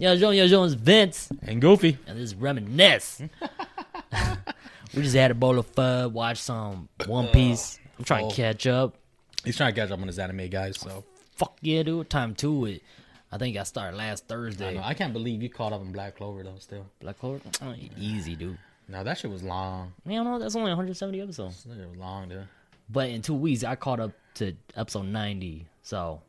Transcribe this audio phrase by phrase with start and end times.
[0.00, 1.98] Yo, Jones, yo, Jones, Vince, And Goofy.
[2.06, 3.20] and this is Reminisce.
[4.94, 7.78] we just had a bowl of fud, watch some One uh, Piece.
[7.98, 8.30] I'm trying oh.
[8.30, 8.96] to catch up.
[9.44, 10.80] He's trying to catch up on his anime guys.
[10.80, 11.04] So
[11.36, 12.08] Fuck yeah, dude.
[12.08, 12.82] Time to it.
[13.30, 14.74] I think I started last I, Thursday.
[14.76, 16.56] know, I can't believe you caught up in Black Clover though.
[16.60, 17.40] Still, Black Clover?
[17.60, 18.56] Oh, easy, dude.
[18.88, 19.92] no, that shit was long.
[20.06, 21.64] Man, no, that's only 170 episodes.
[21.64, 22.48] That was long, dude.
[22.88, 25.66] But in two weeks, I caught up to episode 90.
[25.82, 26.22] So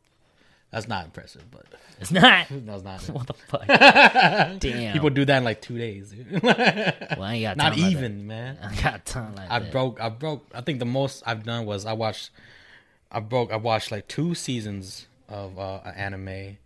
[0.72, 1.66] That's not impressive, but
[2.00, 2.48] it's not.
[2.50, 3.02] that's not.
[3.10, 3.68] What the fuck?
[4.60, 4.94] Damn.
[4.94, 6.12] People do that in like two days.
[6.12, 6.42] Dude.
[6.44, 7.92] well, I ain't got time not like that.
[7.92, 8.58] even, man.
[8.64, 9.52] I got time like that.
[9.52, 9.72] I that.
[9.72, 10.00] broke.
[10.00, 10.50] I broke.
[10.54, 12.32] I think the most I've done was I watched.
[13.12, 13.52] I broke.
[13.52, 16.58] I watched like two seasons of uh, an anime.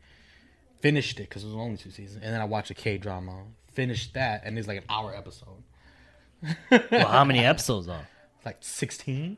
[0.82, 3.46] Finished it because it was only two seasons, and then I watched a K drama.
[3.74, 5.64] Finished that, and it's like an hour episode.
[6.70, 7.98] Well, how many episodes though?
[8.46, 9.38] Like sixteen.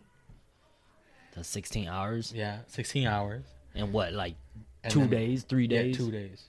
[1.35, 2.33] That's 16 hours.
[2.35, 3.45] Yeah, sixteen hours.
[3.77, 4.35] And what, like
[4.83, 5.97] And two then- days, three Yeah, days?
[5.97, 6.43] two days.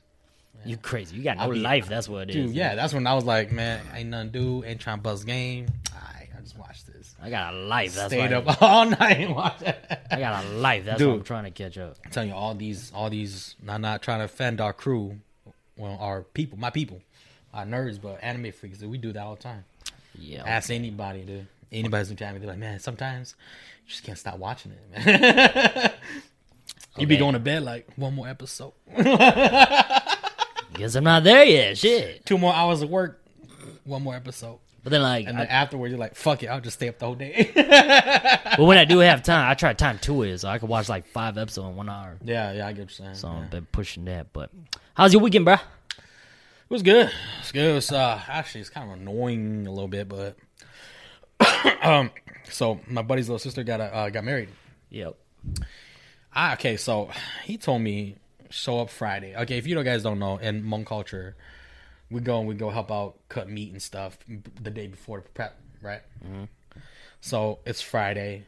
[0.64, 1.16] You crazy?
[1.16, 1.86] You got no be- life.
[1.88, 2.46] That's what it is.
[2.48, 4.64] Dude, yeah, that's when I was like, man, ain't nothing to do.
[4.64, 5.68] Ain't trying to buzz game.
[5.94, 7.14] I just watched this.
[7.22, 7.94] I got a life.
[7.94, 9.78] That's Stayed up all night and watched it.
[10.10, 10.84] I got a life.
[10.84, 11.08] That's Dude.
[11.08, 11.96] what I'm trying to catch up.
[12.04, 13.54] I'm telling you, all these, all these.
[13.68, 15.18] I'm not trying to offend our crew,
[15.76, 17.00] well, our people, my people,
[17.54, 18.78] our nerds, but anime freaks.
[18.78, 19.64] Dude, we do that all the time.
[20.18, 20.42] Yeah.
[20.44, 21.46] Ask anybody, dude.
[21.70, 23.34] Anybody's into anime, they're like, man, sometimes
[23.84, 25.92] you just can't stop watching it, man.
[27.00, 28.72] you be going to bed like one more episode,
[30.74, 31.78] Guess I'm not there yet.
[31.78, 32.24] Shit.
[32.26, 33.22] two more hours of work,
[33.84, 36.60] one more episode, But then, like, and I, then afterwards you're like, fuck it, I'll
[36.60, 37.50] just stay up the whole day.
[38.56, 40.68] but when I do have time, I try to time two it so I can
[40.68, 42.16] watch like five episodes in one hour.
[42.24, 43.14] yeah, yeah, I get what you're saying.
[43.16, 43.28] So.
[43.28, 44.32] I've been pushing that.
[44.32, 44.50] But
[44.94, 45.60] how's your weekend, bruh?
[45.60, 47.10] It was good.
[47.40, 47.70] It's good.
[47.70, 50.36] It was uh, actually it's kind of annoying a little bit, but
[51.82, 52.10] um,
[52.50, 54.50] so my buddy's little sister got uh, got married.
[54.90, 55.16] Yep.
[56.34, 57.10] Ah, okay, so
[57.44, 58.16] he told me
[58.50, 59.34] show up Friday.
[59.36, 61.36] Okay, if you guys don't know, in Hmong culture,
[62.10, 64.18] we go and we go help out cut meat and stuff
[64.62, 66.02] the day before the prep, right?
[67.20, 68.46] So it's Friday.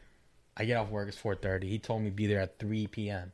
[0.55, 1.07] I get off work.
[1.07, 1.67] It's four thirty.
[1.69, 3.31] He told me be there at three p.m.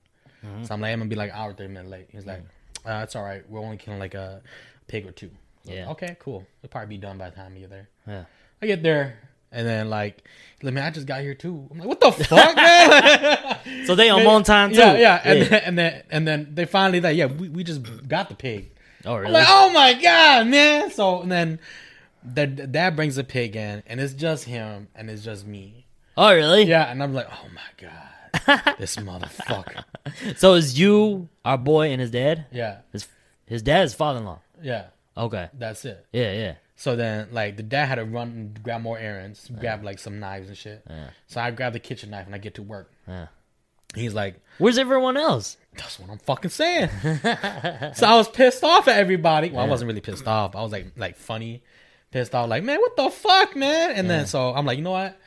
[0.64, 2.08] So I'm like, I'm gonna be like an hour thirty minutes late.
[2.12, 2.42] He's like,
[2.86, 3.48] uh, it's all right.
[3.50, 4.42] We're only killing like a
[4.88, 5.30] pig or two.
[5.30, 5.90] I'm like, Yeah.
[5.92, 6.46] okay, cool.
[6.64, 7.90] It'll probably be done by the time you get there.
[8.08, 8.24] Yeah.
[8.62, 9.20] I get there.
[9.52, 10.24] And then like,
[10.62, 11.68] like, man, I just got here too.
[11.72, 13.58] I'm like, what the fuck, man?
[13.86, 14.78] So they on time too.
[14.80, 15.22] Yeah, yeah.
[15.24, 18.36] And then and then and then they finally like, yeah, we, we just got the
[18.36, 18.72] pig.
[19.06, 19.34] oh I'm really?
[19.34, 20.92] like, oh my god, man.
[20.92, 21.60] So and then
[22.24, 25.86] the dad brings the pig in, and it's just him, and it's just me.
[26.18, 26.64] oh really?
[26.64, 29.84] Yeah, and I'm like, oh my god, this motherfucker.
[30.38, 32.46] So it's you, our boy, and his dad.
[32.52, 33.08] Yeah, His
[33.46, 34.40] his dad is father-in-law.
[34.62, 34.88] yeah.
[35.16, 35.50] Okay.
[35.58, 36.06] That's it.
[36.14, 36.54] Yeah, yeah.
[36.80, 40.20] So then, like, the dad had to run and grab more errands, grab like some
[40.20, 40.86] knives and shit.
[41.26, 42.92] So I grab the kitchen knife and I get to work.
[43.08, 43.28] Yeah.
[43.96, 45.58] He's like, Where's everyone else?
[45.76, 46.90] That's what I'm fucking saying.
[47.02, 49.50] so I was pissed off at everybody.
[49.50, 50.56] Well, I wasn't really pissed off.
[50.56, 51.64] I was like, like funny,
[52.12, 52.48] pissed off.
[52.48, 53.92] Like, man, what the fuck, man?
[53.92, 55.20] And then so I'm like, you know what?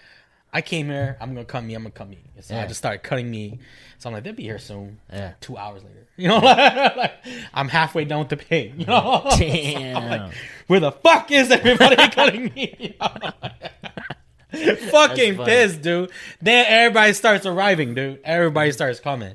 [0.52, 1.16] I came here.
[1.20, 1.74] I'm gonna cut me.
[1.74, 2.18] I'm gonna cut me.
[2.40, 3.60] So I just started cutting me.
[3.98, 4.98] So I'm like, they'll be here soon.
[5.12, 5.34] Yeah.
[5.40, 6.38] Two hours later, you know,
[6.96, 7.12] like,
[7.54, 8.74] I'm halfway done with the pig.
[8.78, 9.96] You know, Damn.
[9.96, 10.32] I'm like,
[10.66, 12.96] where the fuck is everybody cutting me?
[14.90, 16.10] Fucking pissed, dude.
[16.42, 18.20] Then everybody starts arriving, dude.
[18.24, 19.28] Everybody starts coming.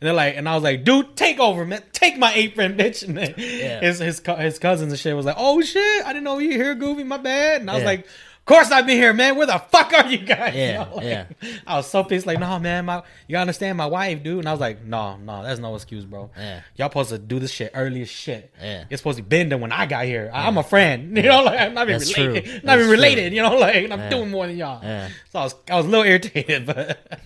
[0.00, 1.82] And they're like, and I was like, dude, take over, man.
[1.92, 3.02] Take my apron, bitch.
[3.06, 3.80] And then Yeah.
[3.80, 6.54] his, his his cousins and shit was like, oh shit, I didn't know you were
[6.64, 7.62] here, Goofy, my bad.
[7.62, 7.88] And I was Yeah.
[7.88, 8.06] like,
[8.48, 9.36] course I've been here, man.
[9.36, 10.54] Where the fuck are you guys?
[10.54, 11.24] You Yeah, know, like, yeah.
[11.66, 14.38] I was so pissed, like, no, man, my you understand my wife, dude.
[14.40, 16.30] And I was like, no, no, that's no excuse, bro.
[16.36, 16.62] Yeah.
[16.76, 18.52] Y'all supposed to do this shit early as shit.
[18.60, 18.84] Yeah.
[18.90, 20.30] It's supposed to be been done when I got here.
[20.32, 21.16] I- I'm a friend.
[21.16, 22.44] You know, like I'm not even That's related.
[22.44, 22.52] true.
[22.54, 22.90] Not That's even true.
[22.92, 24.08] related, you know, like I'm Yeah.
[24.10, 24.82] doing more than y'all.
[24.82, 25.08] Yeah.
[25.30, 27.20] So I was I was a little irritated, but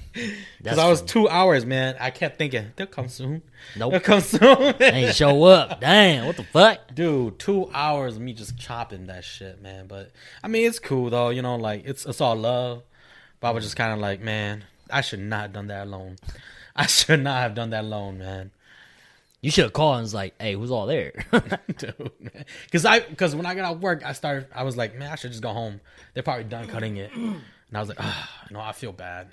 [0.58, 1.96] because I was two hours, man.
[2.00, 3.42] I kept thinking they'll come soon.
[3.76, 3.92] Nope.
[3.92, 4.74] They'll come soon.
[4.80, 5.80] Ain't show up.
[5.80, 6.94] Damn, what the fuck?
[6.94, 9.86] Dude, two hours of me just chopping that shit, man.
[9.86, 10.10] But
[10.42, 11.30] I mean, it's cool though.
[11.30, 12.82] You know, like it's it's all love.
[13.40, 16.16] But I was just kind of like, man, I should not have done that alone.
[16.76, 18.50] I should not have done that alone, man.
[19.40, 21.12] You should have called and was like, hey, who's all there?
[21.76, 22.12] Dude.
[22.70, 24.46] Cause I, cause when I got out of work, I started.
[24.54, 25.80] I was like, man, I should just go home.
[26.14, 27.42] They're probably done cutting it, and
[27.74, 29.28] I was like, ah, no, I feel bad.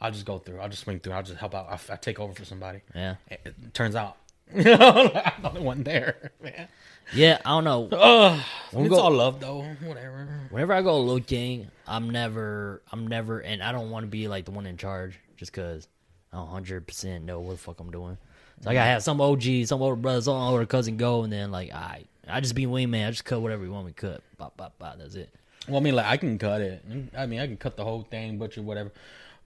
[0.00, 0.60] I'll just go through.
[0.60, 1.12] I'll just swing through.
[1.12, 1.66] I'll just help out.
[1.68, 2.80] I'll, I'll take over for somebody.
[2.94, 3.16] yeah.
[3.30, 4.16] It, it turns out,
[4.54, 6.68] I'm the only one there, man.
[7.12, 7.88] Yeah, I don't know.
[7.96, 8.40] Ugh,
[8.72, 9.62] it's go- all love though.
[9.84, 10.28] Whatever.
[10.50, 14.44] Whenever I go looking, I'm never, I'm never, and I don't want to be like
[14.44, 15.88] the one in charge just because
[16.32, 18.16] I don't 100% know what the fuck I'm doing.
[18.62, 21.50] So I gotta have some OG, some older brother, some older cousin go, and then
[21.50, 23.06] like, I, I just be wingman.
[23.06, 24.22] I just cut whatever you want me to cut.
[24.38, 24.98] Bop, bop, bop.
[24.98, 25.30] That's it.
[25.66, 26.84] Well, I mean, like I can cut it.
[27.16, 28.92] I mean, I can cut the whole thing, butcher, whatever.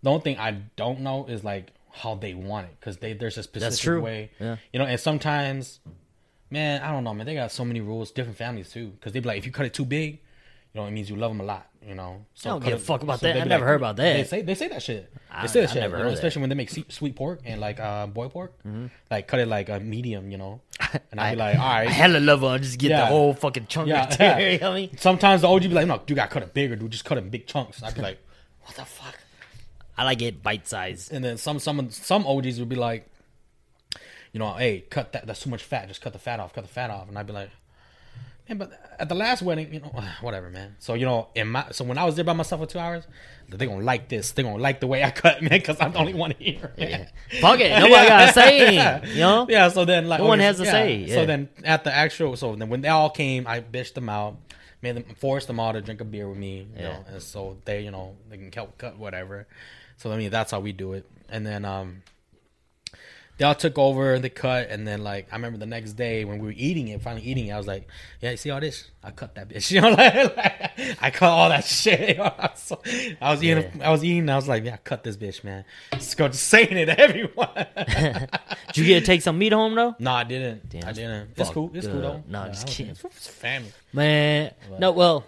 [0.04, 3.38] The only thing I don't know is like how they want it because they there's
[3.38, 4.00] a specific true.
[4.00, 4.30] way.
[4.38, 4.56] Yeah.
[4.72, 5.80] You know, and sometimes
[6.50, 7.26] Man, I don't know, man.
[7.26, 8.88] They got so many rules, different families too.
[8.90, 10.20] Because they be like, if you cut it too big,
[10.72, 11.66] you know, it means you love them a lot.
[11.84, 13.36] You know, so I don't give a fuck about so that.
[13.40, 14.12] I never heard about that.
[14.16, 15.12] They say they say that shit.
[15.30, 15.82] I- They say that I shit.
[15.82, 16.14] never you know, heard that.
[16.14, 18.52] especially when they make sweet pork and like uh, boy pork,
[19.10, 20.30] like cut it like a medium.
[20.30, 20.60] You know,
[21.10, 22.46] and I'd be like, all right, I hella love it.
[22.46, 24.40] I just get the whole fucking chunk Yeah, right there.
[24.40, 24.48] yeah.
[24.52, 24.96] You know I mean?
[24.98, 26.90] Sometimes the OG be like, no, you gotta cut it bigger, dude.
[26.92, 27.82] Just cut it in big chunks.
[27.82, 28.18] I'd be like,
[28.62, 29.16] what the fuck?
[29.96, 31.10] I like it bite size.
[31.10, 33.06] And then some some some OGs would be like,
[34.32, 35.26] you know, hey, cut that.
[35.26, 35.88] That's too much fat.
[35.88, 36.52] Just cut the fat off.
[36.54, 37.08] Cut the fat off.
[37.08, 37.50] And I'd be like,
[38.48, 39.88] man, but at the last wedding, you know,
[40.20, 40.76] whatever, man.
[40.80, 43.04] So you know, in my so when I was there by myself for two hours,
[43.48, 44.32] they gonna like this.
[44.32, 46.72] They gonna like the way I cut, man, because I'm the only one here.
[46.76, 47.08] Man.
[47.40, 47.70] Fuck it.
[47.70, 49.10] Nobody got to say anything.
[49.14, 49.46] You know?
[49.48, 49.68] Yeah.
[49.68, 50.70] So then, like, No one has to yeah.
[50.72, 51.14] say, yeah.
[51.14, 54.38] So then, at the actual, so then when they all came, I bitched them out.
[54.82, 56.82] Made them forced them all to drink a beer with me, you Yeah.
[56.82, 59.46] know, and so they, you know, they can help cut whatever.
[60.04, 61.06] So I mean, that's how we do it.
[61.30, 62.02] And then um,
[63.38, 66.40] they all took over the cut, and then like I remember the next day when
[66.40, 67.88] we were eating it, finally eating it, I was like,
[68.20, 68.90] "Yeah, you see all this?
[69.02, 72.18] I cut that bitch." You know, like, like, I cut all that shit.
[72.56, 72.82] So,
[73.22, 75.64] I was eating, I was eating, I was like, "Yeah, cut this bitch, man."
[75.94, 77.48] Just go, just saying it to everyone.
[78.74, 79.96] Did you get to take some meat home though?
[79.98, 80.68] no, I didn't.
[80.68, 81.30] Damn, I didn't.
[81.34, 81.70] It's cool.
[81.72, 82.22] It's cool though.
[82.28, 82.92] No, Yeah, just I kidding.
[82.92, 83.72] It's, it's family.
[83.94, 84.92] Man, no.
[84.92, 85.24] Well,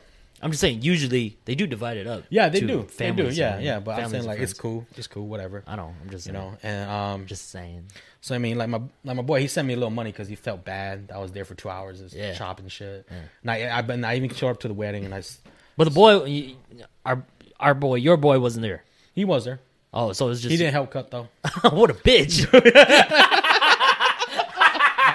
[0.46, 0.80] I'm just saying.
[0.82, 2.24] Usually they do divide it up.
[2.30, 2.76] Yeah, they to do.
[2.76, 2.88] They do.
[2.88, 3.80] families Yeah, and yeah.
[3.80, 4.60] But I'm families saying and like it's friends.
[4.60, 4.86] cool.
[4.96, 5.26] It's cool.
[5.26, 5.62] Whatever.
[5.66, 5.94] I know.
[6.02, 6.44] I'm just You saying.
[6.44, 6.56] know.
[6.62, 7.86] And um, just saying.
[8.20, 10.28] So I mean, like my like my boy, he sent me a little money because
[10.28, 11.10] he felt bad.
[11.14, 12.34] I was there for two hours, just Yeah.
[12.34, 13.06] chopping shit.
[13.42, 15.40] And I, I, but I even showed up to the wedding, and I, s-
[15.76, 16.54] But the boy, y-
[17.04, 17.24] our
[17.60, 18.84] our boy, your boy wasn't there.
[19.14, 19.60] he was there.
[19.92, 21.28] Oh, so it's just He didn't help cut though.
[21.70, 22.42] what a bitch.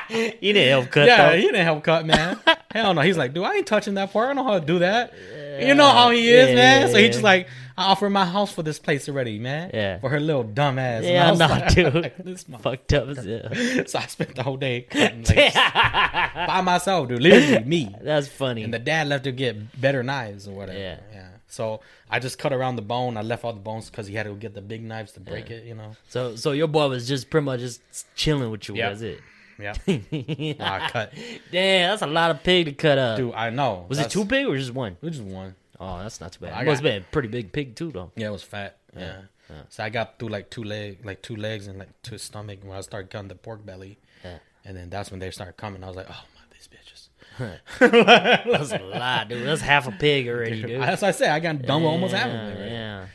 [0.10, 1.36] he didn't help cut yeah, though.
[1.38, 2.38] he didn't help cut, man.
[2.74, 3.02] Hell no.
[3.02, 4.26] He's like, dude, I ain't touching that part.
[4.30, 5.14] I don't know how to do that.
[5.60, 6.82] You know how he is, Yeah, man.
[6.82, 7.12] yeah, so he yeah.
[7.12, 7.48] just like,
[7.78, 9.70] I offered my house for this place already, man.
[9.74, 10.00] Yeah.
[10.00, 11.04] For her little dumb ass.
[11.04, 11.94] Yeah, I'm not, like- dude.
[11.94, 13.18] like, this Fucked up as
[13.92, 17.22] so I spent the whole day cutting like, by myself, dude.
[17.22, 17.96] Literally me.
[18.02, 18.64] That's funny.
[18.64, 20.80] And the dad left to get better knives or whatever.
[20.80, 21.00] Yeah.
[21.14, 21.28] Yeah.
[21.48, 23.18] So I just cut around the bone.
[23.18, 25.52] I left all the bones because he had to get the big knives to break
[25.52, 25.66] it.
[25.66, 25.96] You know.
[26.08, 27.82] so so your boy was just pretty much just
[28.16, 28.76] chilling with you.
[28.76, 28.90] Yep.
[28.92, 29.20] That's it.
[29.62, 29.74] Yeah.
[29.88, 31.14] I cut.
[31.52, 33.18] Damn, that's a lot of pig to cut up.
[33.18, 33.86] Dude, I know.
[33.88, 34.94] was it That's- two pig or just one?
[34.94, 35.56] It was just one.
[35.80, 36.54] Oh, that's not too bad.
[36.54, 38.12] I It must got- have been a pretty big pig too, though.
[38.16, 38.78] Yeah, it was fat.
[38.98, 39.22] Yeah.
[39.70, 42.78] So I got through like two leg, like two legs and like two stomach when
[42.78, 43.98] I started cutting the pork belly.
[44.24, 44.38] Yeah.
[44.64, 45.84] And then that's when they started coming.
[45.84, 47.10] I was like, oh my, these bitches.
[47.80, 49.46] That's a lot, dude.
[49.46, 50.82] That's half a pig already, dude.
[50.82, 51.32] That's what I said.
[51.32, 52.60] I got done with almost half of Yeah, it.
[52.62, 52.72] Right?
[52.72, 53.06] Yeah.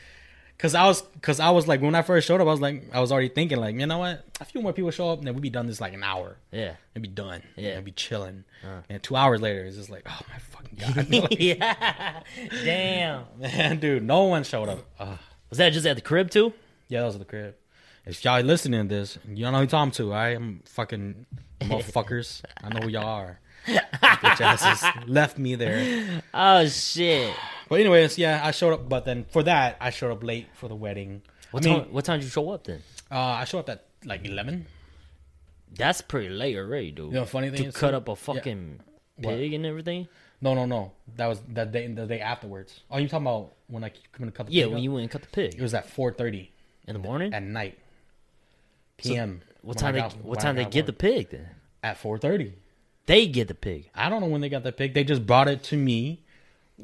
[0.59, 2.85] Cause I was, cause I was like, when I first showed up, I was like,
[2.95, 4.25] I was already thinking, like, you know what?
[4.41, 6.39] A few more people show up, and then we'd be done this like an hour.
[6.51, 6.77] Yeah.
[6.95, 7.43] and be done.
[7.57, 7.73] Yeah.
[7.77, 8.45] and be chilling.
[8.65, 8.81] Uh.
[8.89, 12.21] And two hours later, it's just like, oh my fucking god, Like, yeah.
[12.65, 13.25] Damn.
[13.39, 14.79] man, dude, no one showed up.
[14.99, 15.19] Ugh.
[15.51, 16.55] Was that just at the crib too?
[16.89, 17.55] Yeah, that was at the crib.
[18.07, 20.13] If y'all listening to this, you don't know who talking to.
[20.15, 21.27] I am fucking
[21.61, 22.41] motherfuckers.
[22.63, 23.41] I know who y'all are.
[23.67, 26.23] Bitch asses left me there.
[26.33, 27.35] Oh shit.
[27.69, 28.89] But anyways, yeah, I showed up.
[28.89, 31.23] But then for that, I showed up late for the wedding.
[31.51, 31.93] What I mean, time?
[31.93, 32.83] What time did you show up then?
[33.11, 34.67] uh, I showed up at like eleven.
[35.75, 37.07] That's pretty late already, dude.
[37.13, 38.81] You know, funny thing to is, cut too- up a fucking
[39.17, 39.35] What?
[39.35, 40.09] pig and everything.
[40.41, 40.93] No, no, no.
[41.17, 41.87] That was that day.
[41.89, 42.81] The day afterwards.
[42.91, 44.85] Oh, you talking about when I come to cut the Yeah, pig when up?
[44.85, 45.55] you went and cut the pig.
[45.55, 46.53] It was at four thirty
[46.87, 47.35] in the morning.
[47.35, 47.79] at night.
[48.99, 49.43] PM.
[49.63, 51.49] what time they got- What time they get the pig then?
[51.83, 52.55] at four thirty?
[53.07, 53.91] They get the pig.
[53.95, 54.95] I don't know when they got the pig.
[54.95, 56.23] They just brought it to me.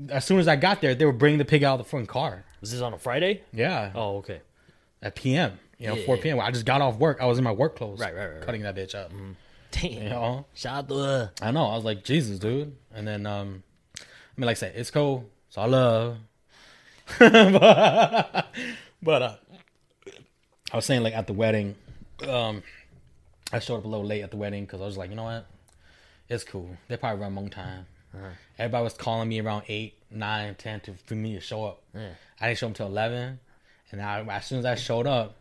[0.08, 2.08] As soon as I got there, they were bringing the pig out of the front
[2.08, 2.44] car.
[2.61, 3.42] Was this on a Friday?
[3.52, 4.40] Yeah, Oh, okay.
[5.02, 5.58] at PM.
[5.78, 6.06] You know, Yeah.
[6.06, 6.38] four PM.
[6.40, 7.18] I just got off work.
[7.20, 7.99] I was in my work clothes.
[8.00, 8.42] Right, right, right, right.
[8.42, 9.11] Cutting that bitch up.
[9.72, 9.92] Damn.
[10.02, 11.66] You know, Shout out to uh, I know.
[11.66, 12.75] I was like, Jesus, dude.
[12.94, 13.62] And then, um,
[13.99, 14.02] I
[14.37, 15.28] mean, like I said, it's cool.
[15.49, 16.18] It's all love.
[17.18, 18.46] but,
[19.02, 19.34] but uh,
[20.72, 21.75] I was saying, like at the wedding,
[22.28, 22.62] um,
[23.52, 25.25] I showed up a little late at the wedding because I was like, you know
[25.25, 25.46] what,
[26.28, 26.70] it's cool.
[26.88, 27.87] They probably run long time.
[28.14, 28.26] Uh-huh.
[28.59, 31.83] Everybody was calling me around eight, nine, ten to for me to show up.
[31.95, 32.11] Yeah.
[32.40, 33.40] I didn't show up until eleven,
[33.90, 35.37] and I, as soon as I showed up,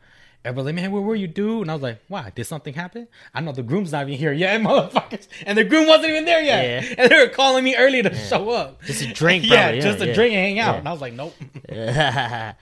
[0.46, 1.64] everybody like, man, where were you, dude?
[1.64, 2.32] And I was like, why?
[2.34, 3.08] Did something happen?
[3.34, 6.42] I know the groom's not even here yet, motherfuckers, and the groom wasn't even there
[6.42, 6.96] yet, Yeah.
[6.98, 8.82] and they were calling me early to show up.
[8.84, 10.14] Just a drink, yeah, yeah, just a yeah.
[10.14, 10.74] drink and hang out.
[10.74, 10.80] Yeah.
[10.80, 11.36] And I was like, nope.
[11.72, 12.56] I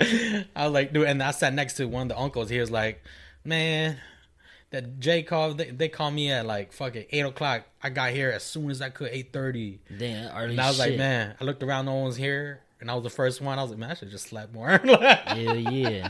[0.56, 2.50] was like, dude, and I sat next to one of the uncles.
[2.50, 3.04] He was like,
[3.46, 3.98] man,
[4.72, 5.58] that Jay called.
[5.58, 7.64] They, they called me at like fucking eight o'clock.
[7.82, 9.80] I got here as soon as I could, eight thirty.
[9.98, 12.94] Damn, early And I was like, man, I looked around, no one's here, and I
[12.96, 13.58] was the first one.
[13.58, 14.70] I was like, man, I should just slept more.
[14.78, 16.10] Hell yeah.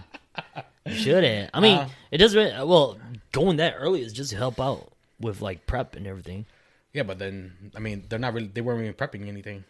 [0.86, 1.50] You should have.
[1.54, 2.68] I mean, Uh, it doesn't.
[2.68, 2.98] Well,
[3.32, 6.46] going that early is just to help out with like prep and everything.
[6.94, 8.48] yeah, but then I mean, they're not really.
[8.48, 9.64] They weren't even prepping anything.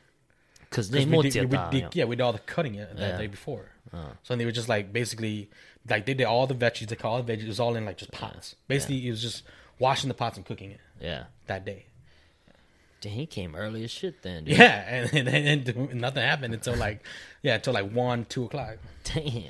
[0.70, 3.10] Because they 'Cause we did, we, did, yeah, we did all the cutting it that
[3.14, 3.18] Yeah.
[3.18, 3.72] day before.
[4.22, 5.50] So they were just like basically
[5.88, 6.88] like they did all the veggies.
[6.88, 7.44] They call it veggies.
[7.44, 8.56] It was all in like just pots.
[8.68, 9.44] Basically, it was just
[9.78, 11.26] washing the pots and cooking it yeah.
[11.48, 11.86] that day.
[13.02, 14.58] Dang, he came early as shit then, dude.
[14.58, 17.06] Yeah, and, and, and nothing happened until like
[17.42, 18.78] yeah, until like one, two o'clock.
[19.06, 19.44] Damn.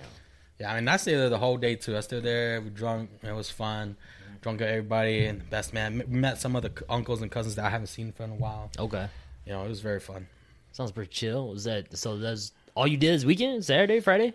[0.59, 1.97] Yeah, I mean I stayed there the whole day too.
[1.97, 2.61] I stayed there.
[2.61, 3.09] We drunk.
[3.23, 3.97] It was fun.
[4.41, 5.97] Drunk with everybody and the best man.
[5.97, 8.35] We met some of the uncles and cousins that I haven't seen for in a
[8.35, 8.69] while.
[8.77, 9.07] Okay.
[9.45, 10.27] You know, it was very fun.
[10.71, 11.49] Sounds pretty chill.
[11.49, 12.17] Was that so?
[12.17, 14.33] That's all you did is weekend, Saturday, Friday.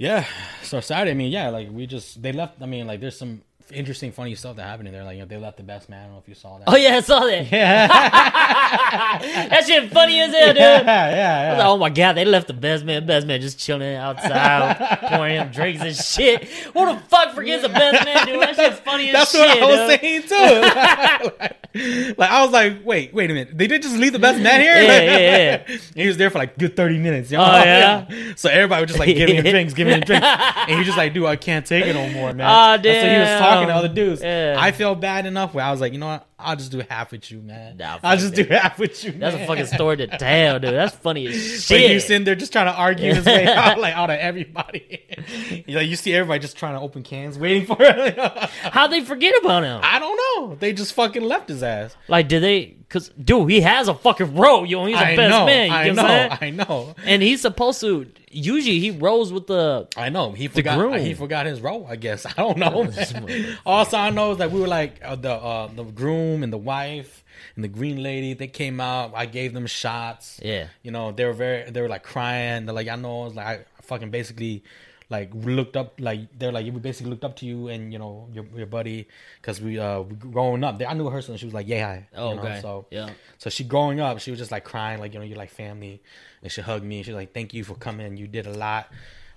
[0.00, 0.24] Yeah.
[0.62, 2.62] So Saturday, I mean, yeah, like we just they left.
[2.62, 3.42] I mean, like there's some
[3.72, 5.04] interesting, funny stuff that happened in there.
[5.04, 6.00] Like you know, they left the best man.
[6.00, 6.64] I don't know if you saw that.
[6.66, 7.50] Oh yeah, I saw that.
[7.60, 7.88] Yeah,
[9.48, 10.56] that shit funny as hell, dude.
[10.56, 13.40] yeah, I was yeah, like, oh my god, they left the best man, best man
[13.40, 14.76] just chilling outside,
[15.08, 16.44] pouring him drinks and shit.
[16.44, 18.40] Who the fuck forgets the best man, dude?
[18.40, 19.40] That shit's funny as shit.
[19.40, 20.00] That's what I was dude.
[20.00, 21.38] saying too.
[21.38, 23.56] like, like, I was like, wait, wait a minute.
[23.56, 24.80] They did just leave the best man here.
[24.80, 25.78] Yeah, yeah, yeah.
[25.94, 27.30] he was there for like good thirty minutes.
[27.30, 27.44] You know?
[27.44, 28.32] Oh, yeah?
[28.36, 31.14] So everybody was just like giving him drinks, giving him drinks, and he just like,
[31.14, 32.46] dude, I can't take it no more, man.
[32.46, 33.84] Oh, That's what he was talking to damn.
[33.84, 34.22] other dudes.
[34.22, 34.56] Yeah.
[34.58, 36.26] I felt bad enough where I was like, you know what?
[36.38, 37.76] I'll just do half with you, man.
[37.76, 38.48] Nah, I'll just that.
[38.48, 39.12] do half with you.
[39.12, 40.72] That's a fucking story to tell, dude.
[40.72, 41.34] That's funny as
[41.66, 41.90] shit.
[41.90, 45.04] he's sitting there just trying to argue his way out, like out of everybody.
[45.66, 48.18] you know, you see everybody just trying to open cans, waiting for it.
[48.62, 49.80] How'd they forget about him?
[49.82, 50.54] I don't know.
[50.56, 51.94] They just fucking left his ass.
[52.08, 52.76] Like, did they?
[52.90, 55.46] Cause, dude, he has a fucking role, You know, He's a I best know.
[55.46, 55.66] man.
[55.68, 56.36] You I know.
[56.40, 56.94] I know.
[57.04, 58.06] And he's supposed to.
[58.32, 59.86] Usually, he rolls with the.
[59.96, 60.32] I know.
[60.32, 60.76] He forgot.
[60.76, 60.98] groom.
[60.98, 61.86] He forgot his role.
[61.88, 62.26] I guess.
[62.26, 62.82] I don't know.
[63.26, 63.58] man.
[63.64, 66.58] Also, I know is that we were like uh, the uh, the groom and the
[66.58, 67.22] wife
[67.54, 68.34] and the green lady.
[68.34, 69.12] They came out.
[69.14, 70.40] I gave them shots.
[70.42, 70.66] Yeah.
[70.82, 71.70] You know, they were very.
[71.70, 72.66] They were like crying.
[72.66, 73.26] They're like, I know.
[73.26, 74.64] It's like I fucking basically.
[75.10, 78.28] Like looked up, like they're like we basically looked up to you and you know
[78.32, 79.08] your your buddy
[79.40, 80.80] because we uh we growing up.
[80.86, 82.02] I knew her since she was like yeah.
[82.14, 82.60] Oh, you know, okay.
[82.62, 83.10] So Yeah.
[83.36, 86.00] so she growing up, she was just like crying, like you know, you're like family,
[86.42, 86.98] and she hugged me.
[86.98, 88.16] and She's like, "Thank you for coming.
[88.16, 88.86] You did a lot."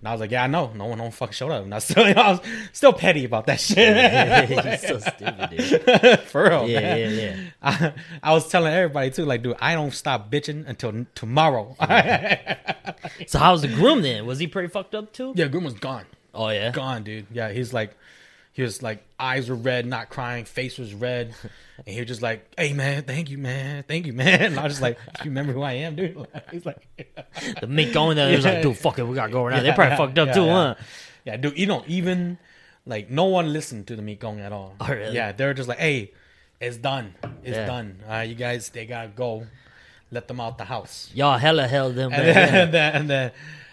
[0.03, 0.69] And I was like, "Yeah, I know.
[0.75, 2.41] No one, no one fucking showed up." And I still, I was
[2.73, 4.49] still petty about that shit.
[4.81, 6.19] He's so stupid, dude.
[6.27, 6.99] for real, Yeah, man.
[6.99, 7.37] yeah, yeah.
[7.61, 11.77] I, I was telling everybody too, like, dude, I don't stop bitching until tomorrow.
[13.27, 14.25] So, how's the groom then?
[14.25, 15.31] Was he pretty fucked up too?
[15.37, 16.71] yeah, Groom was gone, Oh yeah.
[16.71, 17.27] gone, dude.
[17.31, 17.95] Yeah, he's like,
[18.53, 21.33] he was like, eyes were red, not crying, face was red,
[21.77, 24.63] and he was just like, "Hey, man, thank you, man, thank you, man." And I
[24.63, 26.77] was just like, "You remember who I am, dude?" He's like.
[27.61, 29.63] The mink going there, he was like, dude, fuck it, we gotta go right now.
[29.63, 30.53] They probably Yeah, fucked up yeah, too, yeah.
[30.53, 30.75] huh?
[31.25, 32.37] Yeah, dude, you know, even
[32.85, 34.75] like no one listened to the meat gong at all.
[34.79, 35.15] Oh, really?
[35.15, 36.11] Yeah, they're just like, hey,
[36.61, 37.15] it's done.
[37.43, 37.65] It's Yeah.
[37.65, 37.99] done.
[38.05, 39.47] All right, you guys, they gotta go.
[40.11, 41.09] Let them out the house.
[41.15, 43.31] Y'all hella held them And then, and then, and then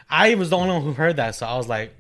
[0.09, 2.00] I was the only one who heard that, so I was like, "Ah,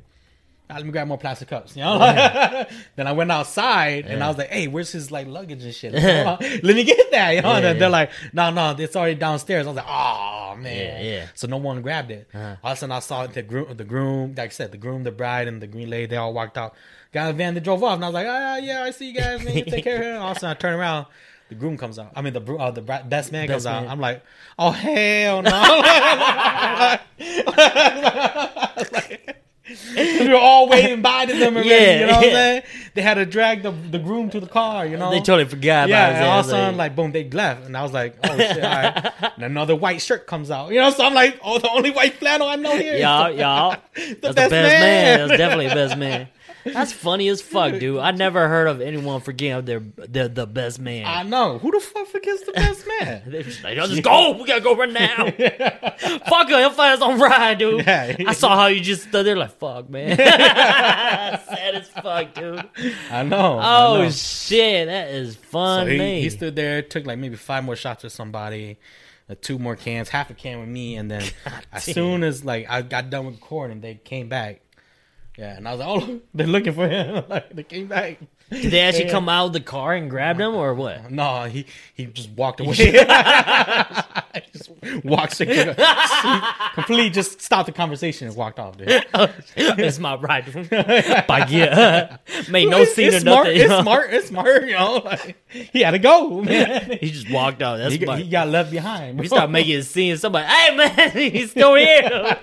[0.77, 1.77] let me grab more plastic cups.
[1.77, 1.99] You know.
[2.97, 5.93] then I went outside and I was like, hey, where's his like luggage and shit?
[6.63, 7.31] let me get that.
[7.35, 7.51] You know.
[7.53, 7.89] and Yeah, they're yeah.
[7.89, 9.67] like, no, no, it's already downstairs.
[9.67, 11.05] I was like, oh man.
[11.05, 11.27] Yeah, yeah.
[11.35, 12.29] So no one grabbed it.
[12.35, 12.57] Uh-huh.
[12.63, 15.05] All of a sudden, I saw the groom, the groom, like I said, the groom,
[15.05, 16.07] the bride, and the green lady.
[16.07, 16.75] They all walked out.
[17.13, 17.55] Got the van.
[17.55, 19.43] They drove off, and I was like, ah, yeah, I see you guys.
[19.45, 20.23] Man, you take care of him.
[20.23, 21.07] All of a sudden, I turn around.
[21.49, 22.13] The groom comes out.
[22.15, 23.89] I mean, the bro- uh, the best man Best comes out.
[23.89, 24.23] I'm like,
[24.57, 26.97] oh hell no!
[29.97, 31.69] we were all waving bye to them already.
[31.71, 32.29] Yeah, you know what yeah.
[32.29, 32.63] I'm saying?
[32.95, 34.87] They had to drag the the groom to the car.
[34.87, 37.29] You know, They totally forgot yeah, about and all of a sudden, like- boom, they
[37.29, 38.63] left, and I was like, oh shit!
[38.63, 39.13] Right.
[39.37, 40.91] And another white shirt comes out, you know.
[40.91, 42.97] So I'm like, oh, the only white flannel I know here.
[42.97, 43.77] y'all, y'all.
[43.95, 45.29] That's the best, man.
[45.29, 46.29] That's definitely the best man.
[46.65, 47.99] That's funny as fuck, dude.
[47.99, 51.05] I never heard of anyone forgetting their their the best man.
[51.07, 51.59] I know.
[51.59, 53.23] Who the fuck forgets the best man?
[53.27, 54.33] They're just like, "Yo, just go.
[54.37, 55.25] We gotta go right now.
[56.29, 56.59] fuck her.
[56.59, 57.87] He'll find us on ride, dude.
[57.87, 58.17] Yeah.
[58.27, 60.17] I saw how you just stood there like, fuck, man.
[60.17, 62.65] Sad as fuck, dude.
[63.11, 63.59] I know.
[63.59, 64.11] I Oh, know.
[64.11, 64.87] shit.
[64.89, 65.99] That is So funny.
[66.17, 68.79] he, he stood there, took like maybe five more shots with somebody,
[69.29, 71.23] uh, two more cans, half a can with me, and then
[71.73, 71.95] as damn.
[71.95, 74.61] soon as like I got done with recording, they came back.
[75.41, 77.25] Yeah, and I was like, oh, they're looking for him.
[77.31, 78.19] like they came back.
[78.51, 79.11] Did they actually Yeah.
[79.13, 81.11] come out of the car and grab him or what?
[81.11, 82.75] No, he he just walked away.
[84.53, 84.71] just
[85.05, 88.77] walked straight to he completely just stopped the conversation and walked off.
[88.77, 88.89] Dude.
[89.15, 90.45] Oh, it's my ride.
[91.29, 92.19] By yeah.
[92.51, 93.45] Made no it's, scene or it's smart.
[93.47, 93.57] nothing.
[93.57, 93.83] you It's know?
[93.83, 94.13] smart.
[94.13, 94.65] It's smart.
[94.67, 96.43] You know, like, he had to go.
[96.43, 96.99] Man.
[97.01, 97.79] He just walked out.
[97.79, 98.21] That's He, smart.
[98.21, 99.19] he got left behind.
[99.19, 100.17] We start making a scene.
[100.17, 102.37] Somebody, hey man, he's still here.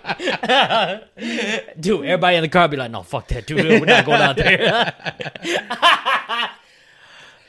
[1.80, 3.66] dude, everybody in the car be like, no, fuck that, dude.
[3.66, 4.94] We're not going out there.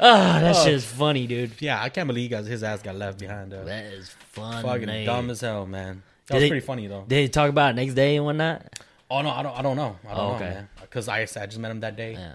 [0.01, 1.53] Oh, that shit's funny, dude.
[1.61, 3.53] Yeah, I can't believe got his ass got left behind.
[3.53, 4.63] Uh, That is funny.
[4.63, 6.03] fucking dumb as hell, man.
[6.27, 7.05] That Did was they- pretty funny though.
[7.09, 8.79] Did he talk about it next day and whatnot?
[9.11, 9.59] Oh no, I don't.
[9.59, 9.97] I don't know.
[10.07, 10.51] I don't Oh, know, okay.
[10.51, 10.69] man.
[10.81, 12.33] Because I, I just met him that day, Yeah.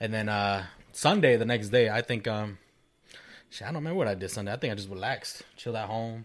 [0.00, 2.58] and then uh Sunday, the next day, I think um,
[3.50, 4.52] shit, I don't remember what I did Sunday.
[4.52, 6.24] I think I just relaxed, chilled at home.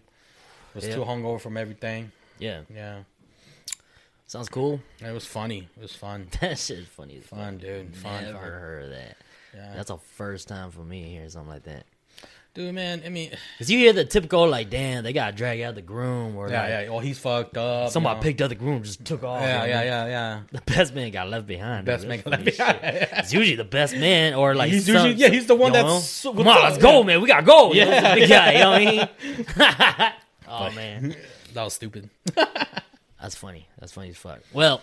[0.74, 0.94] Was Yeah.
[0.94, 2.12] too hungover from everything.
[2.38, 2.60] Yeah.
[2.72, 3.00] Yeah,
[4.28, 4.80] Sounds cool.
[5.04, 5.68] it was funny.
[5.76, 7.96] It was fun, That shit's funny fun, dude.
[7.96, 8.42] Fun, Never fun.
[8.48, 9.16] heard of that.
[9.54, 9.72] Yeah.
[9.76, 11.84] That's a first time for me hearing something like that.
[12.54, 13.02] dude, man.
[13.04, 16.36] I mean, Cause you hear the typical like, damn, they got dragged out the groom,
[16.36, 16.86] or yeah, like, yeah.
[16.90, 17.90] Oh, he's fucked up.
[17.90, 18.22] somebody you know.
[18.22, 19.40] picked up the groom, just took off.
[19.42, 20.40] Yeah, yeah, yeah, yeah.
[20.52, 21.86] The best man got left behind.
[21.86, 22.78] Best man got left behind.
[22.82, 25.86] It's usually the best man, or like He's usually- yeah, he's the one you know?
[25.88, 26.62] that's- so- Come on, up?
[26.64, 27.06] let's go, Yeah.
[27.06, 27.20] man.
[27.22, 27.72] We gotta go.
[27.72, 28.26] You know, Yeah.
[28.26, 28.52] guy.
[28.52, 30.12] You know what I mean?
[30.48, 31.16] oh man,
[31.54, 32.08] That was stupid.
[33.20, 33.66] that's funny.
[33.78, 34.40] That's funny as fuck.
[34.52, 34.80] Well,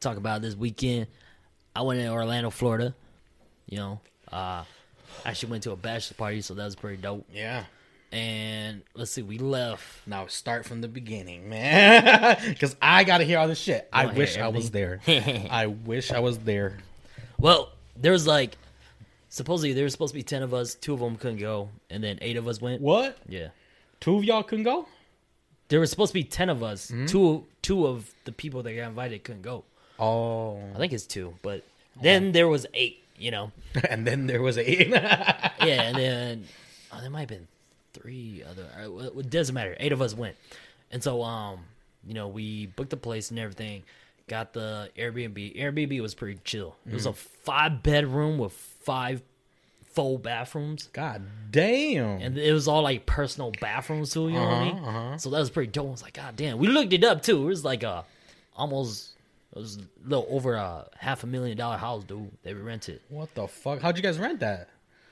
[0.00, 1.06] talk about this weekend.
[1.74, 2.94] I went to Orlando, Florida.
[3.70, 4.00] You know,
[4.30, 4.64] uh,
[5.24, 7.26] actually went to a bachelor party, so that was pretty dope.
[7.32, 7.64] Yeah.
[8.12, 10.06] And let's see, we left.
[10.06, 12.36] Now start from the beginning, man.
[12.48, 13.88] Because I gotta hear all this shit.
[13.92, 15.00] I wish hear I was there.
[15.06, 16.78] I wish I was there.
[17.38, 18.58] Well, there was like
[19.28, 20.74] supposedly there was supposed to be ten of us.
[20.74, 22.82] Two of them couldn't go, and then eight of us went.
[22.82, 23.16] What?
[23.28, 23.48] Yeah,
[24.00, 24.86] Two of y'all couldn't go?
[25.68, 26.90] there was supposed to be ten of us.
[26.90, 27.06] Hmm?
[27.06, 29.62] Two two of the people that got invited couldn't go.
[30.00, 30.58] Oh.
[30.74, 31.62] I think it's two, but
[32.02, 32.99] then there was eight.
[33.20, 33.52] You know,
[33.88, 34.62] And then there was a.
[34.88, 36.44] yeah, and then
[36.92, 37.48] oh, there might have been
[37.92, 38.66] three other.
[38.78, 39.76] uh, It doesn't matter.
[39.78, 40.36] Eight of us went,
[40.90, 41.60] and so um,
[42.06, 43.82] you know, we booked the place and everything.
[44.28, 45.58] Got the Airbnb.
[45.58, 46.76] Airbnb was pretty chill.
[46.86, 49.22] It was a five bedroom with five
[49.92, 50.88] full bathrooms.
[50.92, 52.20] God damn.
[52.20, 54.28] and it was all like personal bathrooms too.
[54.28, 54.78] You know what I mean?
[54.78, 55.18] Uh-huh, uh-huh.
[55.18, 55.88] So that was pretty dope.
[55.88, 56.58] I was like, God damn.
[56.58, 57.42] We looked it up too.
[57.42, 58.04] It was like a
[58.56, 59.08] almost
[59.54, 62.30] it was a little over a half a million dollar house, dude.
[62.42, 63.00] They rented.
[63.08, 63.80] what the fuck?
[63.80, 64.68] How'd you guys rent that?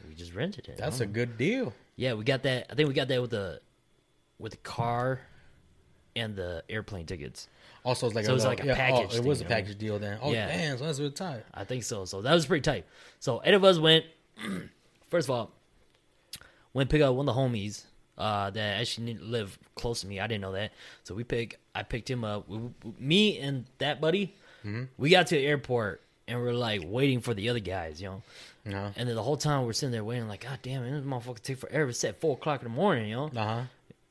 [0.09, 0.79] We just rented it.
[0.79, 1.73] That's a don't good deal.
[1.97, 2.15] yeah.
[2.15, 2.67] We got that.
[2.71, 3.61] I think we got that with the
[4.39, 5.21] with the car
[6.17, 7.49] and the airplane tickets.
[7.85, 9.45] Also, it's like So a it was like a yeah, package Oh, it was a
[9.45, 9.65] thing, right?
[9.65, 10.19] package deal then.
[10.23, 10.47] Oh, Yeah.
[10.49, 10.79] damn.
[10.79, 11.45] So that's really tight.
[11.55, 12.05] I think so.
[12.05, 12.87] So that was pretty tight.
[13.21, 14.05] So eight of us went.
[15.09, 15.51] First of all,
[16.75, 17.85] went pick up one of the homies
[18.19, 20.21] uh, that actually need to live close to me.
[20.21, 20.73] I didn't know that.
[21.05, 21.59] So we pick.
[21.75, 22.49] I picked him up.
[22.49, 22.59] We,
[22.99, 24.35] me and that buddy.
[24.99, 28.23] We got to the airport and we're like waiting for the other guys, you know.
[28.77, 31.05] Uh And then the whole time we're sitting there waiting, like, God damn, it, this
[31.05, 31.89] motherfucker take forever.
[31.89, 33.31] It's at four o'clock in the morning, you know.
[33.35, 33.63] Uh huh.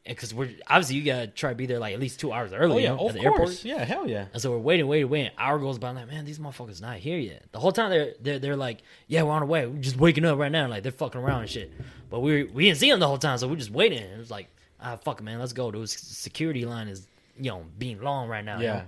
[0.08, 2.74] Because we're obviously you gotta try to be there like at least two hours early.
[2.76, 3.65] Oh you yeah, know, of at the course.
[3.65, 3.65] airport.
[3.65, 4.26] Yeah, hell yeah.
[4.34, 5.32] And so we're waiting, waiting, waiting.
[5.38, 5.89] Hour goes by.
[5.89, 7.43] I'm like, man, these motherfuckers not here yet.
[7.52, 9.65] The whole time they're they're, they're like, yeah, we're on the way.
[9.67, 10.67] We're just waking up right now.
[10.67, 11.72] Like they're fucking around and shit.
[12.10, 14.00] But we we didn't see them the whole time, so we're just waiting.
[14.04, 14.48] And it was like,
[14.82, 15.70] ah, fuck man, let's go.
[15.72, 18.58] The security line is you know being long right now.
[18.60, 18.74] you Yeah.
[18.74, 18.84] know?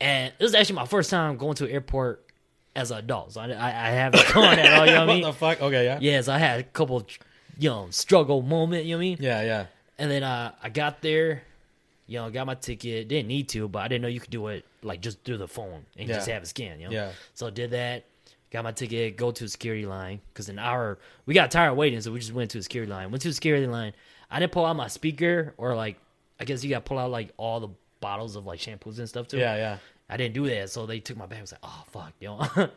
[0.00, 2.24] And it was actually my first time going to an airport
[2.74, 3.32] as an adult.
[3.32, 4.86] So I I, I haven't gone at all.
[4.86, 5.22] You know what I what mean?
[5.24, 5.62] the fuck?
[5.62, 5.98] Okay, yeah.
[6.00, 7.06] Yes, I had a couple,
[7.58, 8.84] you know, struggle moment.
[8.86, 9.18] You know what I mean?
[9.20, 9.66] Yeah, yeah.
[9.98, 11.42] And then uh, I got there,
[12.06, 13.08] you know, got my ticket.
[13.08, 15.48] Didn't need to, but I didn't know you could do it like just through the
[15.48, 16.16] phone and Yeah.
[16.16, 16.80] just have a scan.
[16.80, 16.92] You know?
[16.94, 17.12] Yeah.
[17.34, 18.04] So I did that.
[18.50, 19.16] Got my ticket.
[19.16, 22.20] Go to the security line because an hour we got tired of waiting, so we
[22.20, 23.10] just went to the security line.
[23.10, 23.92] Went to the security line.
[24.30, 25.96] I didn't pull out my speaker or like
[26.40, 27.68] I guess you got to pull out like all the
[28.00, 29.38] bottles of like shampoos and stuff too.
[29.38, 29.78] Yeah, yeah.
[30.08, 31.38] I didn't do that, so they took my bag.
[31.38, 32.38] I was like, oh fuck, yo.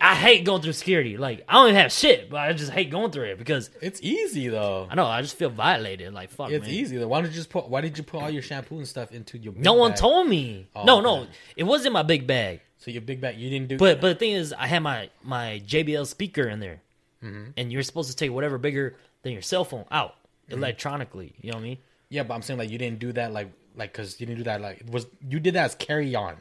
[0.00, 1.16] I hate going through security.
[1.16, 4.00] Like I don't even have shit, but I just hate going through it because It's
[4.02, 4.86] easy though.
[4.90, 6.12] I know I just feel violated.
[6.12, 6.74] Like fuck, It's man.
[6.74, 7.08] easy though.
[7.08, 7.68] Why did you just put?
[7.70, 9.54] Why did you put all your shampoo and stuff into your?
[9.54, 10.00] Big No one bag?
[10.00, 10.68] told me.
[10.76, 12.60] Oh, no, no, it was in my big bag.
[12.78, 13.78] So your big bag, you didn't do.
[13.78, 16.82] But but the thing is, I had my my JBL speaker in there,
[17.24, 17.52] Mm-hmm.
[17.56, 20.14] and you're supposed to take whatever bigger than your cell phone out
[20.50, 20.58] Mm-hmm.
[20.62, 21.34] electronically.
[21.40, 21.78] You know what I mean?
[22.10, 24.44] yeah, but I'm saying like you didn't do that like like because you didn't do
[24.44, 26.36] that like it was you did that as carry on.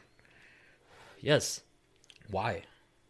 [1.25, 1.61] Yes.
[2.29, 2.61] Why?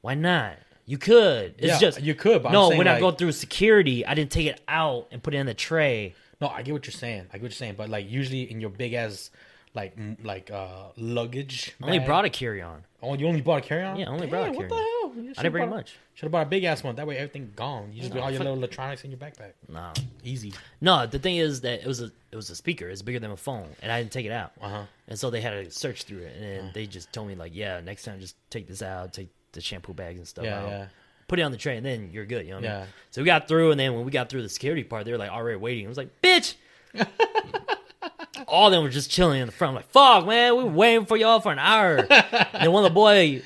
[0.01, 0.54] Why not?
[0.86, 1.56] You could.
[1.58, 2.43] It's yeah, just you could.
[2.43, 2.69] But no.
[2.69, 5.54] when I go through security, I didn't take it out and put it in the
[5.54, 6.15] tray.
[6.39, 7.28] No, I get what you're saying.
[7.32, 7.75] I get what you're saying.
[7.75, 9.32] But like usually in your big ass
[9.73, 11.75] like m- like uh luggage.
[11.82, 12.84] I only brought a carry on.
[13.01, 13.97] Oh, you only brought a carry on?
[13.97, 15.04] Yeah, I only brought a What the hell?
[15.17, 15.95] I didn't bring much.
[16.13, 16.95] Should have bought a big ass one.
[16.95, 17.91] That way everything gone.
[17.93, 19.54] You just No, put all your fuck- little electronics in your backpack.
[19.69, 19.91] No,
[20.23, 20.54] Easy.
[20.82, 21.06] no.
[21.06, 22.89] The thing is that it was a it was a speaker.
[22.89, 24.51] It's bigger than a phone, and I didn't take it out.
[24.62, 24.84] Uh huh.
[25.08, 27.51] And so they had to search through it, and then they just told me like,
[27.56, 30.69] yeah, next time just take this out, take the shampoo bags and stuff Yeah, out,
[30.69, 30.88] yeah.
[31.28, 32.45] put it on the tray, and then you're good.
[32.45, 32.80] You know what I Yeah.
[32.82, 32.88] mean?
[33.12, 35.17] So we got through, and then when we got through the security part, they were
[35.17, 35.86] like already waiting.
[35.86, 36.56] I was like, bitch.
[38.47, 39.69] All of them were just chilling in the front.
[39.71, 41.97] I'm like, fuck, man, we were waiting for y'all for an hour.
[41.97, 42.08] and
[42.54, 43.41] then one of the boy,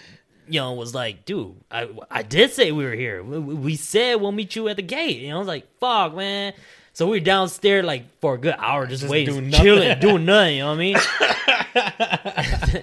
[0.50, 3.24] you know, was like, dude, I I did say we were here.
[3.24, 5.22] We, we we said we'll meet you at the gate.
[5.22, 6.54] You know, I was like, fuck, man.
[6.94, 10.26] So we were downstairs like for a good hour, just, Just waiting, doing chilling, doing
[10.26, 10.58] nothing.
[10.58, 10.98] You know what I mean?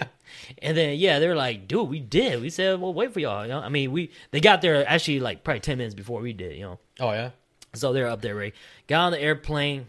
[0.63, 2.41] and then yeah, they were like, dude, we did.
[2.41, 3.43] We said we'll wait for y'all.
[3.45, 6.33] You know, I mean, we they got there actually like probably ten minutes before we
[6.33, 6.57] did.
[6.57, 7.31] You know, Oh yeah.
[7.75, 8.55] so they're up there, right?
[8.87, 9.87] Got on the airplane,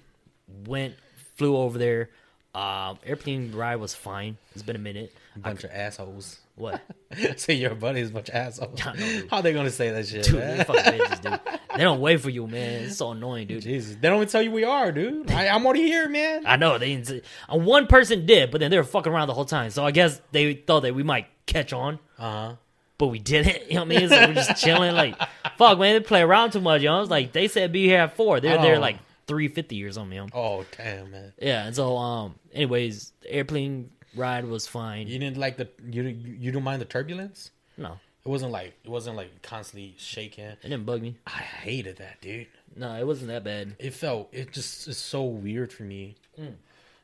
[0.66, 0.96] went,
[1.36, 2.10] flew over there.
[2.56, 4.38] Um, airplane ride was fine.
[4.54, 5.13] It's been a minute.
[5.36, 6.40] Bunch of assholes.
[6.58, 6.82] What?
[7.38, 8.82] say your buddy's a bunch of assholes.
[8.86, 9.22] I know.
[9.30, 10.26] How they gonna say that shit?
[10.26, 10.58] Dude, man?
[10.58, 11.39] they fucking bitches, dude.
[11.76, 12.86] They don't wait for you, man.
[12.86, 13.62] It's so annoying, dude.
[13.62, 15.30] Jesus, they don't even tell you we are, dude.
[15.32, 16.43] I, I'm already here, man.
[16.48, 17.08] I know they didn't.
[17.08, 19.70] Say, uh, one person did, but then they were fucking around the whole time.
[19.70, 22.56] So I guess they thought that we might catch on, Uh huh.
[22.98, 23.67] but we didn't.
[23.70, 24.10] You know what I mean?
[24.10, 25.15] So we're just chilling, like,
[25.58, 27.02] Fuck, man, they play around too much, you know.
[27.02, 28.39] It's like they said be here at four.
[28.39, 30.30] They're there like three fifty or something, you know.
[30.34, 31.34] Oh damn, man.
[31.41, 35.08] Yeah, and so um, anyways, airplane ride was fine.
[35.08, 37.52] You didn't like the you you, don't mind the turbulence?
[37.78, 40.46] No, It wasn't like it wasn't like constantly shaking.
[40.46, 41.16] it didn't bug me.
[41.28, 42.48] I hated that, dude.
[42.76, 43.76] No, it wasn't that bad.
[43.80, 46.16] It felt it just is so weird for me.
[46.40, 46.56] Mm.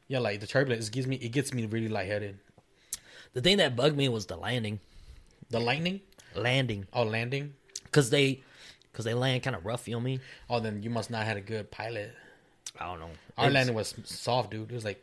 [0.08, 2.38] Yeah, like the turbulence gives me it gets me really lightheaded.
[3.34, 4.80] The thing that bugged me was the landing,
[5.50, 6.02] The lightning?
[6.36, 7.54] landing, Oh, landing?
[7.92, 8.42] cause they,
[8.94, 9.88] cause they land kind of rough.
[9.88, 10.20] You know me?
[10.50, 12.14] Oh, then you must not had a good pilot.
[12.80, 13.10] I don't know.
[13.38, 14.72] Our It's- landing was soft, dude.
[14.72, 15.02] It was like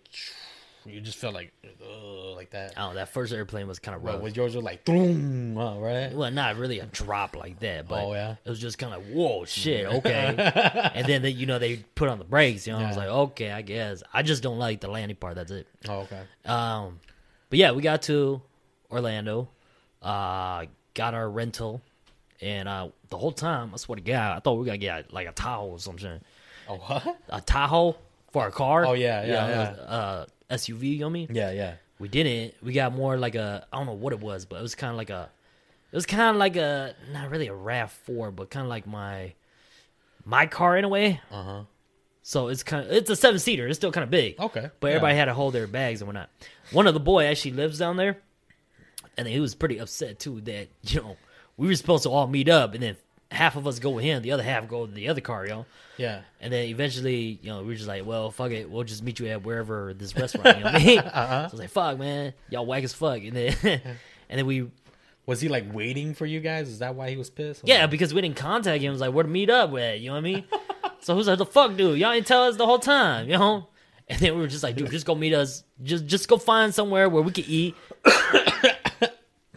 [0.87, 2.73] you just felt like uh, like that.
[2.77, 2.95] I.
[2.95, 4.21] That first airplane was kind of rough.
[4.23, 6.13] With yours was like boom, uh, right?
[6.13, 8.37] well, not really a drop like that, but Oh, yeah?
[8.45, 10.35] it was just kind of whoa, shit, okay.
[10.95, 12.67] and then they, you know they put on the brakes.
[12.67, 14.03] You know, I was like, okay, I guess.
[14.13, 15.35] I just don't like the landing part.
[15.37, 15.67] That's it.
[15.89, 16.23] Oh, okay.
[16.47, 17.01] Um,
[17.51, 18.41] but yeah, we got to
[18.91, 19.49] Orlando,
[20.03, 21.83] uh, got our rental,
[22.41, 25.13] and uh, the whole time, I swear to God, I thought we were gonna get
[25.13, 26.21] like a Tahoe or something.
[26.69, 27.17] Oh what?
[27.29, 27.97] A Tahoe
[28.33, 28.87] for our car.
[28.87, 29.71] Oh, yeah, yeah, it yeah.
[29.71, 30.83] was, Uh, SUV.
[30.83, 31.29] You know what I mean?
[31.33, 31.75] Yeah, yeah.
[31.99, 32.55] We didn't.
[32.63, 34.91] We got more like a I don't know what it was, but it was kind
[34.91, 35.31] of like a
[35.93, 38.87] it was kind of like a not really a Rav Four, but kind of like
[38.87, 39.35] my
[40.25, 41.21] my car in a way.
[41.31, 41.63] Uh huh.
[42.23, 43.67] So it's kind of it's a seven seater.
[43.67, 44.39] It's still kind of big.
[44.39, 44.71] Okay.
[44.81, 44.95] But yeah.
[44.95, 46.31] everybody had to hold their bags and whatnot.
[46.73, 48.19] One of the boy actually lives down there,
[49.17, 51.17] and he was pretty upset too that you know
[51.57, 52.97] we were supposed to all meet up, and then
[53.31, 55.67] half of us go with him, the other half go with the other car, yo.
[55.97, 56.23] Yeah.
[56.41, 59.19] And then eventually, you know, we were just like, well, fuck it, we'll just meet
[59.21, 60.59] you at wherever this restaurant.
[60.59, 60.99] You know what I mean?
[60.99, 61.09] Uh-huh.
[61.21, 63.23] So I was like, fuck, man, y'all whack as fuck.
[63.23, 64.69] And then, and then we,
[65.27, 66.69] Was he like waiting for you guys?
[66.69, 67.63] Is that why he was pissed?
[67.65, 68.89] yeah, because we didn't contact him.
[68.89, 70.01] It was like, where to meet up with?
[70.01, 70.45] You know what I mean?
[71.01, 71.99] so who's like, the fuck, dude?
[71.99, 73.69] Y'all ain't tell us the whole time, you know?
[74.09, 75.63] And then we were just like, dude, just go meet us.
[75.85, 77.77] Just, just go find somewhere where we can eat.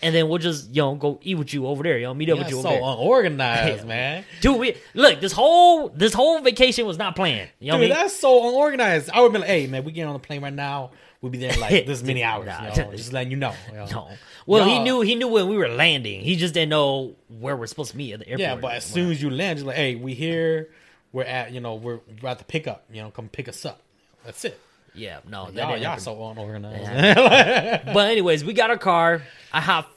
[0.03, 1.97] And then we'll just, you know, go eat with you over there.
[1.97, 2.83] You know, meet up Yeah, with you so over there.
[2.83, 4.25] unorganized, man.
[4.41, 5.19] Dude, we look.
[5.21, 7.49] This whole this whole vacation was not planned.
[7.59, 8.01] You know Dude, I mean?
[8.01, 9.09] that's so unorganized.
[9.11, 10.91] I would be like, hey, man, we getting on the plane right now.
[11.21, 12.47] We'll be there like this many hours.
[12.47, 12.69] Nah.
[12.75, 13.53] you know, just letting you know.
[13.69, 13.85] you know.
[13.85, 14.09] No.
[14.45, 16.19] Well, he knew he knew when we were landing.
[16.21, 18.39] He just didn't know where we're supposed to meet at the airport.
[18.41, 20.69] Yeah, but as soon as you land, you're like, hey, we here.
[21.13, 22.85] We're at, you know, we're, we're at the pickup.
[22.91, 23.79] You know, come pick us up.
[24.25, 24.59] That's it.
[24.95, 27.85] yeah, no, that Y'all, y'all so unorganized.
[27.93, 29.21] But anyways, we got our car.
[29.53, 29.89] I hop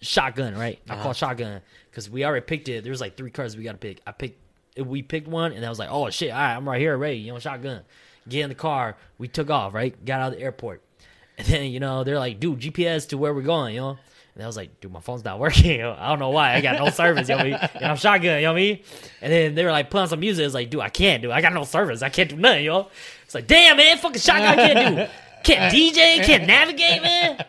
[0.00, 0.78] shotgun, right?
[0.88, 1.02] I Uh-huh.
[1.02, 1.60] call shotgun
[1.90, 2.82] because we already picked it.
[2.84, 4.00] There was like three cars we got to pick.
[4.06, 4.38] I picked.
[4.76, 6.30] We picked one, and I was like, "Oh shit!
[6.30, 7.82] All right, I'm right here, ready." You know, shotgun.
[8.28, 8.96] Get in the car.
[9.18, 9.74] We took off.
[9.74, 10.82] Right, got out of the airport,
[11.38, 13.98] and then you know they're like, "Dude, GPS to where we're going." You know.
[14.36, 15.82] And I was like, dude, my phone's not working.
[15.82, 16.54] I don't know why.
[16.54, 17.52] I got no service, you know me.
[17.52, 18.84] And I'm shotgun, you know me.
[19.20, 20.46] And then they were like on some music.
[20.46, 21.32] It's like, dude, I can't do.
[21.32, 22.00] I got no service.
[22.00, 22.88] I can't do nothing, yo.
[23.24, 25.06] It's like, damn, man, fucking shotgun I can't do.
[25.42, 27.44] Can't DJ, can't navigate, man.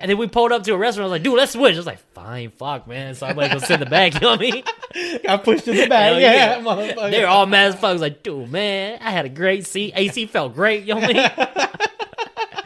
[0.00, 1.04] And then we pulled up to a restaurant.
[1.04, 1.74] I was like, dude, let's switch.
[1.74, 3.14] I was like, fine, fuck, man.
[3.14, 5.20] So I'm like, go sit in the back, you know what I mean?
[5.22, 6.12] Got pushed in the back.
[6.12, 6.62] Hell yeah, yeah.
[6.62, 7.10] motherfucker.
[7.10, 7.84] They're all mad as fuck.
[7.84, 9.92] I was like, dude, man, I had a great seat.
[9.94, 11.68] AC felt great, you know what I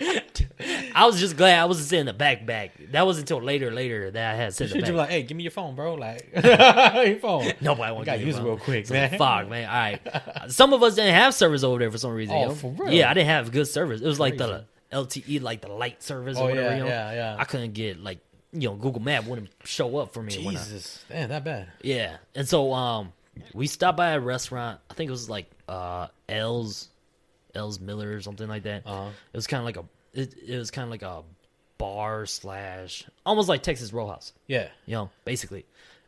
[0.01, 0.21] mean?
[0.95, 2.73] I was just glad I wasn't sitting in the back back.
[2.93, 4.93] That was until later, later that I had to sit in Should the you back.
[4.93, 5.95] be like, hey, give me your phone, bro?
[5.95, 7.53] Like, your phone.
[7.61, 9.19] Nobody wants got to use it real quick, so man.
[9.19, 9.69] Fuck, man.
[9.69, 10.53] All right.
[10.53, 12.35] Some of us didn't have service over there for some reason.
[12.37, 12.55] Oh, you know?
[12.55, 12.93] for real?
[12.93, 14.01] Yeah, I didn't have good service.
[14.01, 14.65] It was like the Crazy.
[14.95, 16.69] LTE, like the light service Oh, or whatever.
[16.71, 16.89] yeah, you know?
[16.89, 17.37] yeah, yeah.
[17.39, 18.19] I couldn't get like
[18.53, 20.33] you know Google Map wouldn't show up for me.
[20.35, 21.69] I- Jesus, damn, that bad.
[21.83, 23.13] yeah, and so um,
[23.53, 24.81] we stopped by a restaurant.
[24.91, 26.89] I think it was like uh L's,
[27.55, 28.83] L's Miller or something like that.
[28.87, 29.09] Uh-huh.
[29.33, 29.85] It was kind of like a
[30.21, 31.23] it, it was kind of like a
[31.79, 35.67] bar slash almost like Texas Roadhouse Yeah, you know, basically.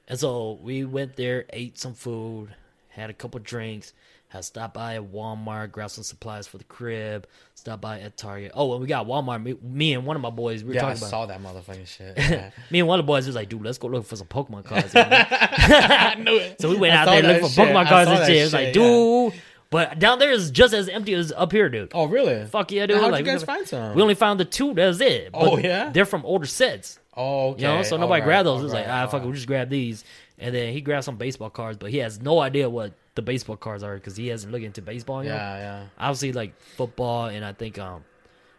[0.09, 2.55] And so we went there, ate some food,
[2.89, 3.93] had a couple drinks,
[4.29, 8.53] had stopped by at Walmart, grabbed some supplies for the crib, stopped by at Target.
[8.55, 10.81] Oh, when we got Walmart, me, me and one of my boys, we were yeah,
[10.87, 11.11] I talking about.
[11.11, 12.17] saw that motherfucking shit.
[12.31, 12.51] Yeah.
[12.71, 14.65] Me and one of the boys was like, dude, let's go look for some Pokemon
[14.65, 14.93] cards.
[14.97, 16.61] I knew it.
[16.61, 17.63] so we went I out there looking for.
[17.63, 18.37] Pokemon cards and shit.
[18.37, 18.73] It was like, yeah.
[18.73, 19.33] dude.
[19.71, 21.91] But down there is just as empty as up here, dude.
[21.95, 22.47] Oh, really?
[22.47, 22.99] Fuck yeah, dude.
[22.99, 23.95] How'd like, you guys we, find some?
[23.95, 24.75] we only found the two.
[24.75, 25.33] That's it.
[25.33, 25.91] But Oh, yeah?
[25.91, 26.99] They're from older sets.
[27.17, 27.63] oh, okay.
[27.63, 28.55] You know, so nobody right, grabbed those.
[28.55, 30.05] all It was like, right, ah, fuck it, we'll just grab these.
[30.39, 33.57] And then he grabbed some baseball cards, but he has no idea what the baseball
[33.57, 35.25] cards are because he hasn't looked into baseball.
[35.25, 35.35] yet.
[35.35, 38.05] Yeah, yeah, Obviously, like football, and I think um,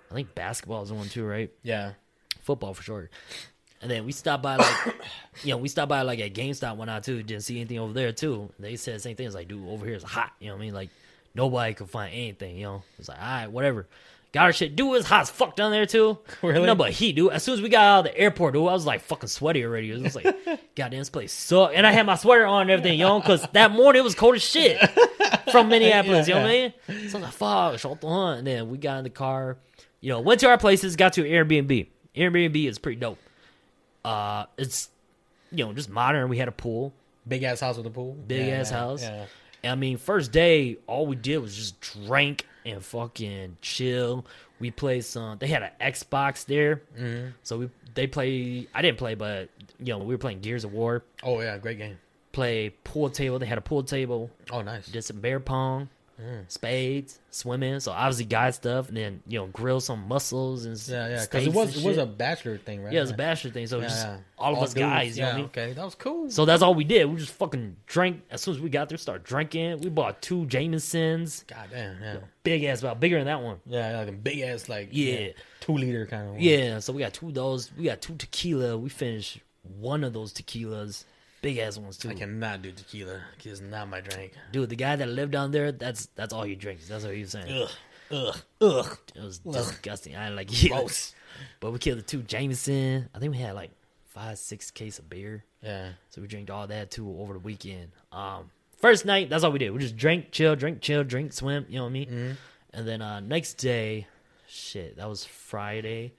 [0.10, 1.52] I think basketball is one too, right?
[1.64, 1.94] yeah.
[2.42, 3.10] Football for sure.
[3.82, 4.96] And then we stopped by like,
[5.44, 7.22] you know, we stopped by like at GameStop went out too.
[7.22, 8.50] Didn't see anything over there too.
[8.58, 9.26] They said the same thing.
[9.28, 10.32] It's like, dude, over here is hot.
[10.40, 10.74] You know what I mean?
[10.74, 10.90] Like
[11.36, 12.56] nobody could find anything.
[12.58, 13.86] You know, it's like, all right, whatever.
[14.38, 14.76] Our shit.
[14.76, 16.18] Dude, it's hot as fuck down there too.
[16.42, 16.66] Really?
[16.66, 17.32] No, but he, dude.
[17.34, 19.64] As soon as we got out of the airport, dude, I was like fucking sweaty
[19.66, 19.92] already.
[19.92, 20.26] It was like,
[20.76, 21.72] goddamn, this place suck.
[21.74, 24.36] And I had my sweater on and everything, know, because that morning it was cold
[24.36, 24.80] as shit
[25.52, 26.28] from Minneapolis.
[26.28, 26.74] You know what I mean?
[26.88, 28.40] So I was like, fuck, short the hunt.
[28.40, 29.58] And then we got in the car,
[30.02, 31.88] you know, went to our places, got to Airbnb.
[32.16, 33.18] Airbnb is pretty dope.
[34.06, 34.90] Uh, it's
[35.52, 36.30] you know just modern.
[36.30, 36.94] We had a pool,
[37.28, 38.14] Big ass house with a pool.
[38.28, 39.02] Big Yeah, ass yeah, house.
[39.02, 39.26] Yeah.
[39.64, 44.26] I mean, first day, all we did was just drink and fucking chill.
[44.60, 45.38] We played some.
[45.38, 47.30] They had an Xbox there, Mm-hmm.
[47.44, 48.68] so we they play.
[48.76, 49.50] I didn't play, but
[49.80, 51.04] you know we were playing Gears of War.
[51.24, 51.98] Oh yeah, great game.
[52.32, 53.40] Play pool table.
[53.40, 54.30] They had a pool table.
[54.52, 54.88] Oh nice.
[54.88, 56.52] Did some bear pong, Mm.
[56.52, 57.80] spades, swimming.
[57.80, 61.22] So obviously guy stuff, and then you know grill some mussels and Yeah, yeah.
[61.22, 62.92] Because it was it was a bachelor thing, right?
[62.92, 63.68] yeah, it was a bachelor thing.
[63.68, 64.18] So Yeah, just yeah.
[64.38, 64.80] all of us dudes.
[64.88, 65.16] guys.
[65.18, 65.46] You know yeah, what I mean?
[65.46, 66.30] okay, that was cool.
[66.32, 67.06] So that's all we did.
[67.06, 68.98] We just fucking drank as soon as we got there.
[68.98, 69.82] Start drinking.
[69.82, 72.18] We bought two Jamesons, God damn, yeah.
[72.44, 73.58] big ass, about bigger than that one.
[73.68, 75.28] Yeah, yeah, like a big ass like Yeah.
[75.60, 76.42] two liter kind of one.
[76.42, 77.72] Yeah, so we got two of those.
[77.78, 78.76] We got two tequila.
[78.78, 79.40] We finished
[79.78, 81.04] one of those tequilas,
[81.48, 82.10] big ass ones too.
[82.10, 83.22] I cannot do tequila.
[83.42, 84.34] It's not my drink.
[84.52, 86.90] Dude, the guy that lived down there, that's that's all he drinks.
[86.90, 87.50] That's what he was saying.
[87.50, 87.72] Ugh,
[88.12, 88.98] ugh, ugh.
[89.16, 90.16] It was disgusting.
[90.18, 90.70] I didn't like it.
[90.70, 91.14] Gross.
[91.60, 93.10] But we killed the two Jameson.
[93.14, 93.70] I think we had like
[94.08, 95.44] five, six case of beer.
[95.62, 95.90] Yeah.
[96.10, 97.92] So we drank all that too over the weekend.
[98.12, 99.70] Um, first night, that's all we did.
[99.70, 101.68] We just drank, chill, drink, chill, drink, swim.
[101.70, 102.08] You know what I mean?
[102.08, 102.32] Mm-hmm.
[102.74, 104.08] And then uh, next day,
[104.48, 106.14] shit, that was Friday.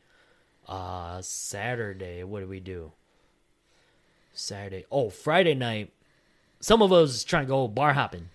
[0.68, 2.92] Uh, Saturday, what did we do?
[4.38, 4.84] Saturday.
[4.90, 5.92] Oh, Friday night.
[6.60, 8.28] Some of us trying to go bar hopping.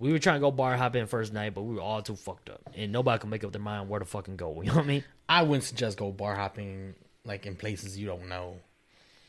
[0.00, 2.50] We were trying to go bar hopping first night, but we were all too fucked
[2.50, 4.60] up, and nobody could make up their mind where to fucking go.
[4.62, 5.04] You know what I mean?
[5.28, 8.56] I wouldn't suggest go bar hopping like in places you don't know.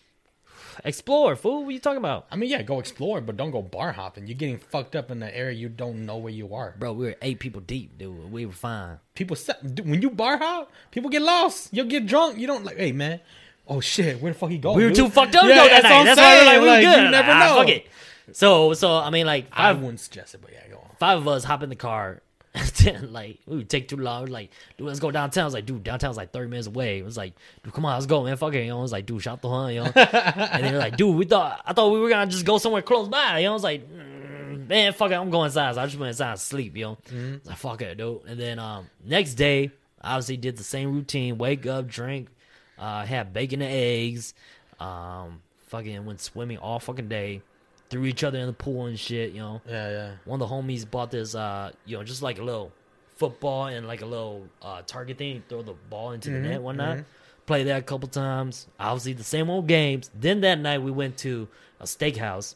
[0.84, 1.62] Explore, fool.
[1.62, 2.28] What are you talking about?
[2.32, 4.28] I mean, yeah, go explore, but don't go bar hopping.
[4.28, 6.76] You're getting fucked up in the area you don't know where you are.
[6.78, 8.32] Bro, we were eight people deep, dude.
[8.32, 9.00] We were fine.
[9.14, 11.70] People se- dude, when you bar hop, people get lost.
[11.72, 12.38] You'll get drunk.
[12.38, 13.22] You don't like, hey man,
[13.68, 14.74] oh shit, where the fuck he go?
[14.74, 14.98] We were dude?
[14.98, 16.00] too fucked up Yeah, go that that's night.
[16.00, 17.04] I'm That's why we were like, saying, we like, good.
[17.06, 17.56] You never Ah, know.
[17.60, 17.88] Fuck it.
[18.34, 20.90] So, so I mean, like I wouldn't suggest it, but yeah, go on.
[21.00, 22.22] five of us hop in the car.
[22.58, 24.28] And then, like, we would take too long.
[24.28, 25.42] Like, dude, let's go downtown.
[25.42, 27.00] I was like, dude, downtown's like 30 minutes away.
[27.00, 27.34] It was like,
[27.66, 28.38] dude, come on, let's go, man.
[28.38, 28.62] Fuck it.
[28.64, 29.92] You know, I was like, dude, shot the hunt, you know.
[29.94, 32.82] and they were like, dude, we thought, I thought we were gonna just go somewhere
[32.82, 33.40] close by.
[33.40, 35.76] You know, I was like, mm, man, fuck it, I'm going inside.
[35.76, 36.98] So I just went inside and sleep, you know.
[37.12, 38.22] I was like, fuck it, dude.
[38.26, 42.30] And then um, next day, obviously did the same routine: wake up, drink,
[42.78, 44.34] uh, had bacon and eggs,
[44.80, 47.42] um, fucking went swimming all fucking day,
[47.90, 49.62] threw each other in the pool and shit, you know?
[49.68, 50.12] Yeah, yeah.
[50.26, 52.72] one of the homies bought this uh you know just like a little
[53.16, 57.00] football and like a little uh target thing throw the ball into the net whatnot.
[57.46, 58.68] play that a couple times.
[58.80, 60.10] Obviously the same old games.
[60.20, 61.48] Then that night we went to
[61.80, 62.56] a steakhouse.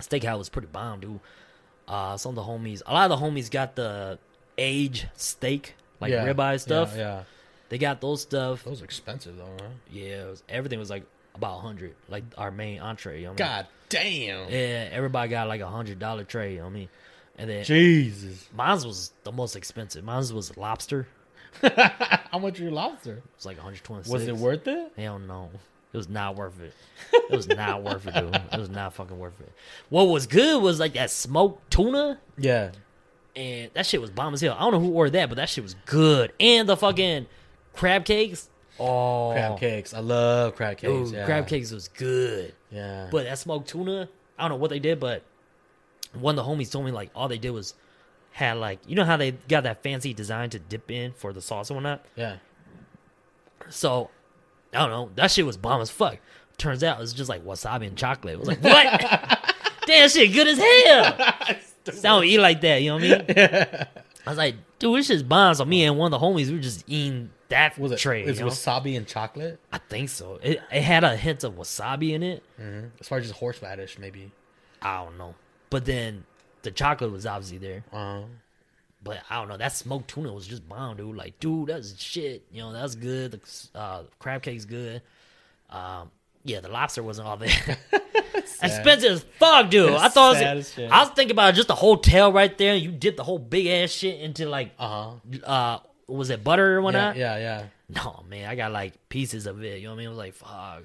[0.00, 1.20] Steakhouse was pretty bomb dude.
[1.86, 4.18] Uh some of the homies a lot of the homies got the
[4.56, 6.26] age steak like yeah.
[6.26, 6.92] ribeye stuff.
[6.94, 7.22] Yeah, yeah.
[7.68, 9.68] They got those stuff Those expensive though, huh?
[9.90, 11.04] yeah it was, everything was like
[11.34, 13.36] about 100 like our main entree you know I mean?
[13.38, 14.48] God damn.
[14.50, 16.88] yeah everybody got like a hundred dollar tray you know what I mean
[17.36, 18.48] and then Jesus.
[18.52, 20.02] mine was the most expensive.
[20.02, 21.06] Mine was lobster.
[21.62, 23.12] How much your lobster?
[23.18, 24.12] It was like 126.
[24.12, 24.92] Was it worth it?
[24.96, 25.50] Hell no.
[25.92, 26.74] It was not worth it.
[27.12, 28.34] It was not worth it, dude.
[28.52, 29.52] It was not fucking worth it.
[29.88, 32.72] What was good was like that smoked tuna, Yeah.
[33.36, 34.56] and that shit was bomb as hell.
[34.58, 36.32] I don't know who ordered that, but that shit was good.
[36.40, 37.26] And the fucking
[37.78, 38.48] crab cakes.
[38.80, 39.92] Oh, Crab cakes.
[39.92, 40.92] I love crab cakes.
[41.10, 41.24] Dude, yeah.
[41.26, 42.54] crab cakes was good.
[42.70, 43.08] Yeah.
[43.10, 45.22] But that smoked tuna, I don't know what they did, but
[46.14, 47.74] one of the homies told me like all they did was
[48.30, 51.40] had like you know how they got that fancy design to dip in for the
[51.42, 52.04] sauce and whatnot.
[52.14, 52.36] yeah.
[53.68, 54.10] So
[54.72, 55.10] I don't know.
[55.16, 56.18] That shit was bomb as fuck.
[56.56, 58.34] Turns out it was just like wasabi and chocolate.
[58.34, 59.54] It was like what?
[59.86, 61.14] Damn shit, good as hell.
[61.18, 61.58] I
[62.02, 62.82] don't eat like that.
[62.82, 63.86] You know what I mean?
[64.26, 65.54] I was like, dude, this shit's bomb.
[65.54, 67.98] So me and one of the homies, we were just eating that Was it?
[67.98, 68.24] tray.
[68.24, 68.50] Is you know?
[68.50, 69.58] wasabi and chocolate?
[69.72, 70.38] I think so.
[70.42, 72.42] It, it had a hint of wasabi in it.
[72.60, 72.88] Mm-hmm.
[73.00, 74.30] As far as just horseradish, maybe.
[74.82, 75.34] I don't know.
[75.70, 76.24] But then
[76.62, 77.84] the chocolate was obviously there.
[77.92, 78.22] Uh,
[79.02, 79.56] But I don't know.
[79.56, 81.16] That smoked tuna was just bomb, dude.
[81.16, 82.44] Like, dude, that's shit.
[82.52, 83.32] You know, that's good.
[83.32, 85.02] The uh, crab cake's good.
[85.70, 86.10] Um,
[86.44, 87.50] yeah, the lobster wasn't all there.
[88.62, 89.90] Expensive as fuck, dude.
[89.92, 90.78] I thought it was.
[90.78, 92.74] I was thinking about just the hotel right there.
[92.74, 95.12] You dip the whole big ass shit into like, uh
[95.44, 95.46] huh.
[95.46, 97.16] uh, was it butter or Yeah, whatnot?
[97.16, 97.64] yeah, yeah.
[97.88, 99.78] No, man, I got like pieces of it.
[99.80, 100.06] You know what I mean?
[100.06, 100.82] I was like, fuck.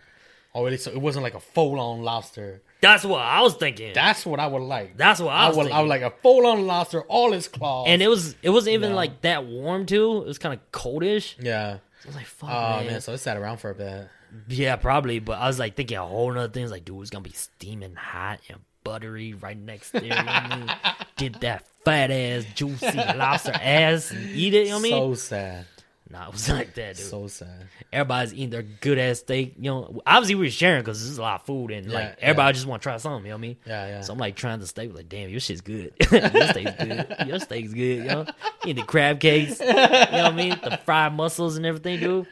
[0.56, 0.78] Oh, really?
[0.78, 2.62] So it wasn't like a full-on lobster.
[2.80, 3.94] That's what I was thinking.
[3.94, 4.98] That's what I would like.
[4.98, 5.72] That's what I I was would.
[5.72, 7.86] I would like a full-on lobster, all its claws.
[7.88, 8.96] and it was it wasn't even No.
[8.96, 10.18] like that warm too.
[10.22, 11.36] It was kind of coldish.
[11.44, 11.78] yeah.
[12.04, 12.88] I was like, fuck, Oh man.
[12.88, 13.02] man.
[13.02, 14.10] so it sat around for a bit.
[14.50, 15.20] Yeah, probably.
[15.20, 16.70] But I was like thinking a whole nother things.
[16.70, 20.04] Like, dude, it's gonna be steaming hot and buttery right next there.
[20.04, 20.72] You know I mean?
[21.18, 24.64] Get that fat ass, juicy lobster ass and eat it.
[24.66, 24.92] You know what I mean?
[24.92, 25.66] So sad.
[26.10, 27.06] nah, it was like that, dude.
[27.06, 27.68] So sad.
[27.92, 29.54] Everybody's eating their good ass steak.
[29.58, 32.06] You know, obviously we were sharing because this is a lot of food and like
[32.06, 33.24] Yeah, everybody just want to try something.
[33.26, 33.58] You know what I mean?
[33.68, 34.02] Yeah, yeah.
[34.02, 34.96] So I'm like trying the steak.
[34.96, 35.94] Like, damn, your shit's good.
[36.12, 37.16] your steak's good.
[37.28, 37.98] Your steak's good.
[37.98, 38.26] You know,
[38.66, 39.60] eat the crab cakes.
[39.60, 40.58] You know what I mean?
[40.64, 42.28] The fried mussels and everything, dude.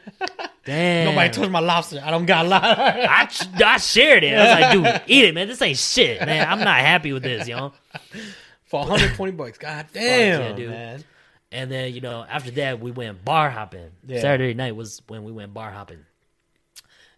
[0.64, 1.06] Damn.
[1.06, 2.00] Nobody touched my lobster.
[2.04, 2.62] I don't got a lot.
[2.62, 3.28] I,
[3.64, 4.32] I shared it.
[4.32, 4.40] I
[4.72, 5.48] was like, dude, eat it, man.
[5.48, 6.46] This ain't shit, man.
[6.48, 7.72] I'm not happy with this, you know.
[8.72, 9.58] For 120 bucks.
[9.58, 10.70] God damn, yeah, dude.
[10.70, 11.04] man.
[11.52, 13.90] And then you know, after that, we went bar hopping.
[14.06, 14.22] Yeah.
[14.22, 16.06] Saturday night was when we went bar hopping.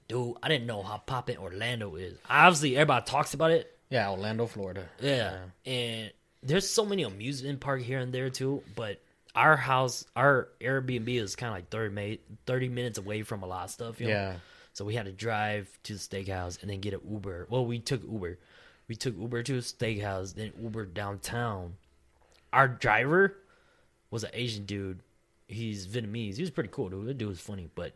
[0.08, 2.18] Dude, I didn't know how popping Orlando is.
[2.28, 3.70] Obviously, everybody talks about it.
[3.88, 4.88] Yeah, Orlando, Florida.
[5.00, 5.38] Yeah.
[5.64, 6.10] And
[6.42, 9.00] there's so many amusement park here and there too, but
[9.36, 13.46] our house, our Airbnb is kind of like 30, ma- 30 minutes away from a
[13.46, 14.00] lot of stuff.
[14.00, 14.12] You know?
[14.12, 14.34] Yeah.
[14.72, 17.46] So we had to drive to the steakhouse and then get an Uber.
[17.48, 18.38] Well, we took Uber.
[18.88, 21.74] We took Uber to a steakhouse, then Uber downtown.
[22.52, 23.36] Our driver
[24.10, 25.00] was an Asian dude.
[25.48, 26.36] He's Vietnamese.
[26.36, 27.06] He was pretty cool, dude.
[27.06, 27.68] That dude was funny.
[27.74, 27.92] But,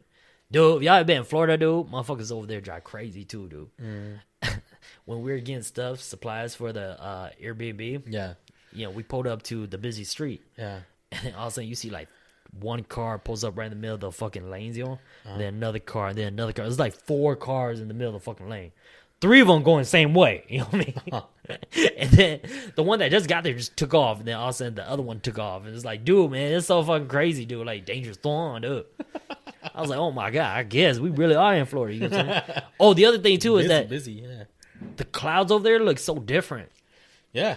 [0.51, 4.21] dude, if y'all been in Florida, dude, motherfuckers over there drive crazy too, dude.
[5.05, 8.35] when we were getting stuff, supplies for the uh, Airbnb, Yeah.
[8.73, 10.43] you know, we pulled up to the busy street.
[10.57, 10.81] Yeah.
[11.13, 12.09] And then all of a sudden, you see like
[12.61, 14.93] one car pulls up right in the middle of the fucking lanes, yo.
[14.95, 14.99] Uh-huh.
[15.33, 16.65] And then another car, and then another car.
[16.65, 18.73] There's like four cars in the middle of the fucking lane.
[19.21, 20.45] Three of them going the same way.
[20.49, 21.59] You know what I mean?
[21.99, 22.41] and then
[22.77, 24.75] the one that just got there just took off, and then all of a sudden
[24.75, 25.65] the other one took off.
[25.65, 27.67] And it's like, dude, man, it's so fucking crazy, dude.
[27.67, 28.87] Like dangerous thorn, dude.
[29.75, 31.95] I was like, oh my god, I guess we really are in Florida.
[31.95, 32.63] You know what I'm saying?
[32.81, 34.13] oh, the other thing too is that busy.
[34.13, 34.45] Yeah.
[34.97, 36.71] the clouds over there look so different.
[37.33, 37.57] Yeah.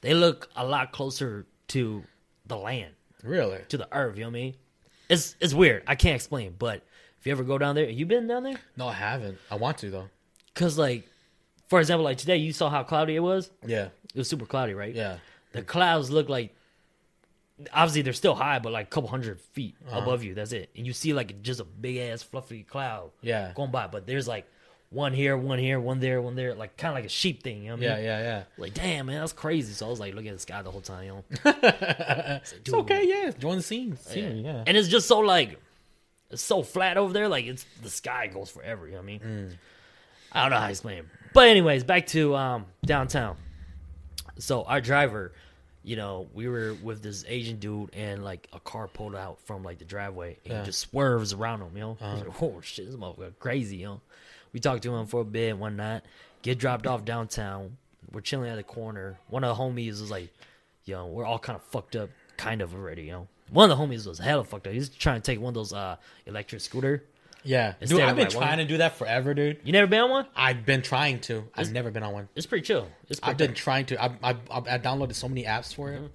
[0.00, 2.04] They look a lot closer to
[2.46, 2.94] the land.
[3.22, 3.58] Really.
[3.68, 4.16] to the earth.
[4.16, 4.54] You know what I mean?
[5.08, 5.82] It's it's weird.
[5.86, 6.54] I can't explain.
[6.58, 6.82] But
[7.18, 8.60] if you ever go down there, have you been down there?
[8.76, 9.38] No, I haven't.
[9.50, 10.08] I want to though.
[10.60, 11.08] Cause like,
[11.68, 13.50] for example, like today, you saw how cloudy it was.
[13.66, 13.88] Yeah.
[14.14, 14.94] It was super cloudy, right?
[14.94, 15.18] Yeah.
[15.52, 16.54] The clouds look like.
[17.74, 20.34] Obviously, they're still high, but like a couple hundred feet above you.
[20.34, 20.70] That's it.
[20.76, 23.52] And you see like just a big ass fluffy cloud Yeah.
[23.54, 23.86] going by.
[23.86, 24.46] But there's like
[24.88, 27.62] one here, one here, one there, one there, like kind of like a sheep thing.
[27.64, 27.94] You know what I Yeah.
[27.96, 28.04] mean?
[28.04, 28.20] Yeah.
[28.20, 28.42] Yeah.
[28.56, 29.72] Like, damn, man, that's crazy.
[29.74, 31.24] So I was like looking at the sky the whole time, you know.
[31.44, 32.74] it's dude.
[32.76, 33.06] okay.
[33.06, 33.30] Yeah.
[33.38, 33.98] Join the scene.
[34.14, 34.28] Yeah.
[34.30, 34.64] Yeah.
[34.66, 35.58] And it's just so like
[36.30, 39.06] it's so flat over there, like it's the sky goes forever, you know what I
[39.06, 39.20] mean?
[39.20, 39.52] Mm.
[40.32, 41.06] I don't know how to explain it.
[41.32, 43.36] But anyways, back to um downtown.
[44.38, 45.32] So our driver,
[45.84, 49.62] you know, we were with this Asian dude and like a car pulled out from
[49.62, 50.60] like the driveway and Yeah.
[50.60, 51.98] he just swerves around him, you know.
[52.00, 52.16] Uh-huh.
[52.16, 54.00] Like, oh shit, this motherfucker crazy, you know.
[54.52, 56.02] We talked to him for a bit one night,
[56.42, 57.76] get dropped off downtown.
[58.12, 59.18] We're chilling at the corner.
[59.28, 60.32] One of the homies was like,
[60.84, 63.28] yo, we're all kind of fucked up, kind of already, you know.
[63.50, 64.72] One of the homies was hella fucked up.
[64.72, 67.04] He's trying to take one of those uh electric scooter.
[67.42, 67.74] Yeah.
[67.80, 69.60] Dude, I've been like, one- trying to do that forever, dude.
[69.64, 70.26] You never been on one?
[70.36, 71.44] I've been trying to.
[71.54, 72.28] I've never been on one.
[72.34, 72.88] It's pretty chill.
[73.08, 74.02] It's pretty I've been trying to.
[74.02, 76.04] I I I downloaded so many apps for Mm-hmm.
[76.04, 76.12] it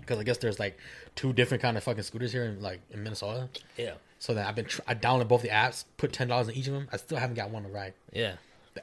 [0.00, 0.78] because I guess there's like
[1.16, 3.48] two different kind of fucking scooters here in like in Minnesota.
[3.76, 6.54] yeah, So then I've been tr- I downloaded both the apps, put ten dollars in
[6.54, 6.88] each of them.
[6.92, 7.94] I still haven't got one to ride.
[8.12, 8.34] yeah.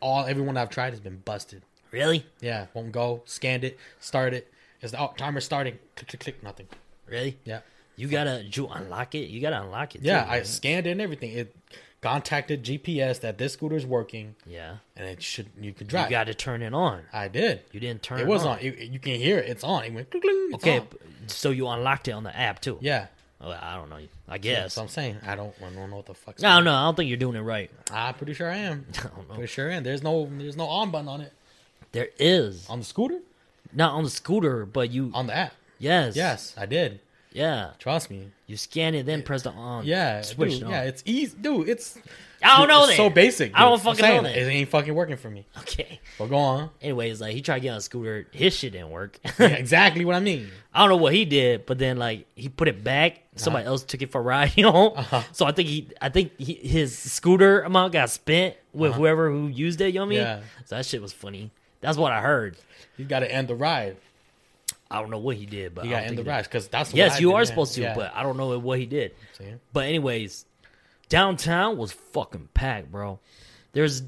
[0.01, 1.61] All everyone I've tried has been busted.
[1.91, 3.21] Really, Yeah, won't go.
[3.25, 4.51] Scanned it, started it.
[4.81, 5.79] Is the oh, timer starting?
[5.95, 6.43] Click click click.
[6.43, 6.67] Nothing.
[7.07, 7.37] really.
[7.45, 7.61] Yeah.
[7.95, 9.29] You gotta you unlock it.
[9.29, 10.01] You gotta unlock it.
[10.01, 11.31] Yeah, too, I scanned it and everything.
[11.31, 11.55] It
[12.01, 14.75] contacted GPS that this scooter is working yeah.
[14.95, 16.05] and it should you could drive.
[16.05, 17.01] You got to turn it on.
[17.11, 17.61] I did.
[17.71, 18.27] You didn't turn It on.
[18.27, 18.51] it, was on.
[18.53, 18.59] on.
[18.59, 19.49] It- you can hear it.
[19.49, 19.83] It's on.
[19.85, 20.87] It went it's Okay, on.
[21.27, 22.77] so you unlocked it on the app too.
[22.81, 23.07] Yeah.
[23.41, 23.97] Oh, I don't know.
[23.97, 24.73] I Yeah, guess.
[24.75, 26.73] so I'm saying I don't, I don't know what the fuck's I don't know.
[26.73, 27.69] I don't think you're doing it right.
[27.91, 28.85] I'm pretty sure I am.
[28.99, 29.35] I don't know.
[29.35, 29.83] Pretty sure I am.
[29.83, 31.33] There's no there's no on button on it.
[31.91, 33.19] There is On the scooter?
[33.73, 35.11] not on the scooter, but you.
[35.13, 35.53] On the app.
[35.79, 36.15] yes.
[36.15, 36.99] Yes, I did.
[37.35, 37.71] Yeah.
[37.79, 38.31] Trust me.
[38.47, 39.85] You scan it, then press the on.
[39.85, 40.21] Yeah.
[40.21, 40.71] Switch dude, it on.
[40.71, 41.35] Yeah, it's easy.
[41.39, 41.97] Dude, it's
[42.41, 42.97] I don't know it's that.
[42.97, 43.51] so basic.
[43.53, 43.83] I don't dude.
[43.83, 44.37] Fucking know that.
[44.37, 45.45] It ain't fucking working for me.
[45.59, 45.99] Okay.
[46.17, 46.69] But go on.
[46.81, 49.19] Anyways, like he tried to get on a scooter, his shit didn't work.
[49.39, 50.49] Yeah, exactly what I mean.
[50.73, 53.21] I don't know what he did, but then like he put it back.
[53.35, 54.91] Somebody else took it for a ride, you know.
[54.91, 55.21] Uh-huh.
[55.33, 59.47] So I think he, I think he, his scooter amount got spent with whoever who
[59.47, 59.87] used it.
[59.87, 60.19] You know what I mean?
[60.21, 60.39] Uh-huh.
[60.41, 60.63] Yeah.
[60.65, 61.51] So that shit was funny.
[61.81, 62.55] That's what I heard.
[62.95, 63.97] You got to end the ride.
[64.95, 66.93] I don't know what he did, but I got end the think because that's.
[66.93, 67.95] Yes, you are supposed to, Yeah.
[67.95, 69.13] but I don't know what he did.
[69.37, 69.53] See?
[69.73, 70.45] But anyways,
[71.09, 73.19] downtown was fucking packed, bro.
[73.73, 74.03] There's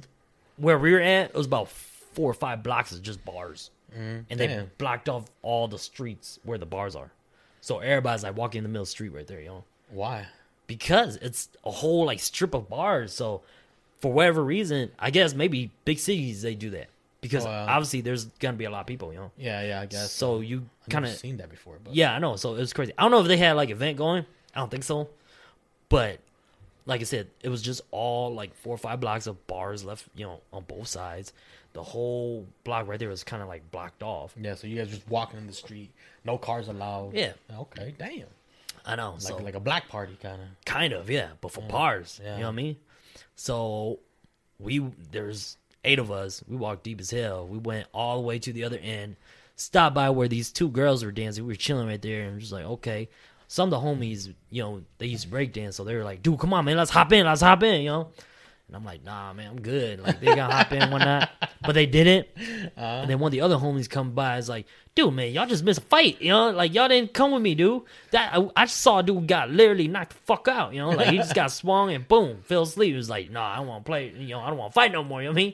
[0.57, 1.31] where we were at.
[1.31, 4.21] It was about four or five blocks of just bars, mm-hmm.
[4.29, 7.11] and they blocked off all the streets where the bars are.
[7.61, 9.63] So everybody's like walking in the middle of the street right there, you know.
[9.89, 10.27] Why?
[10.67, 13.13] because it's a whole like strip of bars.
[13.13, 13.41] So
[13.99, 16.87] for whatever reason, I guess maybe big cities they do that
[17.29, 19.31] because obviously there's gonna be a lot of people, you know.
[19.37, 20.11] Yeah, yeah, I guess.
[20.11, 22.35] So you kind of seen that before, but yeah, I know.
[22.35, 22.93] So it was crazy.
[22.97, 24.25] I don't know if they had like event going.
[24.55, 25.09] I don't think so,
[25.89, 26.19] but
[26.85, 30.05] like I said, it was just all like four or five blocks of bars left,
[30.15, 31.33] you know, on both sides.
[31.73, 34.33] The whole block right there was kind of like blocked off.
[34.39, 34.55] yeah.
[34.55, 35.91] So you guys just walking in the street,
[36.23, 37.13] no cars allowed.
[37.13, 37.33] Yeah.
[37.55, 37.93] Okay.
[37.99, 38.23] Damn.
[38.85, 39.11] I know.
[39.11, 40.47] Like so like a black party kind of.
[40.65, 42.35] Kind of, yeah, but for bars, yeah.
[42.35, 42.77] you know what I mean.
[43.35, 43.99] So
[44.59, 44.79] we
[45.11, 45.57] there's
[45.87, 46.43] eight of us.
[46.47, 47.47] We walked deep as hell.
[47.47, 49.15] We went all the way to the other end.
[49.55, 51.43] Stopped by where these two girls were dancing.
[51.45, 53.09] We were chilling right there, and just like, okay,
[53.47, 56.21] some of the homies, you know, they used to break dance, so they were like,
[56.21, 58.11] "Dude, come on, man, let's hop in, let's hop in," you know.
[58.67, 61.29] And I'm like, "Nah, man, I'm good." Like they got hop in night,
[61.61, 62.27] but they didn't.
[62.37, 62.81] Uh-huh.
[62.81, 65.63] And then one of the other homies come by, is like, "Dude, man, y'all just
[65.63, 66.51] missed a fight, you know?
[66.51, 67.83] Like y'all didn't come with me, dude.
[68.11, 70.89] That I, I just saw a dude got literally knocked the fuck out, you know?
[70.89, 72.91] Like he just got swung and boom, fell asleep.
[72.91, 74.75] He was like, "Nah, I don't want to play, you know, I don't want to
[74.75, 75.53] fight no more." You know what I mean?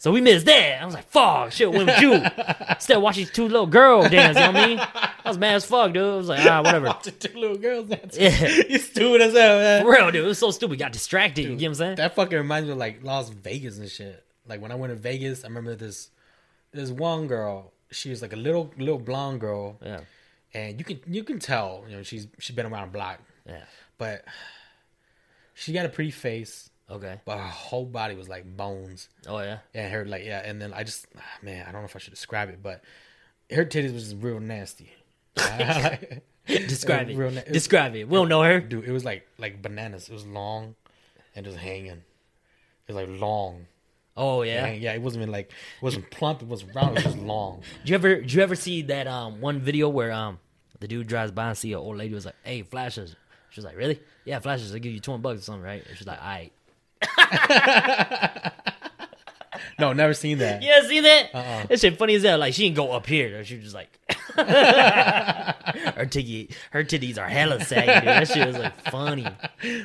[0.00, 0.80] So we missed that.
[0.80, 2.12] I was like, fuck, shit, went with you.
[2.70, 4.78] Instead of watching these two little girls dance, you know what I mean?
[4.78, 6.02] I was mad as fuck, dude.
[6.04, 6.86] I was like, ah, whatever.
[6.86, 8.22] Watching two little girls dancing.
[8.22, 8.46] Yeah.
[8.68, 9.82] you stupid as hell, man.
[9.84, 10.24] For real, dude.
[10.24, 10.78] It was so stupid.
[10.78, 11.42] Got distracted.
[11.42, 11.96] you get what I'm saying?
[11.96, 14.24] That fucking reminds me of like Las Vegas and shit.
[14.46, 16.10] Like when I went to Vegas, I remember this
[16.72, 17.72] this one girl.
[17.90, 20.00] She was like a little little blonde girl, Yeah.
[20.54, 23.64] and you can you can tell you know she's she's been around the block, Yeah.
[23.98, 24.24] but
[25.54, 27.20] she got a pretty face, Okay.
[27.26, 29.08] but her whole body was like bones.
[29.26, 29.58] Oh, yeah.
[29.74, 31.98] And her like yeah, and then I just ah, man, I don't know if I
[31.98, 32.82] should describe it, but
[33.50, 34.90] her titties was just real nasty.
[36.46, 37.34] Describe real it.
[37.46, 38.08] na- Describe it.
[38.08, 38.60] We don't know her.
[38.60, 40.08] dude, it was like like bananas.
[40.08, 40.74] It was long
[41.36, 42.02] and just hanging.
[42.86, 43.66] It was like long.
[44.16, 44.72] Oh, Yeah, yeah.
[44.72, 44.92] yeah.
[44.94, 46.40] It wasn't even like it wasn't plump.
[46.42, 46.98] It wasn't round.
[46.98, 47.62] It was long.
[47.84, 50.38] Did you ever, did you ever see that um one video where um
[50.80, 53.14] the dude drives by and see an old lady was like, hey, flashes.
[53.50, 54.00] She was like, really?
[54.24, 54.72] Yeah, flashes.
[54.72, 55.84] I'll give you 20 bucks or something, right?
[55.86, 56.52] And she's like, all right.
[59.78, 60.62] No, never seen that.
[60.62, 61.30] Yeah, see that?
[61.32, 61.66] Uh-uh.
[61.66, 62.38] That shit funny as hell.
[62.38, 63.44] Like she didn't go up here.
[63.44, 63.90] She was just like
[64.36, 67.92] her titty, her titties are hella saggy.
[67.92, 68.04] Dude.
[68.04, 69.26] That shit was like funny.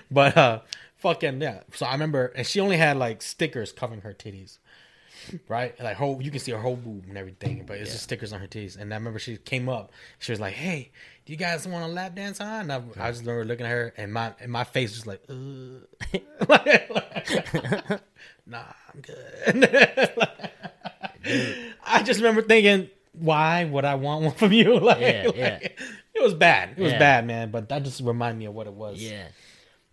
[0.10, 0.60] But uh,
[0.98, 1.62] fucking yeah.
[1.74, 4.58] So I remember, and she only had like stickers covering her titties,
[5.48, 5.80] right?
[5.80, 8.40] Like whole, you can see her whole boob and everything, but it's just stickers on
[8.40, 8.76] her titties.
[8.80, 9.92] And I remember she came up.
[10.18, 10.92] She was like, "Hey,
[11.26, 13.72] do you guys want a lap dance on?" And I, I just remember looking at
[13.72, 15.88] her, and my and my face was like, Ugh.
[16.50, 16.90] Like-
[17.90, 18.02] like,
[18.46, 18.64] "Nah,
[18.94, 20.20] I'm good."
[21.86, 25.60] I just remember thinking, "Why would I want one from you?" Like, Yeah, yeah.
[26.16, 26.72] It was bad.
[26.78, 27.00] It was Yeah.
[27.00, 27.52] bad, man.
[27.52, 29.02] But that just reminded me of what it was.
[29.02, 29.28] Yeah.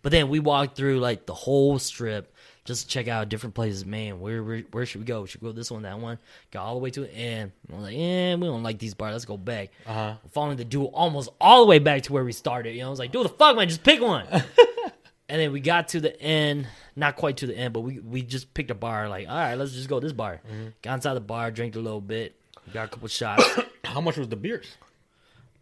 [0.02, 2.34] But then we walked through like the whole strip
[2.70, 3.84] just check out different places.
[3.84, 5.26] Man, where where, where should we go?
[5.26, 6.18] Should we go this one, that one?
[6.52, 7.52] Got all the way to the end.
[7.70, 9.12] I was like, yeah, we don't like these bars.
[9.12, 9.70] Let's go back.
[9.86, 10.14] Uh huh.
[10.32, 12.74] Following the dude almost all the way back to where we started.
[12.74, 14.26] You know, I was like, dude, the fuck, man, just pick one.
[15.28, 16.66] and then we got to the end,
[16.96, 19.08] not quite to the end, but we we just picked a bar.
[19.08, 20.40] Like, all right, let's just go this bar.
[20.82, 22.34] Got inside the bar, drank a little bit,
[22.72, 23.44] got a couple shots.
[23.84, 24.76] How much was the beers?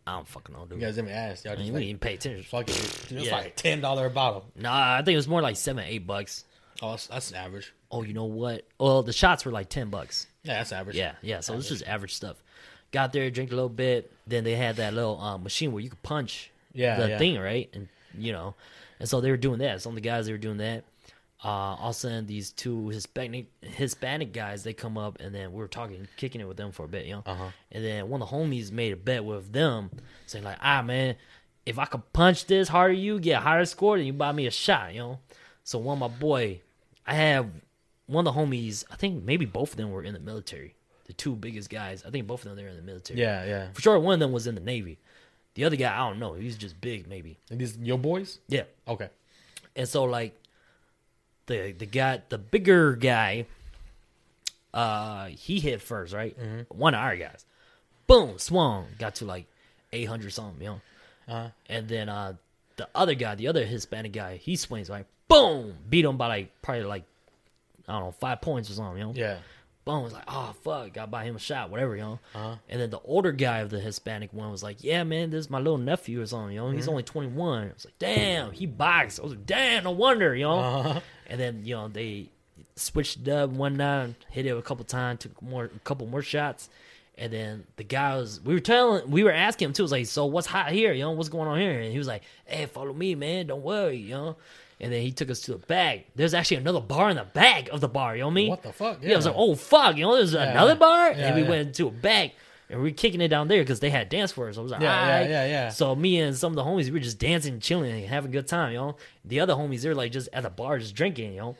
[0.07, 0.81] I don't fucking know, dude.
[0.81, 1.45] You guys didn't ask.
[1.45, 2.43] Y'all I mean, like, we didn't pay attention.
[2.45, 2.79] fuck it.
[2.79, 3.37] It's Yeah.
[3.37, 4.47] like ten dollar a bottle.
[4.57, 6.45] Nah, I think it was more like seven, eight bucks.
[6.83, 7.73] Oh, that's, that's average.
[7.91, 8.67] Oh, you know what?
[8.79, 10.27] Well, the shots were like ten bucks.
[10.45, 10.97] Yeah, that's average.
[10.97, 11.41] Yeah, yeah.
[11.41, 12.43] So it's just average stuff.
[12.93, 14.13] Got there, drank a little bit.
[14.27, 17.19] Then they had that little um, machine where you could punch Yeah, the yeah.
[17.19, 17.69] thing, right?
[17.75, 18.55] And you know,
[19.01, 19.83] and so they were doing that.
[19.83, 20.85] Some of the guys they were doing that.
[21.45, 25.53] Uh, all of a sudden, these two Hispanic Hispanic guys they come up, and then
[25.53, 27.23] we were talking, kicking it with them for a bit, you know.
[27.27, 27.49] Uh-huh.
[27.71, 29.91] And then one of the homies made a bet with them,
[30.27, 31.15] saying like, "Ah, man,
[31.65, 34.47] if I could punch this harder, you get a higher score, then you buy me
[34.47, 35.19] a shot, you know."
[35.63, 36.61] So one of my boy,
[37.09, 37.49] I have
[38.07, 38.85] one of the homies.
[38.91, 40.75] I think maybe both of them were in the military.
[41.07, 43.19] The two biggest guys, I think both of them they were in the military.
[43.19, 43.73] Yeah, yeah.
[43.73, 43.99] for sure.
[43.99, 44.99] One of them was in the Navy.
[45.55, 46.35] The other guy, I don't know.
[46.35, 47.39] He's just big, maybe.
[47.51, 48.39] And these your boys?
[48.47, 48.65] Yeah.
[48.87, 49.09] Okay.
[49.75, 50.39] And so like
[51.47, 53.47] the the guy the bigger guy
[54.75, 56.37] uh he hit first, right?
[56.69, 57.47] One of our guys.
[58.07, 59.47] Boom, swung, got to like
[59.93, 60.81] eight hundred something, you know.
[61.27, 61.49] Uh-huh.
[61.71, 62.35] And then uh
[62.77, 66.63] the other guy, the other Hispanic guy, he swings like boom, beat him by like
[66.63, 67.05] probably like
[67.87, 69.13] I don't know, five points or something, you know?
[69.15, 69.39] Yeah.
[69.85, 72.19] Boom was like, oh fuck, got by him a shot, whatever, you know.
[72.35, 72.57] Uh-huh.
[72.69, 75.51] And then the older guy of the Hispanic one was like, yeah, man, this is
[75.51, 76.67] my little nephew or something, you know.
[76.67, 76.77] Mm-hmm.
[76.77, 77.69] He's only twenty one.
[77.69, 79.19] I was like, damn, he boxed.
[79.19, 80.59] I was like, damn, no wonder, you know.
[80.59, 81.01] Uh-huh.
[81.29, 82.29] And then you know they
[82.77, 86.23] switched it up one night, hit it a couple times, took more a couple more
[86.23, 86.69] shots.
[87.17, 89.83] And then the guy was, we were telling, we were asking him too.
[89.83, 90.93] It was like, so what's hot here?
[90.93, 91.81] You know, what's going on here?
[91.81, 93.49] And he was like, hey, follow me, man.
[93.49, 94.37] Don't worry, you know.
[94.81, 96.07] And then he took us to the back.
[96.15, 98.15] There's actually another bar in the back of the bar.
[98.15, 98.51] You know what I mean?
[98.51, 98.99] What the fuck?
[99.03, 101.49] Yeah, I was like, oh fuck, you know, there's another bar, Yeah, and we yeah.
[101.49, 102.33] went to a back,
[102.71, 104.57] and we are kicking it down there because they had dance for us.
[104.57, 105.69] I was like, Yeah, yeah, yeah, yeah.
[105.71, 108.33] So me and some of the homies, we were just dancing, chilling, and having a
[108.33, 108.97] good time, you know.
[109.25, 111.57] The other homies, they're like just at the bar, just drinking, you know.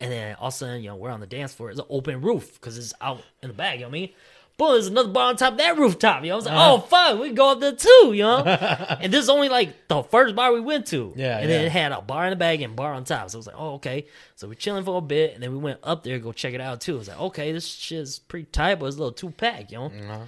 [0.00, 1.70] And then all of a sudden, you know, we're on the dance floor.
[1.70, 3.74] It's an open roof because it's out in the back.
[3.74, 4.10] You know what I mean?
[4.58, 6.22] Boom, there's another bar on top of that rooftop.
[6.22, 6.74] You know, I was like, Uh-huh.
[6.74, 8.12] oh fuck, we can go up there too.
[8.14, 11.12] You know, and this is only like the first bar we went to.
[11.14, 13.28] Yeah, and then it had a bar in the back and bar on top.
[13.28, 14.06] So I was like, oh okay.
[14.36, 16.54] So we're chilling for a bit, and then we went up there to go check
[16.54, 16.94] it out too.
[16.94, 19.70] I was like, okay, this shit's pretty tight, but it's a little two pack.
[19.72, 20.18] You know, Uh-huh.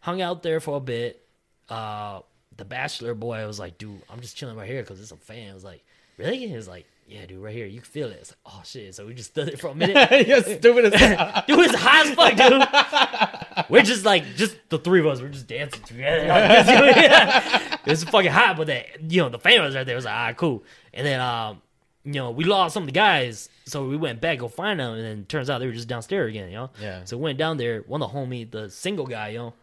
[0.00, 1.22] hung out there for a bit.
[1.68, 2.20] Uh,
[2.56, 5.50] the bachelor boy was like, dude, I'm just chilling right here because it's a fan.
[5.50, 5.84] I was like,
[6.16, 6.38] really?
[6.38, 8.18] He was like, yeah, dude, right here, you can feel it.
[8.20, 8.94] It's like, oh shit.
[8.96, 10.26] So we just stood it for a minute.
[10.26, 11.44] You're stupid as.
[11.46, 13.45] Dude, it's hot as fuck, dude.
[13.70, 15.20] we're just like just the three of us.
[15.20, 16.26] We're just dancing together.
[17.86, 19.94] it's fucking hot, but that you know the was right there.
[19.94, 20.64] It was like ah cool.
[20.92, 21.62] And then um
[22.04, 24.80] you know we lost some of the guys, so we went back to go find
[24.80, 26.48] them, and then turns out they were just downstairs again.
[26.48, 26.70] You know.
[26.80, 27.04] Yeah.
[27.04, 27.80] So we went down there.
[27.82, 29.54] One of the homie, the single guy, you know,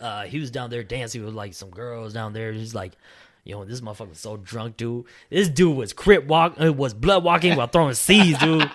[0.00, 2.52] uh, he was down there dancing with like some girls down there.
[2.52, 2.92] He's like,
[3.44, 5.04] yo, this motherfucker's so drunk, dude.
[5.30, 8.70] This dude was crip walk, uh, was blood walking while throwing seeds, dude.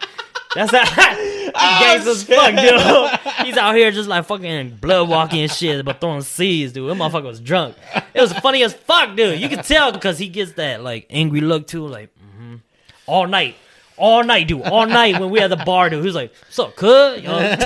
[0.55, 1.38] That's how
[1.79, 3.45] gangs as fuck, dude.
[3.45, 6.89] He's out here just like fucking blood walking and shit, but throwing seeds, dude.
[6.89, 7.75] That motherfucker was drunk.
[8.13, 9.39] It was funny as fuck, dude.
[9.39, 12.55] You can tell because he gets that like angry look too, like mm-hmm.
[13.05, 13.55] all night,
[13.97, 15.99] all night, dude, all night when we at the bar, dude.
[15.99, 17.57] He was like, "What's up, cuz?" You know?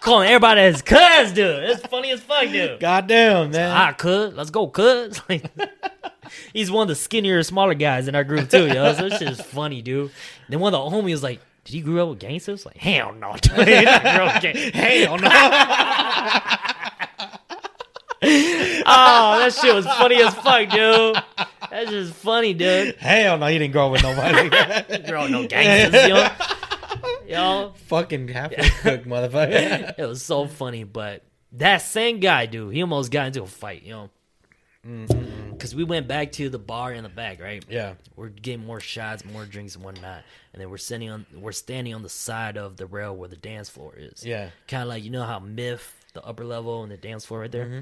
[0.00, 1.64] Calling everybody as cuz, dude.
[1.64, 2.78] It's funny as fuck, dude.
[2.78, 3.70] Goddamn, man.
[3.70, 5.20] Ah, cuz, let's go, cuz.
[5.28, 5.50] Like,
[6.52, 8.92] he's one of the skinnier, smaller guys in our group too, yo.
[8.92, 10.10] So this shit is funny, dude.
[10.48, 13.12] Then one of the homies was like, "Did you grow up with gangsters?" Like, hell
[13.14, 13.52] no, dude.
[13.58, 15.28] He didn't grow up gang- hell no.
[18.86, 21.16] oh, that shit was funny as fuck, dude.
[21.70, 22.96] That's just funny, dude.
[22.96, 24.48] Hell no, he didn't grow up with nobody.
[25.08, 26.26] Grow up no gangsters, yo.
[27.26, 29.94] Yo, Fucking halfway cooked, motherfucker.
[29.98, 33.82] it was so funny, but that same guy, dude, he almost got into a fight,
[33.82, 34.10] you know.
[34.86, 35.33] Mm-hmm.
[35.56, 37.64] Because we went back to the bar in the back, right?
[37.68, 37.94] Yeah.
[38.16, 41.94] We're getting more shots, more drinks, and whatnot, and then we're standing on we're standing
[41.94, 44.24] on the side of the rail where the dance floor is.
[44.24, 44.50] Yeah.
[44.68, 47.52] kind of like you know how Myth, the upper level, and the dance floor right
[47.52, 47.66] there.
[47.66, 47.80] Mm-hmm.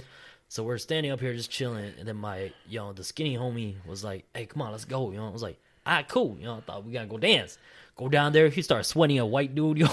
[0.49, 3.77] So we're standing up here just chilling, and then my you know the skinny homie
[3.87, 6.37] was like, "Hey, come on, let's go." You know, I was like, "All right, cool."
[6.39, 7.57] You know, I thought we gotta go dance.
[7.97, 8.49] Go down there.
[8.49, 9.87] He started sweating a white dude, yo,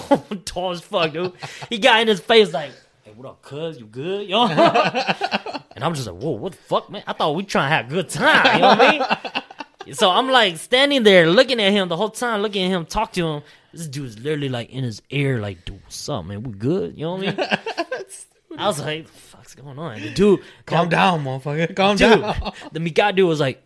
[0.44, 1.32] tall as fuck, dude.
[1.70, 2.72] He got in his face like,
[3.04, 3.78] "Hey, what up, cuz?
[3.78, 4.46] You good, yo?"
[5.74, 7.02] and I'm just like, "Whoa, what the fuck, man?
[7.06, 9.42] I thought we trying to have a good time." You know what I mean?
[9.92, 13.12] So I'm like standing there looking at him the whole time, looking at him, talk
[13.14, 13.42] to him.
[13.72, 16.42] This dude's literally like in his ear, like, dude, what's up, man?
[16.42, 16.96] We good?
[16.96, 18.58] You know what I mean?
[18.58, 20.00] I was like, the fuck's going on?
[20.00, 21.74] The dude, Calm down, motherfucker.
[21.74, 22.20] Calm dude.
[22.20, 22.52] down.
[22.72, 23.64] The Mika dude was like,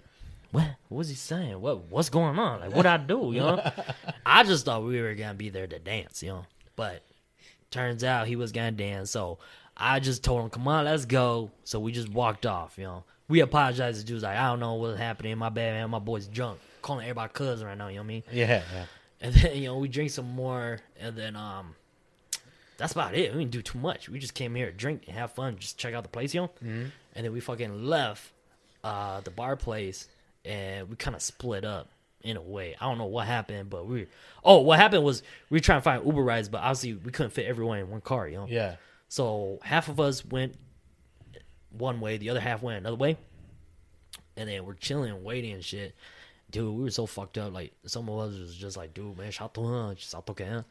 [0.53, 0.69] what?
[0.89, 1.61] What was he saying?
[1.61, 1.91] What?
[1.91, 2.61] What's going on?
[2.61, 3.31] Like, what I do?
[3.33, 3.73] You know?
[4.27, 6.47] I just thought we were gonna be there to dance, you know.
[6.77, 7.03] But
[7.71, 9.39] turns out he was gonna dance, so
[9.77, 13.05] I just told him, "Come on, let's go." So we just walked off, you know.
[13.29, 14.01] We apologized.
[14.01, 15.37] The dude's like, "I don't know what's happening.
[15.39, 15.91] My bad, man.
[15.91, 16.61] My boy's drunk.
[16.83, 17.89] Calling everybody cousin right now.
[17.89, 18.85] You know what I mean?" Yeah, yeah.
[19.21, 21.75] And then you know we drink some more, and then um,
[22.77, 23.33] that's about it.
[23.33, 24.09] We didn't do too much.
[24.09, 26.43] We just came here to drink and have fun, just check out the place, you
[26.43, 26.49] know.
[26.63, 26.85] Mm-hmm.
[27.15, 28.31] And then we fucking left
[28.83, 30.09] uh the bar place,
[30.45, 31.89] and we kind of split up
[32.23, 32.75] in a way.
[32.81, 34.07] I don't know what happened, but we.
[34.45, 37.31] Oh, what happened was we were trying to find Uber rides, but obviously we couldn't
[37.31, 38.47] fit everyone in one car, you know.
[38.49, 38.77] Yeah.
[39.15, 40.57] So half of us went
[41.71, 43.17] one way, the other half went another way,
[44.37, 45.95] and then we're chilling, waiting and shit.
[46.51, 47.53] Dude, we were so fucked up.
[47.53, 50.65] Like some of us was just like, dude, man, shout to him, shout to him.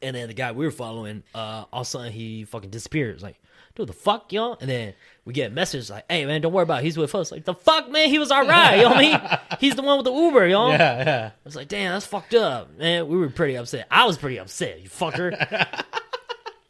[0.00, 3.22] And then the guy we were following, uh, all of a sudden he fucking disappears.
[3.22, 3.36] Like,
[3.74, 4.54] dude, the fuck, yo?
[4.62, 4.94] And then
[5.26, 6.84] we get a message like, hey man, don't worry about it.
[6.84, 7.30] He's with us.
[7.30, 8.78] Like, the fuck, man, he was alright.
[8.78, 9.38] You know what I mean?
[9.60, 10.70] He's the one with the Uber, yo.
[10.70, 11.26] Yeah, yeah.
[11.26, 13.08] I was like, damn, that's fucked up, man.
[13.08, 13.88] We were pretty upset.
[13.90, 15.84] I was pretty upset, you fucker.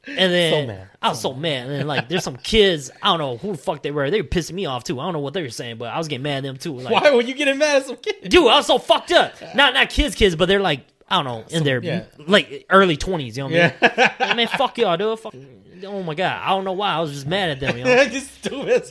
[0.06, 0.88] And then So mad.
[1.02, 1.68] I was so mad.
[1.70, 2.90] And like, there's some kids.
[3.02, 4.10] I don't know who the fuck they were.
[4.10, 4.98] They were pissing me off too.
[5.00, 6.78] I don't know what they were saying, but I was getting mad at them too.
[6.78, 8.28] Like, Why were you getting mad at some kid?
[8.28, 9.34] dude, I was so fucked up.
[9.54, 12.04] Not not kids, kids, but they're like I don't know in their yeah.
[12.26, 13.36] like early twenties.
[13.36, 14.12] You know what I mean?
[14.20, 14.34] Yeah.
[14.36, 15.18] Man, fuck y'all, dude.
[15.18, 15.34] Fuck.
[15.84, 16.94] Oh my god, I don't know why.
[16.94, 17.76] I was just mad at them.
[17.76, 18.04] You know?
[18.08, 18.84] Just stupid.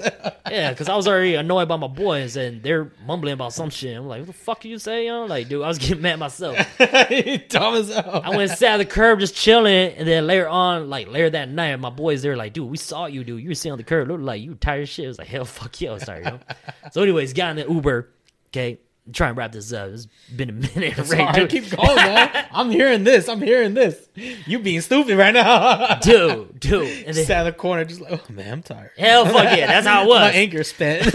[0.49, 3.97] Yeah, because I was already annoyed by my boys and they're mumbling about some shit.
[3.97, 5.25] I'm like, what the fuck you say, yo?
[5.25, 6.55] Like, dude, I was getting mad myself.
[6.77, 8.21] Dumb as hell.
[8.23, 11.29] I went and sat at the curb just chilling, and then later on, like later
[11.31, 13.41] that night, my boys they're like, "Dude, we saw you, dude.
[13.41, 15.27] You were sitting on the curb, looked like you tired as shit." I was like,
[15.27, 16.39] "Hell, fuck you." Sorry, yo.
[16.91, 18.09] so, anyways, got in the Uber.
[18.49, 18.79] Okay,
[19.11, 19.89] try and wrap this up.
[19.89, 20.97] It's been a minute.
[20.97, 21.49] It's already, all right, dude.
[21.49, 22.47] keep going, man.
[22.53, 23.27] I'm hearing this.
[23.27, 24.07] I'm hearing this.
[24.15, 25.95] You being stupid right now.
[25.99, 26.83] dude, dude.
[27.07, 28.91] And then, Sat in the corner, just like, oh man, I'm tired.
[28.97, 30.19] hell, fuck yeah, that's how it was.
[30.19, 31.09] My anchor spent.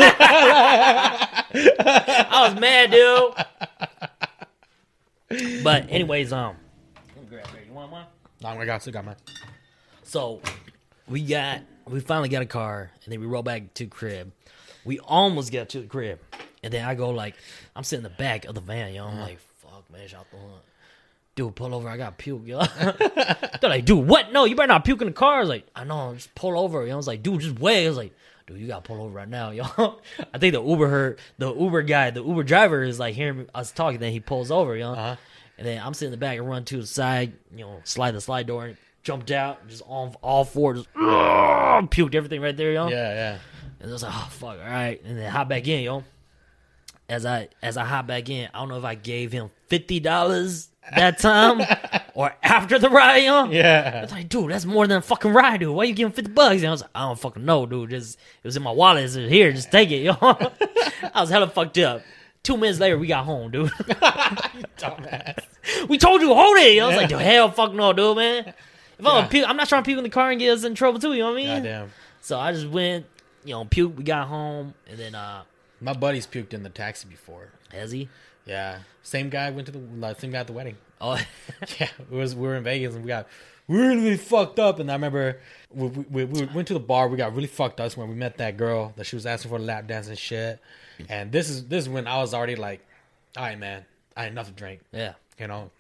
[1.51, 3.35] I was mad, dude.
[5.63, 6.57] But anyways, um,
[7.29, 7.47] grab.
[7.67, 8.07] You want one?
[8.45, 9.17] oh my god, still got mine.
[10.03, 10.41] So
[11.09, 14.33] we got we finally got a car and then we roll back to the crib.
[14.85, 16.21] We almost get to the crib.
[16.63, 17.37] And then I go like
[17.79, 19.07] I'm sitting in the back of the van, yo.
[19.07, 20.63] I'm like, fuck man, shout the hunt.
[21.37, 22.59] Dude, pull over, I got puke, yo.
[22.81, 24.33] They're like, dude, what?
[24.33, 25.37] No, you better not puke in the car.
[25.37, 26.85] I was like, I know, just pull over.
[26.85, 26.93] Yo.
[26.93, 27.85] I was like, dude, just wait.
[27.85, 28.13] I was like,
[28.49, 29.63] dude, you gotta pull over right now, yo.
[30.35, 33.71] I think the Uber heard the Uber guy, the Uber driver is like hearing us
[33.71, 34.95] talking, then he pulls over, yo.
[34.95, 35.15] Uh-huh.
[35.57, 38.11] And then I'm sitting in the back and run to the side, you know, slide
[38.11, 42.73] the slide door and jumped out, just on all four, just puked everything right there,
[42.73, 42.89] yo.
[42.89, 43.39] Yeah, yeah.
[43.79, 45.01] And I was like, oh fuck, all right.
[45.05, 46.03] And then hop back in, yo.
[47.09, 49.99] As I as I hop back in, I don't know if I gave him fifty
[49.99, 51.61] dollars that time
[52.15, 53.51] or after the ride, you know?
[53.51, 54.03] Yeah.
[54.03, 55.75] It's like, dude, that's more than a fucking ride, dude.
[55.75, 56.57] Why you giving fifty bucks?
[56.57, 57.91] And I was like, I don't fucking know, dude.
[57.91, 59.05] Just it was in my wallet.
[59.05, 60.13] It's here, just take it, yo.
[60.23, 62.03] I was hella fucked up.
[62.43, 63.71] Two minutes later, we got home, dude.
[64.79, 65.89] Dumbass.
[65.89, 66.81] we told you hold it.
[66.81, 68.45] I was like, dude, hell, fuck no, dude, man.
[68.49, 68.55] If
[69.01, 69.11] I'm, Yeah.
[69.13, 70.99] gonna puke, I'm not trying to puke in the car and get us in trouble
[71.01, 71.13] too.
[71.13, 71.47] You know what I mean?
[71.49, 71.91] Goddamn.
[72.21, 73.07] So I just went,
[73.45, 73.97] you know, puke.
[73.97, 75.43] We got home, and then uh,
[75.81, 77.53] My buddy's puked in the taxi before.
[77.73, 78.09] has he?
[78.47, 78.81] Yeah.
[79.03, 80.77] Same guy went to the same guy at the wedding.
[81.01, 81.13] Oh,
[81.79, 83.29] Yeah, it was we were in Vegas and we got
[83.69, 84.79] really, really fucked up.
[84.79, 85.39] And I remember
[85.71, 87.09] we, we, we went to the bar.
[87.09, 89.51] We got really fucked up That's when we met that girl that she was asking
[89.51, 90.61] for the lap dance and shit.
[91.09, 92.81] And this is this is when I was already like,
[93.37, 93.85] all right, man,
[94.17, 95.15] I had enough to drink, yeah.
[95.39, 95.71] you know.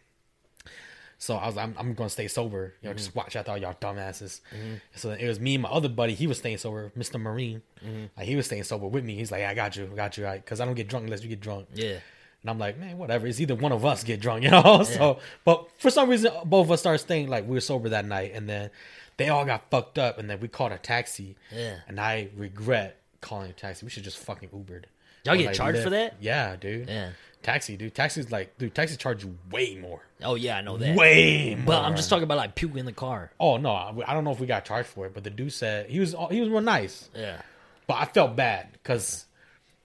[1.21, 3.19] So I was I'm, I'm gonna stay sober, you know, just mm-hmm.
[3.19, 4.41] watch out all y'all dumbasses.
[4.55, 4.75] Mm-hmm.
[4.95, 6.15] So it was me and my other buddy.
[6.15, 7.21] He was staying sober, Mr.
[7.21, 7.63] Marine.
[7.85, 8.05] Mm-hmm.
[8.17, 9.17] Like he was staying sober with me.
[9.17, 10.43] He's like, I got you, I got you, right?
[10.43, 11.67] because I don't get drunk unless you get drunk.
[11.75, 11.99] Yeah.
[12.43, 13.27] And I'm like, man, whatever.
[13.27, 14.85] It's either one of us get drunk, you know.
[14.85, 18.05] So, but for some reason, both of us started staying like we were sober that
[18.05, 18.71] night, and then
[19.17, 21.37] they all got fucked up, and then we called a taxi.
[21.53, 21.79] Yeah.
[21.89, 23.85] And I regret calling a taxi.
[23.85, 24.85] We should just fucking Ubered.
[25.25, 26.15] Y'all get like, charged for that?
[26.21, 26.89] Yeah, dude.
[26.89, 27.11] Yeah.
[27.43, 27.95] Taxi, dude.
[27.95, 28.75] Taxi's like, dude.
[28.75, 30.03] Taxi charge you way more.
[30.23, 30.97] Oh yeah, I know that.
[30.97, 31.65] Way more.
[31.67, 33.31] But I'm just talking about like puke in the car.
[33.39, 35.53] Oh no, I I don't know if we got charged for it, but the dude
[35.53, 37.09] said he was he was real nice.
[37.15, 37.41] Yeah.
[37.87, 39.25] But I felt bad because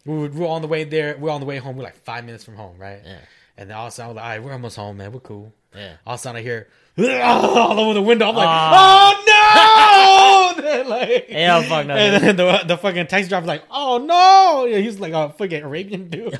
[0.06, 1.16] we were, we were on the way there.
[1.18, 1.78] We are on the way home.
[1.78, 3.00] We're like five minutes from home, right?
[3.06, 3.20] Yeah.
[3.58, 5.12] And then all of a sudden, I was like, all right, we're almost home, man.
[5.12, 5.54] We're cool.
[5.76, 5.98] Yeah.
[6.08, 6.68] All of a sudden, I hear
[7.24, 8.30] all over the window.
[8.30, 9.14] I'm like, Ah.
[9.16, 9.30] oh no!
[10.84, 14.66] Like, Hell, fuck no, And then the, the fucking taxi driver's like, oh no!
[14.66, 16.34] Yeah, he's like a fucking Arabian dude.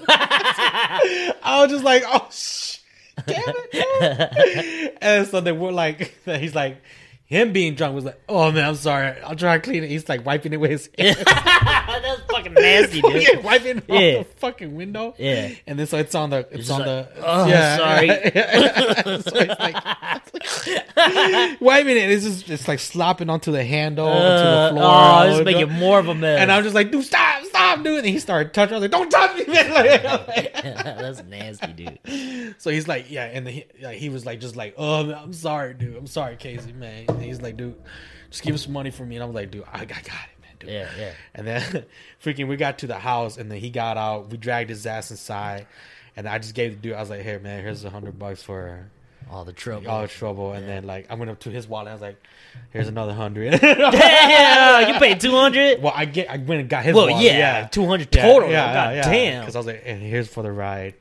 [1.44, 2.82] I was just like, oh shit,
[3.26, 3.72] damn it!
[4.82, 6.78] dude." and so they were like, he's like.
[7.26, 9.20] Him being drunk was like, oh man, I'm sorry.
[9.22, 9.90] I'll try to clean it.
[9.90, 11.18] He's like wiping it with his hand.
[11.26, 13.24] That's fucking nasty, dude.
[13.24, 14.20] fucking wiping Yeah.
[14.20, 15.14] off the fucking window.
[15.18, 15.50] Yeah.
[15.68, 19.04] And then so it's on the it's, on like, the "Oh, sorry." yeah.
[19.04, 19.76] so it's like
[21.62, 22.10] wiping it.
[22.12, 24.84] It's just it's like slopping onto the handle, onto Uh, the floor.
[24.86, 26.40] oh, this is making more of a mess.
[26.40, 28.00] And I'm just like, dude, stop, stop, dude.
[28.00, 28.76] And he started touching.
[28.76, 29.74] I was like, don't touch me, man.
[29.74, 32.56] Like- That's nasty, dude.
[32.58, 35.18] so he's like, yeah, and the, he, like, he was like, just like, oh, man,
[35.18, 35.96] I'm sorry, dude.
[35.96, 37.06] I'm sorry, Casey, man.
[37.10, 37.76] And he's like, dude,
[38.30, 39.16] just give him some money for me.
[39.16, 40.10] And I'm like, dude, I, I got it,
[40.60, 40.70] dude.
[40.70, 41.12] Yeah, yeah.
[41.36, 41.86] And then
[42.24, 44.30] freaking we got to the house and then he got out.
[44.30, 45.68] We dragged his ass inside.
[46.16, 48.44] And I just gave the dude I was like, Here man, here's a hundred bucks
[48.44, 48.90] for
[49.32, 49.90] All the trouble.
[49.90, 50.54] all the trouble.
[50.54, 52.22] And then like I went up to his wallet, I was like,
[52.72, 53.60] Here's another hundred.
[53.62, 55.82] Damn, you paid two hundred.
[55.82, 57.24] well I get I went and got his Well, wallet.
[57.24, 58.50] yeah, two hundred total.
[58.50, 59.42] God damn.
[59.42, 60.94] Because I was like, and here's for the ride.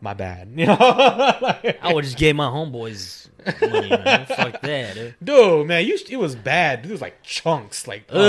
[0.00, 0.50] My bad.
[0.56, 0.76] You know?
[0.76, 3.28] Like, I would just gave my homeboys
[3.60, 4.26] money, man.
[4.26, 5.14] Fuck that, dude.
[5.22, 6.84] dude, man, you it was bad.
[6.84, 7.86] It was like chunks.
[7.88, 8.24] Like uh, Uh, You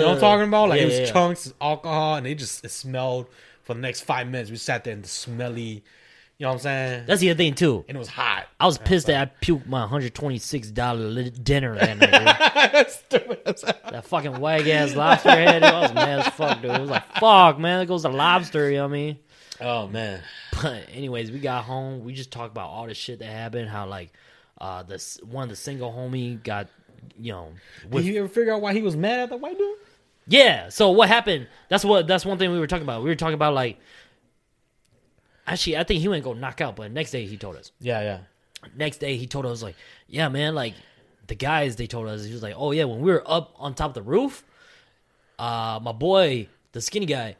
[0.00, 0.68] know what I'm talking about?
[0.70, 1.12] Like yeah, it was yeah.
[1.12, 3.26] chunks, alcohol, and it just it smelled
[3.62, 4.50] for the next five minutes.
[4.50, 5.84] We sat there in the smelly,
[6.38, 7.04] you know what I'm saying?
[7.06, 7.84] That's the other thing too.
[7.88, 8.46] and it was hot.
[8.58, 12.88] I was pissed that I puked my hundred twenty six dollar li- dinner that night.
[13.92, 15.60] That fucking wag ass lobster head.
[15.62, 15.70] Dude.
[15.70, 16.70] I was mad as fuck, dude.
[16.72, 17.80] It was like fuck, man.
[17.82, 18.70] It goes to lobster.
[18.70, 19.18] You know what I mean?
[19.62, 20.22] Oh man,
[20.62, 22.04] But anyways, we got home.
[22.04, 23.68] We just talked about all the shit that happened.
[23.68, 24.12] How like
[24.58, 26.68] uh this one of the single homie got
[27.18, 27.52] you know
[27.90, 29.76] with did you ever figure out why he was mad at the white dude?
[30.26, 30.68] Yeah.
[30.68, 31.48] So what happened?
[31.68, 32.06] That's what.
[32.06, 33.02] That's one thing we were talking about.
[33.02, 33.78] We were talking about like.
[35.46, 37.72] Actually, I think he went go knock out, but next day he told us.
[37.80, 38.18] Yeah, yeah.
[38.76, 39.74] Next day he told us like,
[40.06, 40.74] yeah, man, like
[41.26, 43.74] the guys they told us he was like, oh yeah, when we were up on
[43.74, 44.44] top of the roof,
[45.40, 47.36] uh, my boy, the skinny guy,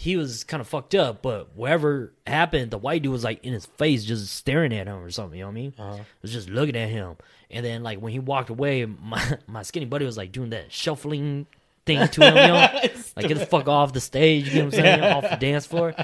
[0.00, 3.52] he was kind of fucked up, but whatever happened, the white dude was like in
[3.52, 5.36] his face, just staring at him or something.
[5.36, 5.74] You know what I mean?
[5.76, 6.02] Uh-huh.
[6.22, 7.16] Was just looking at him,
[7.50, 10.70] and then like when he walked away, my my skinny buddy was like doing that
[10.70, 11.48] shuffling
[11.84, 14.74] thing to him, you know, like get the fuck off the stage, you know what
[14.74, 15.96] I'm saying, off the dance floor.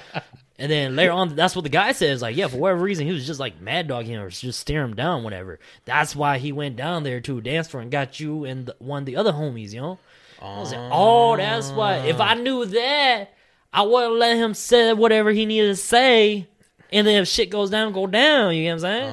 [0.58, 2.20] And then later on, that's what the guy says.
[2.20, 4.90] Like, yeah, for whatever reason, he was just like mad dogging him or just staring
[4.90, 5.60] him down, whatever.
[5.84, 8.76] That's why he went down there to a dance floor and got you and the,
[8.80, 10.00] one of the other homies, you know?
[10.42, 11.98] I was like, oh, that's why.
[11.98, 13.34] If I knew that,
[13.74, 16.46] I wouldn't let him say whatever he needed to say.
[16.92, 18.54] And then if shit goes down, go down.
[18.54, 19.12] You know what I'm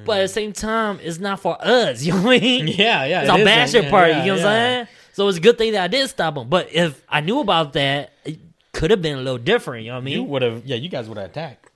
[0.00, 2.02] Um, But at the same time, it's not for us.
[2.04, 2.66] You know what I mean?
[2.76, 3.20] yeah, yeah.
[3.20, 4.10] It's it our bachelor Yeah, party.
[4.12, 4.86] yeah, you know what I'm saying?
[5.12, 6.48] So it's a good thing that I did stop him.
[6.48, 8.40] But if I knew about that, it
[8.72, 9.84] could have been a little different.
[9.84, 10.14] You know what I mean?
[10.14, 10.76] You would have, yeah.
[10.76, 11.68] You guys would have attacked.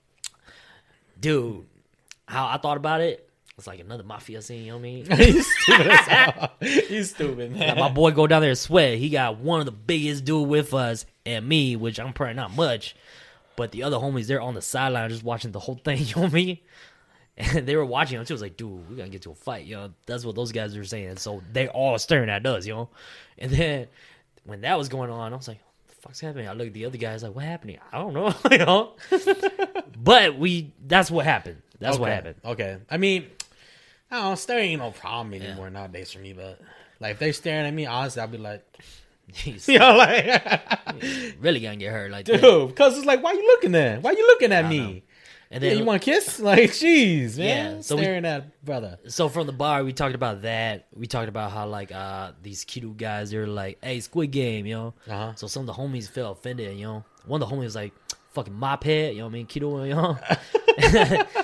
[1.20, 1.64] dude,
[2.26, 3.22] how I thought about it,
[3.58, 4.64] it's like another mafia scene.
[4.64, 5.06] You know what I mean?
[5.16, 6.50] He's stupid.
[6.88, 7.78] He's stupid, man.
[7.78, 8.98] my boy go down there and sweat.
[8.98, 12.54] He got one of the biggest dude with us and me, which I'm probably not
[12.54, 12.96] much,
[13.56, 15.98] but the other homies they're on the sideline just watching the whole thing.
[15.98, 16.58] You know what I mean?
[17.36, 18.32] And they were watching him too.
[18.32, 19.92] I was like, dude, we gotta get to a fight, you know.
[20.06, 21.18] That's what those guys were saying.
[21.18, 22.88] So they all staring at us, you know.
[23.36, 23.88] And then
[24.44, 26.48] when that was going on, I was like, what the fuck's happening?
[26.48, 27.78] I look at the other guys like, what happening?
[27.92, 28.92] I don't know, you know.
[30.02, 31.60] but we that's what happened.
[31.78, 32.36] That's what happened.
[32.42, 32.78] Okay.
[32.90, 33.26] I mean,
[34.10, 34.34] I don't know.
[34.36, 36.32] Staring ain't no problem anymore nowadays for me.
[36.32, 36.58] But
[37.00, 38.64] like, if they're staring at me, honestly, I'll be like,
[39.32, 40.42] He's you know, like,
[41.40, 42.40] really gonna get hurt like that.
[42.40, 44.02] dude, because it's like, why you looking at?
[44.02, 44.78] Why you looking at me?
[44.78, 45.00] know.
[45.48, 46.40] And Yeah, then you want to kiss?
[46.40, 47.76] Like, jeez, man.
[47.76, 48.98] Yeah, so we- staring at brother.
[49.06, 50.86] so from the bar we talked about that.
[50.94, 54.74] We talked about how like uh these cute guys they're like, hey, Squid Game, you
[54.74, 54.94] know.
[55.08, 55.34] Uh-huh.
[55.36, 57.04] So some of the homies felt offended, you know.
[57.26, 57.92] One of the homies was like,
[58.32, 60.18] fucking mop head, you know what I mean, Kido, you know.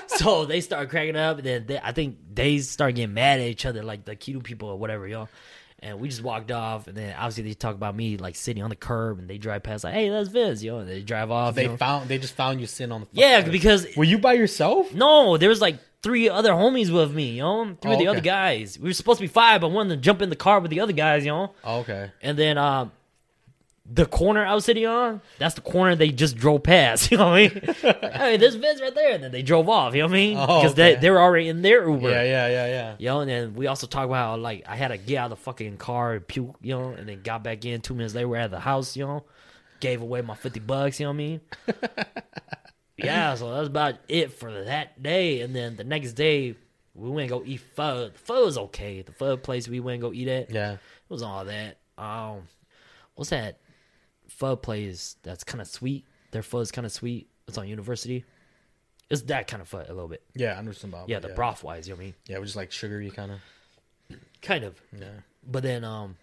[0.07, 3.47] so they start cracking up, and then they, I think they start getting mad at
[3.47, 5.29] each other, like the Kido people or whatever, you know.
[5.83, 8.69] And we just walked off, and then obviously they talk about me like sitting on
[8.69, 10.79] the curb, and they drive past like, "Hey, that's Vince," you know.
[10.79, 11.55] And they drive off.
[11.55, 11.77] They you know.
[11.77, 12.07] found.
[12.07, 13.07] They just found you sitting on the.
[13.11, 14.93] yeah, because Were you by yourself?
[14.93, 18.07] no, there was like three other homies with me, you know, three Oh, of the
[18.07, 18.17] okay.
[18.17, 18.79] other guys.
[18.79, 20.71] We were supposed to be five, but one of them jumped in the car with
[20.71, 21.51] the other guys, you know.
[21.63, 22.11] Oh, okay.
[22.21, 22.91] And then um,
[23.85, 27.11] the corner I was sitting on, that's the corner they just drove past.
[27.11, 27.61] You know what I mean?
[27.83, 29.93] Like, hey, there's Vince right there, and then they drove off.
[29.93, 30.37] You know what I mean?
[30.39, 31.01] Oh, Because they okay.
[31.01, 32.09] they were already in their Uber.
[32.09, 32.95] Yeah, yeah, yeah, yeah.
[32.97, 35.31] You know, and then we also talked about how like I had to get out
[35.31, 37.81] of the fucking car and puke, you know, and then got back in.
[37.81, 39.23] Two minutes later, we're at the house, you know,
[39.81, 40.99] gave away my fifty bucks.
[40.99, 41.41] You know what I mean?
[42.97, 45.41] yeah, so that's about it for that day.
[45.41, 46.55] And then the next day,
[46.95, 48.09] we went and go eat pho.
[48.09, 49.01] The pho was okay.
[49.01, 50.73] The pho place we went and go eat at, Yeah.
[50.73, 50.79] it
[51.09, 51.77] was all that.
[51.97, 52.43] Um,
[53.15, 53.59] what's that
[54.27, 56.05] pho place that's kind of sweet?
[56.31, 57.27] Their pho is kind of sweet.
[57.47, 58.23] It's on University.
[59.09, 60.23] It's that kind of pho a little bit.
[60.33, 61.33] Yeah, I understand about Yeah, the yeah.
[61.35, 61.87] broth wise.
[61.87, 62.13] You know what I mean?
[62.27, 63.39] Yeah, it was just like sugary kind of.
[64.41, 64.81] Kind of.
[64.97, 65.07] Yeah.
[65.49, 66.15] But then, um,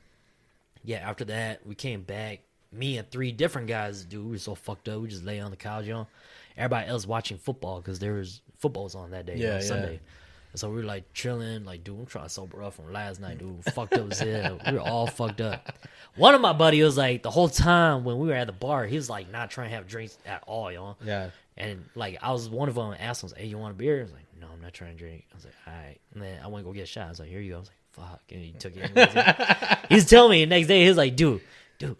[0.82, 2.40] yeah, after that, we came back.
[2.72, 5.00] Me and three different guys, dude, we were so fucked up.
[5.02, 6.06] We just lay on the couch, you know.
[6.56, 9.66] Everybody else watching football because there was footballs on that day, Yeah, on yeah.
[9.66, 10.00] Sunday.
[10.52, 13.20] And so we were like chilling, like, dude, I'm trying to sober up from last
[13.20, 13.64] night, dude.
[13.72, 14.58] fucked up as hell.
[14.66, 15.78] We were all fucked up.
[16.16, 18.84] One of my buddy was like, the whole time when we were at the bar,
[18.86, 20.96] he was like not trying to have drinks at all, know.
[21.04, 21.30] Yeah.
[21.56, 24.00] And like I was one of them asked him, Hey, you want a beer?
[24.00, 25.24] I was like, No, I'm not trying to drink.
[25.32, 25.98] I was like, All right.
[26.14, 27.06] And then I went to go get a shot.
[27.06, 27.56] I was like, Here you go.
[27.56, 28.22] I was like, Fuck.
[28.30, 28.90] And he took it.
[28.96, 29.78] anyways.
[29.88, 31.42] He's telling me the next day, he was like, Dude,
[31.78, 31.96] dude,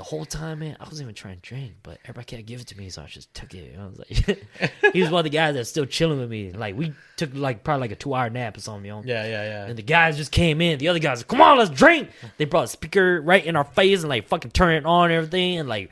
[0.00, 2.68] the whole time, man, I wasn't even trying to drink, but everybody kept giving it
[2.68, 3.76] to me, so I just took it.
[3.78, 4.46] I was like,
[4.94, 6.52] he was one of the guys that's still chilling with me.
[6.52, 9.02] Like we took like probably like a two hour nap or something, you know.
[9.04, 9.66] Yeah, yeah, yeah.
[9.66, 10.78] And the guys just came in.
[10.78, 12.08] The other guys, come on, let's drink.
[12.38, 15.12] They brought a speaker right in our face and like fucking turned it on and
[15.12, 15.90] everything and like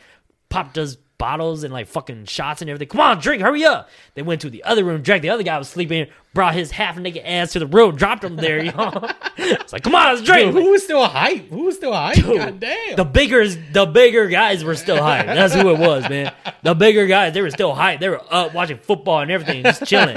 [0.49, 2.89] popped us bottles and like fucking shots and everything.
[2.89, 3.91] Come on, drink, hurry up.
[4.15, 5.23] They went to the other room, drank.
[5.23, 8.37] The other guy was sleeping, brought his half naked ass to the room, dropped him
[8.37, 8.93] there, you know.
[9.37, 10.53] it's like, come on, let's drink.
[10.53, 11.49] Dude, who was still hype?
[11.49, 12.23] Who was still hype?
[12.23, 12.97] God damn.
[12.97, 15.27] The bigger, the bigger guys were still hyped.
[15.27, 16.33] That's who it was, man.
[16.63, 18.01] The bigger guys, they were still hyped.
[18.01, 20.17] They were up watching football and everything, just chilling.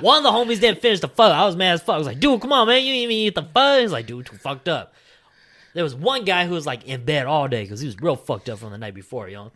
[0.00, 1.24] One of the homies didn't finish the pho.
[1.24, 1.96] I was mad as fuck.
[1.96, 3.80] I was like, dude, come on, man, you didn't even eat the pho.
[3.80, 4.94] He's like, dude, too fucked up.
[5.74, 8.16] There was one guy who was like in bed all day because he was real
[8.16, 9.52] fucked up from the night before, you know.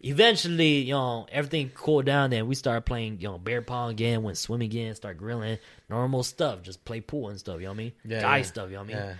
[0.00, 2.30] Eventually, you know, everything cooled down.
[2.30, 6.22] Then we started playing, you know, beer pong again, went swimming again, start grilling, normal
[6.22, 7.56] stuff, just play pool and stuff.
[7.56, 7.92] You know what I mean?
[8.04, 8.42] Yeah, Guy yeah.
[8.44, 8.68] stuff.
[8.70, 8.96] You know what I mean?
[9.06, 9.14] yeah,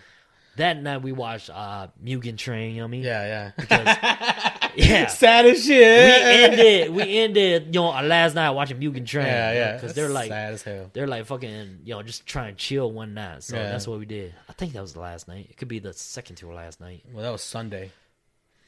[0.56, 2.70] That night we watched uh Mugen Train.
[2.74, 3.02] You know what I mean?
[3.02, 4.56] yeah, yeah.
[4.76, 5.06] yeah.
[5.08, 5.78] Sad as shit.
[5.78, 9.26] we ended we ended you know our last night watching Mugen Train.
[9.26, 9.72] Yeah, yeah.
[9.74, 10.90] because they're like sad as hell.
[10.92, 13.42] they're like fucking you know just trying to chill one night.
[13.42, 13.70] So Yeah.
[13.70, 14.34] that's what we did.
[14.48, 15.46] I think that was the last night.
[15.50, 17.04] It could be the second to last night.
[17.12, 17.90] Well, that was Sunday.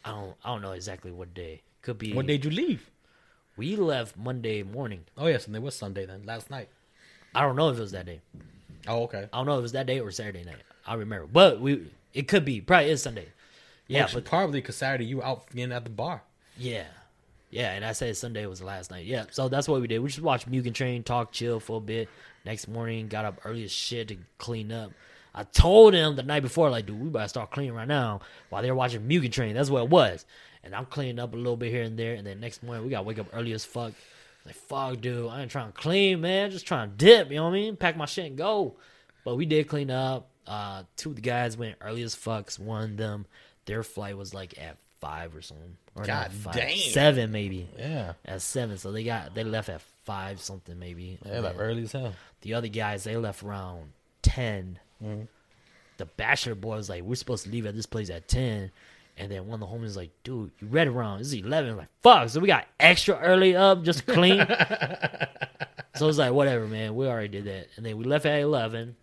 [0.04, 1.62] I don't I don't know exactly what day.
[1.82, 2.90] Could be What day did you leave?
[3.56, 5.04] we left Monday morning.
[5.16, 6.22] Oh, yes, and it was Sunday then.
[6.24, 6.68] Last night.
[7.34, 8.20] I don't know if it was that day.
[8.86, 9.28] Oh, okay.
[9.32, 10.62] I don't know if it was that day or Saturday night.
[10.86, 13.26] I remember, but we it could be probably is Sunday.
[13.88, 16.22] Yeah, but probably because Saturday you were out again at the bar.
[16.56, 16.84] Yeah.
[17.50, 19.06] Yeah, and I said Sunday was the last night.
[19.06, 20.00] Yeah, so that's what we did.
[20.00, 22.08] We just watched Mugen Train, talk, chill for a bit.
[22.44, 24.92] Next morning, got up early as shit to clean up.
[25.34, 28.20] I told him the night before, like, dude, we better start cleaning right now
[28.50, 29.54] while they're watching Mugen Train.
[29.54, 30.26] That's what it was.
[30.62, 32.14] And I'm cleaning up a little bit here and there.
[32.14, 33.92] And then next morning, we got to wake up early as fuck.
[34.44, 36.50] Like, fuck, dude, I ain't trying to clean, man.
[36.50, 37.76] Just trying to dip, you know what I mean?
[37.76, 38.76] Pack my shit and go.
[39.24, 40.28] But we did clean up.
[40.46, 42.50] Uh, two of the guys went early as fuck.
[42.54, 43.26] One of them,
[43.68, 45.76] their flight was like at five or something.
[45.94, 46.76] Or not God five, damn.
[46.76, 48.14] Seven, maybe Yeah.
[48.24, 48.78] at seven.
[48.78, 51.18] So they got they left at five something maybe.
[51.24, 52.14] Yeah, like early as hell.
[52.40, 53.92] The other guys they left around
[54.22, 55.22] 10 Mm-hmm.
[55.98, 58.70] The bachelor boy was like, "We're supposed to leave at this place at 10.
[59.16, 61.18] And then one of the homies was like, "Dude, you read around?
[61.18, 64.38] This is 11." I'm like, "Fuck!" So we got extra early up just clean.
[65.96, 66.94] so it's like, whatever, man.
[66.94, 68.94] We already did that, and then we left at 11.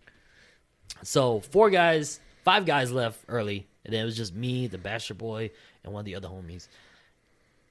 [1.02, 5.16] So four guys, five guys left early, and then it was just me, the bachelor
[5.16, 5.50] boy,
[5.82, 6.68] and one of the other homies.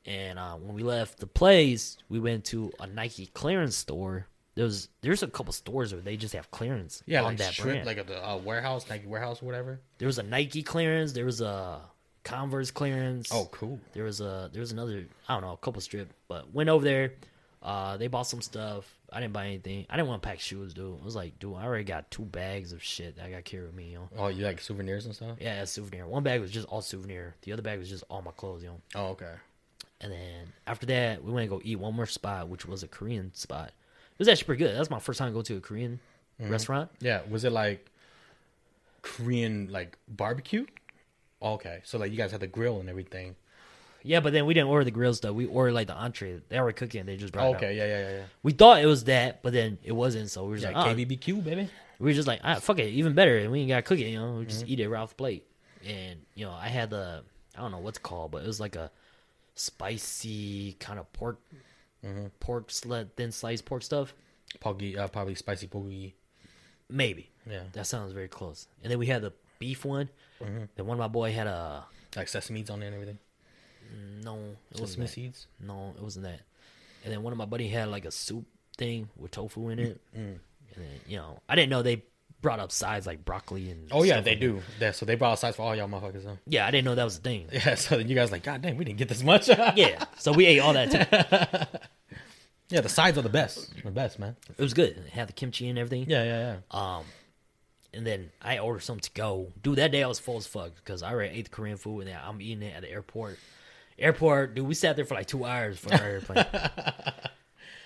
[0.07, 4.27] And uh, when we left the place, we went to a Nike clearance store.
[4.55, 7.53] There was there's a couple stores where they just have clearance Yeah, on like that
[7.53, 7.85] strip, brand.
[7.85, 9.79] like the uh, warehouse, Nike warehouse, or whatever.
[9.97, 11.11] there was a Nike clearance.
[11.11, 11.81] There was a
[12.23, 13.29] Converse clearance.
[13.31, 13.79] Oh, cool.
[13.93, 16.83] There was a there was another I don't know a couple strip, but went over
[16.85, 17.13] there.
[17.61, 18.94] Uh, they bought some stuff.
[19.11, 19.85] I didn't buy anything.
[19.89, 20.99] I didn't want to pack shoes, dude.
[21.01, 23.67] I was like, dude, I already got two bags of shit that I got carried
[23.67, 24.09] with me, you know.
[24.17, 25.37] Oh, you like souvenirs and stuff?
[25.39, 26.07] Yeah, souvenir.
[26.07, 27.35] One bag was just all souvenir.
[27.43, 28.81] The other bag was just all my clothes, you know.
[28.95, 29.33] Oh, okay.
[30.01, 32.87] And then after that, we went to go eat one more spot, which was a
[32.87, 33.69] Korean spot.
[33.69, 34.75] It was actually pretty good.
[34.77, 35.99] That's my first time going to a Korean
[36.41, 36.51] mm-hmm.
[36.51, 36.89] restaurant.
[36.99, 37.21] Yeah.
[37.29, 37.85] Was it like
[39.01, 40.65] Korean like barbecue?
[41.41, 41.81] Okay.
[41.83, 43.35] So like you guys had the grill and everything.
[44.05, 45.33] Yeah, but then we didn't order the grill stuff.
[45.33, 46.41] We ordered like the entree.
[46.49, 47.05] They already cooking.
[47.05, 47.55] They just brought it out.
[47.57, 47.75] okay.
[47.75, 48.23] Yeah, yeah, yeah, yeah.
[48.43, 50.29] We thought it was that, but then it wasn't.
[50.29, 51.69] So we were just like, oh, KBBQ, baby.
[51.99, 53.37] we were just like, ah, fuck it, even better.
[53.37, 54.33] And we ain't got to cook it, you know.
[54.35, 54.49] We Mm-hmm.
[54.49, 55.45] just eat it right off the plate.
[55.85, 57.23] And you know, I had the
[57.57, 58.91] I don't know what's called, but it was like a
[59.55, 61.39] spicy kind of pork,
[62.05, 62.27] Mm-hmm.
[62.39, 62.69] pork
[63.15, 64.13] thin sliced pork stuff.
[64.59, 66.13] Poggy, uh, probably spicy poggy.
[66.87, 67.63] Maybe Yeah.
[67.73, 68.67] that sounds very close.
[68.83, 70.09] And then we had the beef one.
[70.39, 70.65] Mm-hmm.
[70.75, 71.83] Then one of my boy had a
[72.15, 73.17] Like sesame's on there and everything.
[74.23, 74.39] No,
[74.71, 75.47] it wasn't seeds.
[75.59, 76.41] No, it wasn't that.
[77.03, 78.45] And then one of my buddy had like a soup
[78.77, 80.01] thing with tofu in it.
[80.15, 80.19] Mm.
[80.19, 80.39] And
[80.75, 82.03] then you know, I didn't know they
[82.41, 83.87] brought up sides like broccoli and.
[83.91, 84.61] Oh yeah, they like do.
[84.79, 86.25] Yeah, so they brought out sides for all y'all motherfuckers.
[86.25, 86.35] Huh?
[86.47, 87.47] Yeah, I didn't know that was a thing.
[87.51, 89.49] Yeah, so then you guys like, God damn, we didn't get this much.
[89.75, 91.79] Yeah, so we ate all that too.
[92.69, 93.71] yeah, the sides are the best.
[93.83, 94.35] The best, man.
[94.57, 94.97] It was good.
[94.97, 96.09] It had the kimchi and everything.
[96.09, 96.97] Yeah, yeah, yeah.
[96.97, 97.05] Um,
[97.93, 99.51] and then I ordered something to go.
[99.63, 102.07] Dude, that day I was full as fuck because I already ate the Korean food
[102.07, 103.39] and I'm eating it at the airport.
[103.97, 106.45] Airport, dude, we sat there for like two hours for our airplane.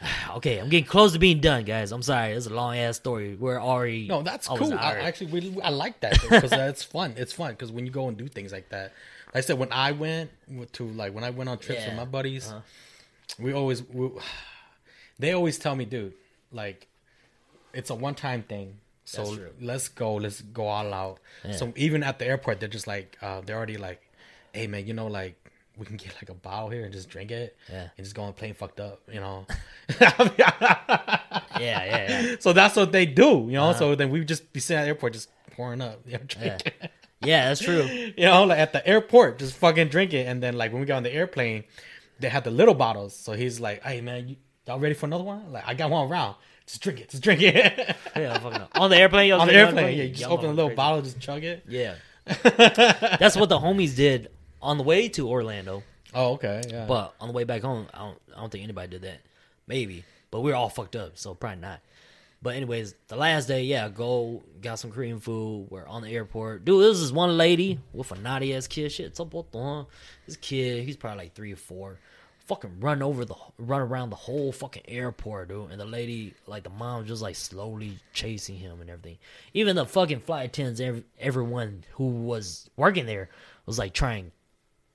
[0.38, 1.92] okay, I'm getting close to being done, guys.
[1.92, 2.32] I'm sorry.
[2.34, 3.36] It's a long ass story.
[3.36, 4.74] We're already No, that's cool.
[4.74, 7.14] I, actually, really, I like that because that's fun.
[7.18, 8.94] It's fun because when you go and do things like that,
[9.28, 10.32] like I said, when I went
[10.74, 11.90] to like when I went on trips Yeah.
[11.90, 12.62] with my buddies, Uh-huh.
[13.38, 14.10] we always we,
[15.20, 16.14] they always tell me, dude,
[16.52, 16.88] like
[17.74, 18.78] it's a one time thing.
[19.06, 21.20] So let's go, let's go all out.
[21.44, 21.54] Yeah.
[21.54, 24.02] So even at the airport, they're just like, uh, they're already like,
[24.54, 25.36] hey man, you know, like
[25.80, 27.88] we can get like a bottle here and just drink it, Yeah.
[27.98, 29.46] and just go on a plane fucked up, you know.
[30.02, 31.26] yeah,
[31.60, 32.36] yeah, yeah.
[32.40, 33.70] so that's what they do, you know.
[33.70, 33.80] Uh-huh.
[33.80, 36.58] So then we just be sitting at the airport, just pouring up, you know, Yeah,
[36.60, 36.90] drinking.
[37.22, 37.84] yeah that's true.
[37.84, 40.28] you know, like at the airport, just fucking drink it.
[40.28, 41.64] And then like when we got on the airplane,
[42.20, 43.16] they had the little bottles.
[43.16, 44.36] So he's like, "Hey man, you,
[44.68, 45.52] y'all ready for another one?
[45.52, 46.36] Like I got one around.
[46.68, 47.10] Just drink it.
[47.10, 49.32] Just drink it." Yeah, fucking on the airplane.
[49.32, 50.76] on the airplane, yeah, you just open a little crazy.
[50.76, 51.64] bottle, just chug it.
[51.68, 51.96] Yeah,
[52.44, 54.30] that's what the homies did
[54.62, 55.84] on the way to Orlando.
[56.14, 56.86] Oh, okay, yeah.
[56.86, 59.22] But on the way back home, I don't, I don't think anybody did that.
[59.68, 61.82] Maybe, but we were all fucked up, so probably not.
[62.42, 65.68] But anyways, the last day, yeah, go got some Korean food.
[65.70, 66.82] We're on the airport, dude.
[66.84, 68.92] This is one lady with a naughty ass kid.
[68.92, 69.86] Shit, it's with the
[70.26, 70.86] this kid.
[70.86, 72.00] He's probably like three or four.
[72.46, 75.70] Fucking run over the run around the whole fucking airport, dude.
[75.70, 79.18] And the lady, like the mom, just like slowly chasing him and everything.
[79.54, 83.30] Even the fucking flight attendants, every, everyone who was working there
[83.66, 84.32] was like trying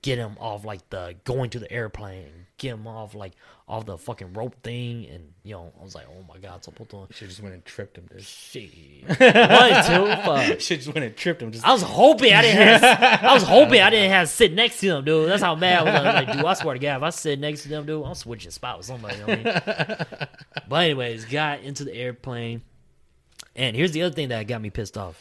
[0.05, 3.33] get him off like the going to the airplane, get him off like
[3.67, 6.71] off the fucking rope thing, and you know, I was like, oh my god, so
[6.71, 8.21] put on Should just went and tripped him, dude.
[8.21, 8.69] shit.
[9.07, 10.59] One, two, fuck.
[10.59, 11.51] Should just went and tripped him.
[11.51, 13.23] Just I was hoping I didn't have.
[13.23, 15.27] I was hoping I didn't have to sit next to them, dude.
[15.27, 15.93] That's how mad I was.
[15.95, 18.05] I was like, dude, I swear to God, if I sit next to them, dude,
[18.05, 19.17] I'm switching spot with somebody.
[19.17, 20.27] You know what I mean?
[20.69, 22.61] but anyways, got into the airplane,
[23.55, 25.19] and here's the other thing that got me pissed off.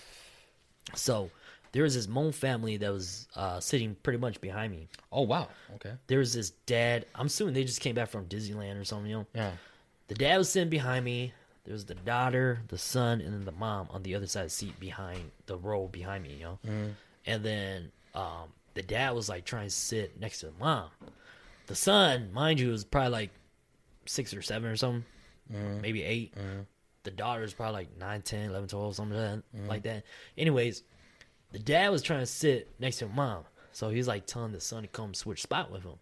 [0.94, 1.30] So
[1.74, 4.88] there was this Hmong family that was uh, sitting pretty much behind me.
[5.12, 7.04] oh wow, okay, There was this dad.
[7.14, 9.10] I'm assuming they just came back from Disneyland or something.
[9.10, 9.50] You know, yeah.
[10.08, 11.32] the dad was sitting behind me.
[11.64, 14.46] There was the daughter, the son, and then the mom on the other side of
[14.46, 16.58] the seat behind the row behind me, you know.
[17.26, 20.90] And then um, the dad was like trying to sit next to the mom.
[21.66, 23.30] The son, mind you, was probably like
[24.06, 25.04] six or seven or something,
[25.80, 26.34] maybe 8
[27.04, 29.42] The daughter is probably like 9, 10, 11, 12, something.
[29.66, 30.04] Like that.
[30.36, 30.82] Anyways,
[31.54, 33.44] the dad was trying to sit next to mom.
[33.70, 35.94] So he's like telling the son to come switch spot with him.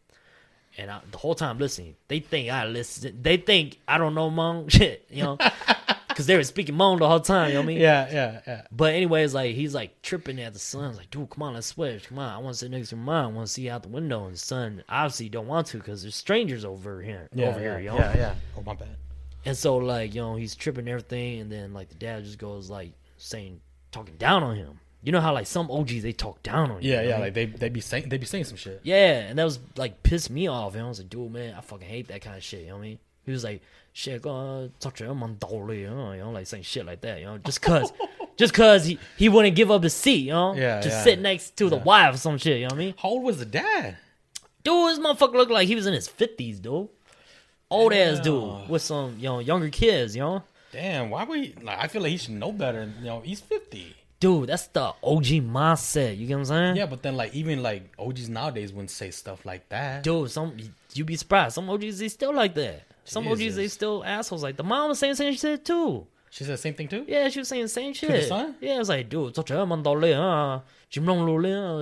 [0.79, 3.19] And I, the whole time listening, they think I listen.
[3.21, 5.37] They think I don't know Hmong shit, you know,
[6.09, 7.49] because they were speaking Hmong the whole time.
[7.49, 7.81] You know what I mean?
[7.81, 8.63] Yeah, yeah, yeah.
[8.73, 10.91] But anyways, like he's like tripping at the son.
[10.91, 12.09] He's like, dude, come on, let's switch.
[12.09, 13.33] Come on, I want to sit next to mom.
[13.33, 14.25] I want to see out the window.
[14.25, 17.29] And the son obviously don't want to because there's strangers over here.
[17.35, 17.97] Yeah, over yeah, here, you know.
[17.97, 18.35] yeah, yeah.
[18.57, 18.97] Oh my bad.
[19.45, 22.71] And so like you know he's tripping everything, and then like the dad just goes
[22.71, 24.81] like saying talking down on him.
[25.03, 26.93] You know how like some OGs they talk down on you.
[26.93, 27.19] Yeah, yeah.
[27.19, 28.81] Like they they be saying they be saying some shit.
[28.85, 30.75] Yeah, and that was like pissed me off.
[30.75, 32.61] And I was like, dude, man, I fucking hate that kind of shit.
[32.61, 32.99] You know what I mean?
[33.25, 36.63] He was like, shit, go talk to him on you know, you know, like saying
[36.65, 37.93] shit like that, you know, just cause,
[38.37, 41.03] just cause he, he wouldn't give up his seat, you know, Yeah, just yeah.
[41.05, 42.95] sit next to the wife or some shit, you know what I mean?
[42.99, 43.97] How old was the dad?
[44.65, 46.89] Dude, this motherfucker looked like he was in his fifties, dude.
[47.71, 50.43] Old ass dude with some, you know, younger kids, you know.
[50.73, 51.79] Damn, why we like?
[51.79, 52.91] I feel like he should know better.
[53.01, 56.17] You know, he's fifty dude, that's the OG mindset.
[56.17, 56.77] You get what I'm saying?
[56.77, 60.05] Yeah, but then like even like OGs nowadays wouldn't say stuff like that.
[60.05, 60.57] Dude, some
[60.95, 61.57] you'd be surprised.
[61.57, 62.83] Some OGs they still like that.
[63.05, 63.49] Some Jesus.
[63.49, 64.45] OGs they still assholes.
[64.45, 66.07] Like the mom was saying same shit too.
[66.31, 67.05] She said the same thing too.
[67.07, 68.29] Yeah, she was saying the same shit.
[68.31, 68.53] Yeah.
[68.59, 70.61] Yeah, it's like, dude, such a man huh?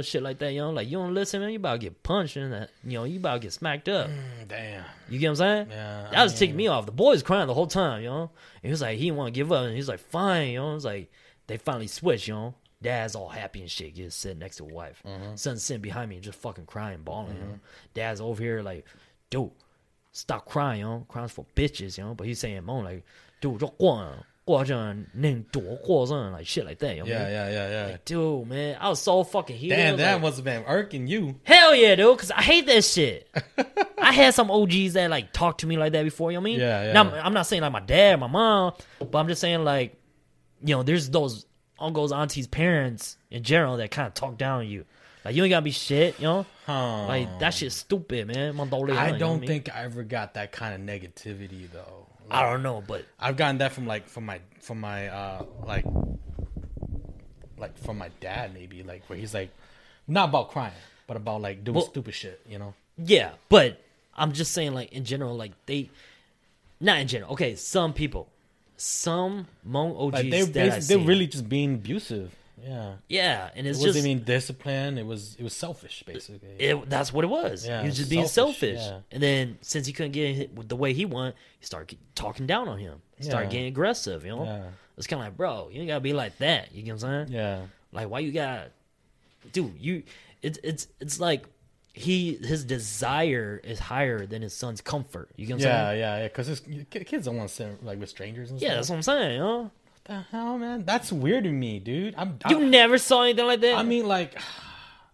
[0.02, 0.70] shit like that, you know.
[0.70, 1.50] Like you don't listen, man.
[1.50, 3.04] You about to get punched and that, you know.
[3.04, 4.08] You about to get smacked up.
[4.08, 4.84] Mm, damn.
[5.08, 5.66] You get what I'm saying?
[5.70, 6.08] Yeah.
[6.10, 6.38] That I was mean...
[6.38, 6.86] taking me off.
[6.86, 8.22] The boy's crying the whole time, you know.
[8.22, 10.74] And he was like, he want to give up, and he's like, fine, you know.
[10.74, 11.12] It's like
[11.50, 12.54] they finally switch, you know.
[12.80, 15.02] Dad's all happy and shit, Just sitting next to wife.
[15.04, 15.34] Mm-hmm.
[15.34, 17.34] Son's sitting behind me, just fucking crying, bawling.
[17.34, 17.54] Mm-hmm.
[17.92, 18.86] Dad's over here like,
[19.30, 19.50] dude,
[20.12, 21.06] stop crying, you know.
[21.08, 22.14] Cries for bitches, you know.
[22.14, 23.04] But he's saying, "Mom, like,
[23.40, 24.24] dude, just go on.
[26.32, 26.96] Like shit like that.
[26.96, 27.86] You know yeah, yeah, yeah, yeah.
[27.92, 29.74] Like, dude, man, I was so fucking heated.
[29.74, 31.34] Damn, that like, must have been irking you.
[31.42, 33.28] Hell yeah, dude, because I hate that shit.
[33.98, 36.48] I had some OGs that like talked to me like that before, you know what
[36.48, 36.60] I mean?
[36.60, 36.92] Yeah, yeah.
[36.92, 39.99] Now, I'm not saying like my dad, my mom, but I'm just saying like
[40.62, 41.46] you know, there's those
[41.78, 44.84] uncles, aunties, parents in general that kind of talk down on you.
[45.24, 46.46] Like, you ain't gotta be shit, you know?
[46.66, 47.06] Huh.
[47.06, 48.54] Like, that shit's stupid, man.
[48.58, 49.48] I you know don't what mean?
[49.48, 52.06] think I ever got that kind of negativity though.
[52.30, 55.84] I don't know, but I've gotten that from like from my from my uh like
[57.58, 59.50] like from my dad maybe like where he's like
[60.08, 60.72] not about crying
[61.06, 63.80] but about like doing Well- stupid shit you know yeah, but
[64.14, 65.88] I'm just saying, like, in general, like, they,
[66.80, 68.28] not in general, okay, some people,
[68.80, 73.66] some Hmong OGs like they that they they're really just being abusive yeah yeah, and
[73.66, 77.28] it wasn't just, even discipline it was it was selfish basically it, that's what it
[77.28, 77.66] was.
[77.66, 78.86] Yeah, he was just being selfish, selfish.
[78.86, 79.00] yeah.
[79.12, 82.46] And then since he couldn't get it with the way he wanted, he started talking
[82.46, 83.00] down on him.
[83.16, 83.52] He started Yeah.
[83.52, 84.44] getting aggressive, you know?
[84.44, 84.62] Yeah.
[84.98, 86.74] It's kind of like, bro, you ain't got to be like that.
[86.74, 87.34] You get what I'm saying?
[87.34, 87.60] yeah
[87.92, 88.68] Like, why you got
[89.52, 90.02] Dude, you.
[90.42, 91.46] It's it's it's like
[91.93, 95.29] he his desire is higher than his son's comfort.
[95.37, 95.99] You get what I'm yeah saying?
[95.99, 96.61] yeah yeah because
[97.05, 99.31] kids don't want to sit like with strangers and Yeah, stuff that's what I'm saying,
[99.33, 99.61] you know?
[99.63, 99.71] what
[100.03, 103.61] the hell man that's weird to me dude I'm I, You never saw anything like
[103.61, 103.75] that?
[103.77, 104.37] I mean, like,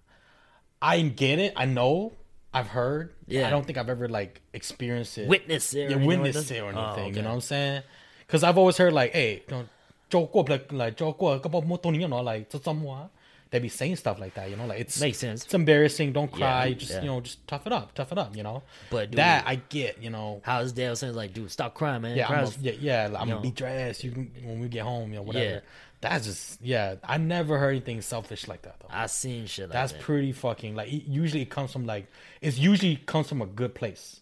[0.81, 1.53] I get it.
[1.55, 2.13] I know.
[2.53, 3.13] I've heard.
[3.27, 3.47] Yeah.
[3.47, 5.27] I don't think I've ever like experienced it.
[5.27, 5.77] witness it.
[5.77, 6.55] or yeah, anything like witnessed that?
[6.57, 7.05] it or Oh, anything.
[7.05, 7.15] okay.
[7.17, 7.83] You know what I'm saying?
[8.27, 9.67] Because I've always heard like, hey, don't
[10.09, 13.09] 做过 like like 做过 couple more you know like 做什么
[13.56, 14.50] They be saying stuff like that.
[14.50, 15.42] You know, like it's Makes sense.
[15.42, 16.12] It's embarrassing.
[16.12, 16.66] Don't cry.
[16.66, 17.00] Yeah, just yeah.
[17.00, 17.94] you know, just tough it up.
[17.94, 18.36] Tough it up.
[18.36, 18.62] You know.
[18.90, 20.02] But, dude- that I get.
[20.02, 20.42] You know.
[20.44, 22.18] How's was saying, like, dude, stop crying, man.
[22.18, 23.06] Yeah, I'm yeah, yeah.
[23.06, 23.40] I'm gonna know.
[23.40, 24.04] beat your ass.
[24.04, 25.46] You can, when we get home, you know, whatever.
[25.46, 25.60] Yeah.
[26.02, 26.96] That's just yeah.
[27.02, 28.88] I never heard anything selfish like that though.
[28.90, 30.02] I seen shit like That's that.
[30.02, 30.92] pretty fucking like.
[30.92, 32.08] It, usually it comes from like.
[32.42, 34.20] It's usually comes from a good place.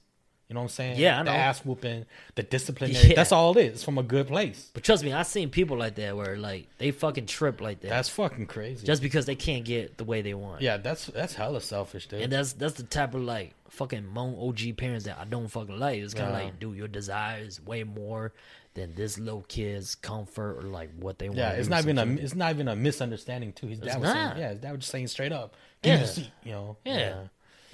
[0.48, 0.98] You know what I'm saying?
[0.98, 3.08] Yeah, I the ass whooping, the disciplinary.
[3.08, 3.14] Yeah.
[3.16, 3.72] That's all it is.
[3.76, 4.70] It's from a good place.
[4.74, 7.88] But trust me, I've seen people like that where like they fucking trip like that
[7.88, 8.86] That's fucking crazy.
[8.86, 10.60] just because they can't get the way they want.
[10.60, 12.20] yeah, that's that's hella selfish, dude.
[12.20, 15.78] And that's that's the type of like fucking Hmong OG parents that I don't fucking
[15.78, 15.98] like.
[16.00, 16.44] It's kind of Yeah.
[16.44, 18.32] like, dude, your desire is way more
[18.74, 21.38] than this little kid's comfort or like what they want.
[21.38, 23.68] yeah, it's not even a it's not even a misunderstanding too.
[23.68, 24.32] His dad was not.
[24.34, 26.02] saying, yeah, his dad was just saying straight up, give me Yeah.
[26.02, 26.76] the seat, you know.
[26.84, 27.14] Yeah.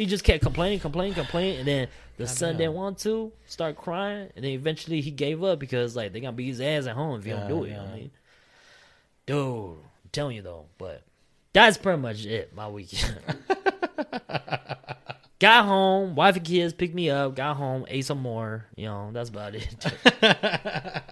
[0.00, 4.30] He just kept complaining, complaining, complaining, and then the son didn't want to start crying,
[4.34, 7.20] and then eventually he gave up because like they gonna beat his ass at home
[7.20, 7.68] if you don't do it.
[7.68, 8.10] You know what I mean?
[9.26, 11.02] Dude, I'm telling you though, but
[11.52, 12.56] that's pretty much it.
[12.56, 13.18] My weekend.
[15.38, 17.36] got home, wife and kids picked me up.
[17.36, 18.64] Got home, ate some more.
[18.76, 19.68] You know, that's about it.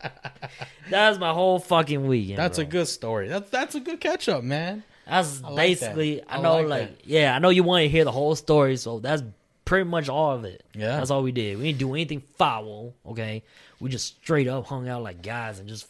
[0.88, 2.38] that's my whole fucking weekend.
[2.38, 2.66] That's bro.
[2.66, 3.28] a good story.
[3.28, 4.82] That's that's a good catch up, man.
[5.08, 6.16] That's I like basically.
[6.16, 6.32] that.
[6.32, 7.06] I I know, like like, that.
[7.06, 9.22] yeah, I know you want to hear the whole story, so that's
[9.64, 10.62] pretty much all of it.
[10.74, 10.96] Yeah.
[10.98, 11.58] that's all we did.
[11.58, 12.94] We didn't do anything foul.
[13.06, 13.42] Okay,
[13.80, 15.86] we just straight up hung out like guys and just,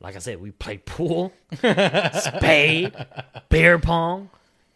[0.00, 2.92] like I said, we played pool, spade,
[3.48, 4.30] beer pong.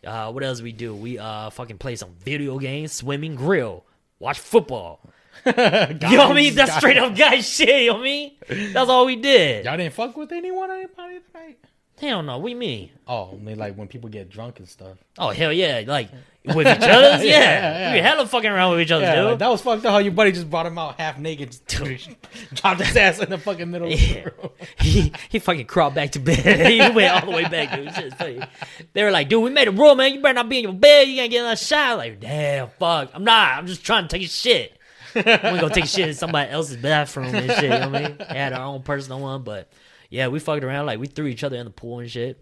[0.07, 0.95] Uh, what else we do?
[0.95, 3.85] We uh fucking play some video games, swimming, grill,
[4.19, 5.01] watch football.
[5.47, 6.55] you know what I mean?
[6.55, 7.83] That's straight up guy shit.
[7.83, 8.33] You know what I mean?
[8.73, 9.65] That's all we did.
[9.65, 11.59] Y'all didn't fuck with anyone, anybody tonight?
[12.01, 12.91] Hell no, what you mean?
[13.07, 14.99] Oh, I mean, like when people get drunk and stuff.
[15.17, 16.09] Oh hell yeah, like
[16.45, 17.21] with each other, yeah.
[17.25, 18.03] yeah, We yeah.
[18.09, 19.25] hella fucking around with each other, Yeah, dude.
[19.31, 19.93] like, that was fucked up.
[19.93, 23.71] How your buddy just brought him out half naked, dropped his ass in the fucking
[23.71, 24.25] middle of Yeah.
[24.25, 24.51] the room.
[24.81, 26.67] he he fucking crawled back to bed.
[26.71, 27.95] he went all the way back, dude.
[27.95, 28.41] Shit's funny.
[28.93, 30.13] They were like, dude, we made a rule, man.
[30.15, 31.07] You better not be in your bed.
[31.09, 31.97] You gotta get another shot.
[31.99, 33.11] Like, damn, fuck.
[33.15, 33.57] I'm not.
[33.57, 34.77] I'm just trying to take a shit.
[35.15, 37.63] we gonna take a shit in somebody else's bathroom and shit.
[37.63, 38.17] You know what I mean?
[38.19, 39.69] They had our own personal one, but
[40.15, 40.87] yeah, we fucked around.
[40.87, 42.41] Like, we threw each other in the pool and shit.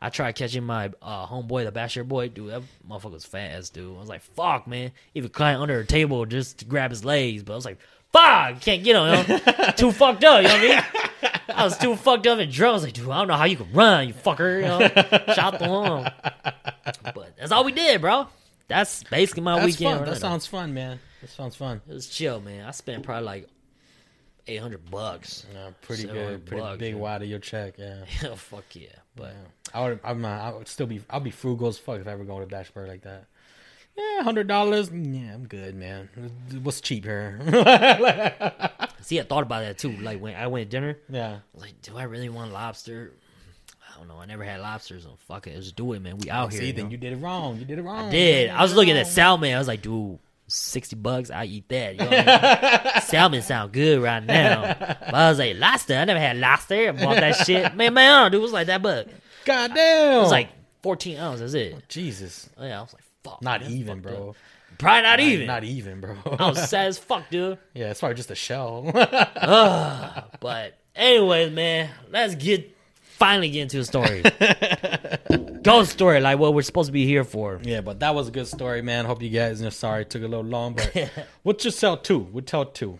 [0.00, 2.50] I tried catching my uh, homeboy, the bachelor boy, dude.
[2.50, 3.96] That motherfucker was fast, dude.
[3.96, 7.44] I was like, "Fuck, man!" Even climbed under a table just to grab his legs,
[7.44, 7.78] but I was like,
[8.12, 9.70] "Fuck, can't get him." You know?
[9.76, 11.30] too fucked up, you know what I mean?
[11.54, 12.70] I was too fucked up and drunk.
[12.70, 15.34] I was like, "Dude, I don't know how you can run, you fucker." You know,
[15.34, 16.32] shout to him.
[17.14, 18.26] But that's all we did, bro.
[18.66, 20.00] That's basically my That's weekend.
[20.00, 20.08] fun.
[20.08, 20.98] That sounds fun, man.
[21.20, 21.80] That sounds fun.
[21.88, 22.66] It was chill, man.
[22.66, 23.48] I spent probably like
[24.46, 25.46] eight hundred bucks.
[25.52, 26.46] Yeah, pretty good.
[26.46, 27.00] Pretty bucks, big yeah.
[27.00, 27.74] wad of your check.
[27.78, 28.04] Yeah.
[28.24, 28.88] Oh fuck yeah!
[29.16, 29.34] But
[29.74, 30.00] I would.
[30.04, 30.24] I'm.
[30.24, 31.02] I would still be.
[31.10, 33.26] I'll be frugal as fuck if I ever go to a bachelor like that.
[33.96, 34.90] Yeah, hundred dollars.
[34.90, 36.08] Yeah, I'm good, man.
[36.62, 37.38] What's cheap here?
[39.02, 39.92] See, I thought about that too.
[39.92, 41.40] Like when I went to dinner, yeah.
[41.54, 43.12] Like, do I really want lobster?
[43.94, 44.16] I don't know.
[44.16, 45.02] I never had lobsters.
[45.02, 45.54] so fuck it.
[45.54, 46.16] Let's do it, man.
[46.16, 46.60] We out here.
[46.60, 46.90] See, you then know?
[46.92, 47.58] you did it wrong.
[47.58, 48.08] You did it wrong.
[48.08, 48.48] I did.
[48.48, 48.56] man.
[48.56, 49.54] I was looking at salmon.
[49.54, 51.94] I was like, dude, sixty bucks, I eat that.
[51.94, 53.02] You know I mean?
[53.02, 54.76] salmon sound good right now.
[54.78, 55.94] But I was like, lobster.
[55.96, 56.88] I never had lobster.
[56.88, 57.74] I bought that shit.
[57.74, 59.08] Man, man, dude, it was like that, it
[59.44, 60.18] God damn.
[60.18, 60.48] It was like
[60.82, 61.52] fourteen ounces.
[61.52, 61.88] That's it.
[61.88, 62.48] Jesus.
[62.60, 63.42] Yeah, I was like, fuck.
[63.42, 64.30] Not even, bro.
[64.30, 64.36] up.
[64.78, 65.46] Probably not even.
[65.46, 66.16] Not even, bro.
[66.38, 67.58] I was sad as fuck, dude.
[67.74, 68.90] yeah, it's probably just a shell.
[70.40, 74.22] But anyways, man, let's get finally get into the story.
[75.62, 77.60] Ghost story, like what we're supposed to be here for.
[77.62, 79.04] yeah, but that was a good story, man.
[79.04, 81.10] Hope you guys are sorry it took a little long, but
[81.44, 82.20] we'll just tell two.
[82.32, 82.98] We'll tell two.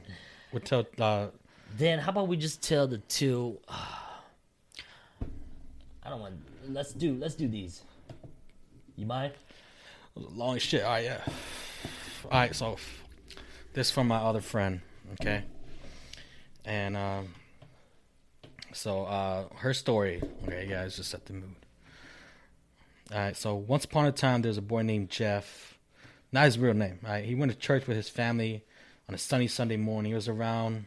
[0.52, 1.28] We'll tell uh
[1.76, 3.58] Then how about we just tell the two?
[6.04, 6.34] I don't want.
[6.68, 7.14] Let's do.
[7.14, 7.82] Let's do these.
[8.96, 9.32] You mind?
[10.14, 10.82] long shit.
[10.82, 11.20] All right, yeah.
[12.24, 12.76] All right, so
[13.72, 14.80] this from my other friend,
[15.14, 15.42] okay,
[16.64, 17.34] and um,
[18.72, 20.22] so uh, her story.
[20.44, 21.54] Okay, guys, just set the mood.
[23.12, 25.76] All right, so once upon a time, there's a boy named Jeff.
[26.32, 26.98] Not his real name.
[27.02, 28.64] Right, he went to church with his family
[29.06, 30.12] on a sunny Sunday morning.
[30.12, 30.86] It was around.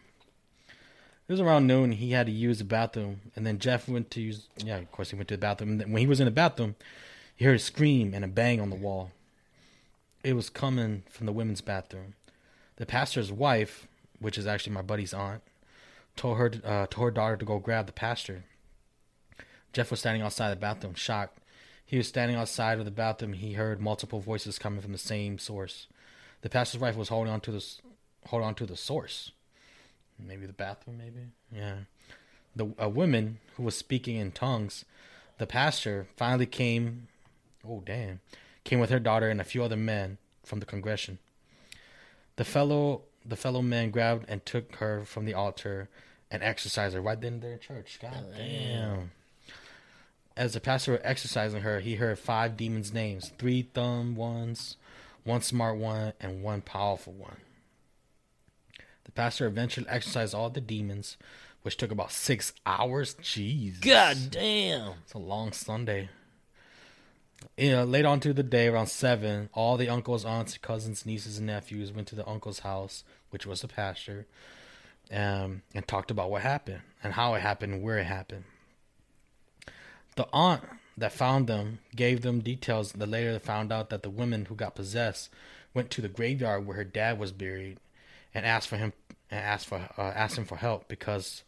[1.28, 1.92] It was around noon.
[1.92, 4.48] He had to use the bathroom, and then Jeff went to use.
[4.58, 5.80] Yeah, of course, he went to the bathroom.
[5.80, 6.76] And when he was in the bathroom,
[7.36, 9.12] he heard a scream and a bang on the wall.
[10.24, 12.16] It was coming from the women's bathroom.
[12.78, 13.88] The pastor's wife,
[14.20, 15.44] which is actually my buddy's aunt,
[16.16, 18.46] told her uh, told her daughter to go grab the pastor.
[19.74, 21.38] Jeff was standing outside the bathroom, shocked.
[21.86, 23.34] He was standing outside of the bathroom.
[23.34, 25.88] He heard multiple voices coming from the same source.
[26.42, 27.80] The pastor's wife was holding on to this,
[28.28, 29.32] holding on to the source.
[30.20, 31.28] Maybe the bathroom, maybe.
[31.52, 31.76] Yeah.
[32.56, 34.86] The a woman who was speaking in tongues.
[35.38, 37.08] The pastor finally came.
[37.68, 38.22] Oh damn!
[38.64, 41.20] Came with her daughter and a few other men from the congregation.
[42.38, 45.90] The fellow, the fellow men grabbed and took her from the altar
[46.32, 48.00] and exorcised her right then and there in church.
[48.02, 49.12] God damn.
[50.38, 54.76] As the pastor was exorcising her, he heard five demons' names three thumb ones,
[55.24, 57.38] one smart one, and one powerful one.
[59.06, 61.16] The pastor eventually exorcised all the demons,
[61.62, 63.16] which took about six hours.
[63.22, 63.80] Jeez.
[63.80, 64.94] God damn.
[65.04, 66.10] It's a long Sunday.
[67.58, 71.38] You know, late on to the day, around seven, all the uncles, aunts, cousins, nieces,
[71.38, 74.26] and nephews went to the uncle's house, which was the pastor,
[75.12, 78.44] um, and talked about what happened and how it happened and where it happened.
[80.16, 80.64] The aunt
[80.98, 82.94] that found them gave them details.
[82.94, 85.30] The later found out that the woman who got possessed
[85.74, 87.78] went to the graveyard where her dad was buried
[88.34, 88.94] and asked for him
[89.30, 91.44] and asked for uh, asked him for help because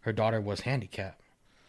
[0.00, 1.20] her daughter was handicapped.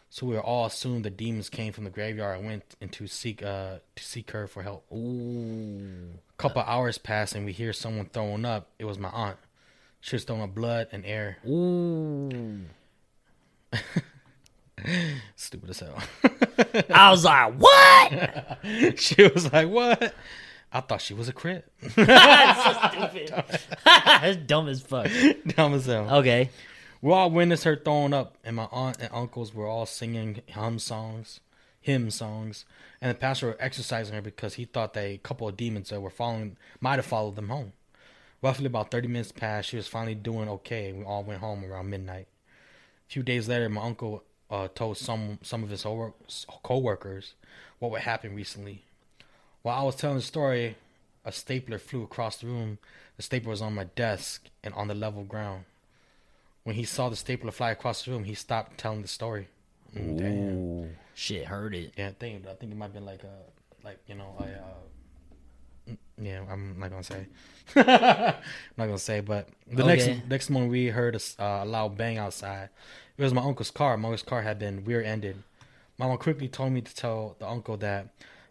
[0.09, 3.41] So we all assumed the demons came from the graveyard and went in to seek
[3.41, 4.85] uh to seek her for help.
[4.91, 6.15] Ooh.
[6.37, 8.67] A couple hours passed and we hear someone throwing up.
[8.77, 9.37] It was my aunt.
[10.01, 11.37] She was throwing up blood and air.
[11.47, 12.65] Ooh.
[15.35, 15.97] Stupid as hell.
[16.89, 18.59] I was like, what?
[18.99, 20.13] she was like, "What?"
[20.73, 21.69] I thought she was a crip.
[21.95, 22.63] That's
[22.93, 23.43] so stupid.
[23.83, 25.07] That's dumb as fuck.
[25.55, 26.09] Dumb as hell.
[26.19, 26.49] Okay.
[27.01, 30.79] We all witnessed her throwing up, and my aunt and uncles were all singing hymn
[30.79, 31.39] songs,
[31.81, 32.63] hymn songs,
[33.01, 35.99] and the pastor were exorcising her because he thought that a couple of demons that
[35.99, 37.73] were following might have followed them home.
[38.41, 39.69] Roughly about thirty minutes passed.
[39.69, 42.27] She was finally doing okay, and we all went home around midnight.
[43.09, 46.13] A few days later, my uncle uh, told some some of his co-
[46.63, 47.33] co-workers
[47.79, 48.83] what would happen recently.
[49.63, 50.75] While I was telling the story,
[51.25, 52.77] a stapler flew across the room.
[53.17, 55.65] The stapler was on my desk and on the level ground.
[56.63, 59.47] When he saw the stapler fly across the room, he stopped telling the story.
[59.95, 60.95] Mm, Damn.
[61.15, 61.93] Shit, heard it.
[61.97, 63.37] Yeah, I think I think it might have been like a
[63.83, 67.27] like you know a uh, mm, yeah I'm not gonna say
[67.75, 67.85] I'm
[68.77, 70.13] not gonna say but the Okay.
[70.15, 72.69] next next morning we heard a, s- uh, a loud bang outside.
[73.21, 73.97] It was my uncle's car.
[73.97, 75.43] My uncle's car had been rear ended.
[75.99, 78.07] Mama quickly told me to tell the uncle that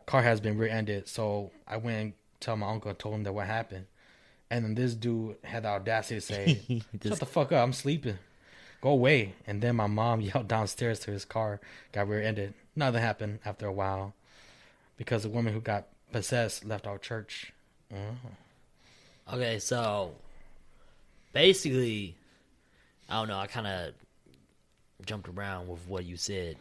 [0.07, 1.09] car has been rear ended.
[1.09, 3.87] So I went and tell my uncle and told him that what happened.
[4.49, 7.65] And then this dude had the audacity to say, "Shut the fuck up!
[7.65, 8.19] I'm sleeping.
[8.81, 11.61] Go away." And then my mom yelled downstairs to his car,
[11.91, 12.55] got rear-ended.
[12.77, 14.15] Nothing happened after a while
[14.97, 17.53] because the woman who got possessed left our church.
[17.93, 19.35] Oh.
[19.35, 20.13] Okay, so
[21.33, 22.15] basically,
[23.09, 23.39] I don't know.
[23.41, 23.95] I kind of
[25.07, 26.57] jumped around with what you said.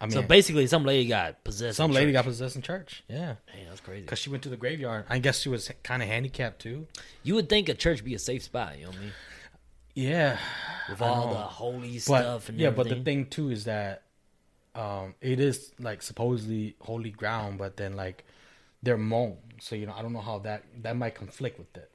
[0.00, 1.76] I mean, so basically, some lady got possessed.
[1.76, 3.02] some lady got possessed in church.
[3.08, 4.02] Yeah, Hey, that's crazy.
[4.02, 5.06] because she went to the graveyard.
[5.08, 6.86] I guess she was kind of handicapped too.
[7.24, 8.78] You would think a church be a safe spot.
[8.78, 9.12] You know what I mean?
[9.94, 10.38] Yeah,
[10.88, 12.90] With all the holy but stuff and yeah, everything.
[12.92, 14.02] but the thing too is that
[14.76, 18.24] um, it is like supposedly holy ground, but then like
[18.84, 19.38] they're Hmong.
[19.60, 21.90] So you know, I don't know how that that might conflict with it.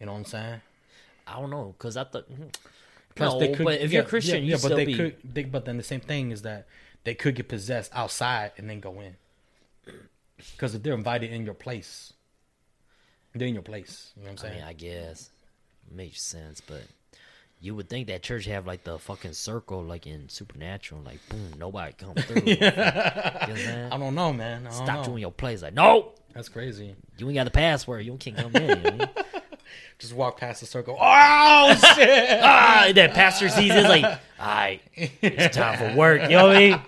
[0.00, 0.60] You know what I'm saying?
[1.28, 2.28] I don't know because I thought.
[2.28, 2.52] mhm.
[3.20, 4.94] Plus, no, they could, but if yeah, you're Christian, yeah, you yeah, but they be.
[4.94, 5.16] could.
[5.22, 6.66] They, but then the same thing is that
[7.04, 9.16] they could get possessed outside and then go in.
[10.36, 12.14] Because if they're invited in your place,
[13.34, 14.12] they're in your place.
[14.16, 14.60] You know what I'm I saying?
[14.60, 15.30] mean, I guess
[15.90, 16.82] makes sense, but
[17.60, 21.52] you would think that church have like the fucking circle, like in Supernatural, like boom,
[21.58, 22.42] nobody come through.
[22.46, 22.56] You
[23.66, 23.88] know?
[23.92, 24.66] I don't know, man.
[24.66, 25.10] I don't Stop know.
[25.10, 26.94] you in your place, like no, That's crazy.
[27.18, 28.68] you ain't got the password, you can't come in.
[28.84, 29.39] You know I?
[29.98, 30.96] Just walk past the circle.
[30.98, 32.40] Oh shit!
[32.42, 36.22] ah, that pastor sees it, like, all right, it's time for work.
[36.22, 36.80] You know what I mean?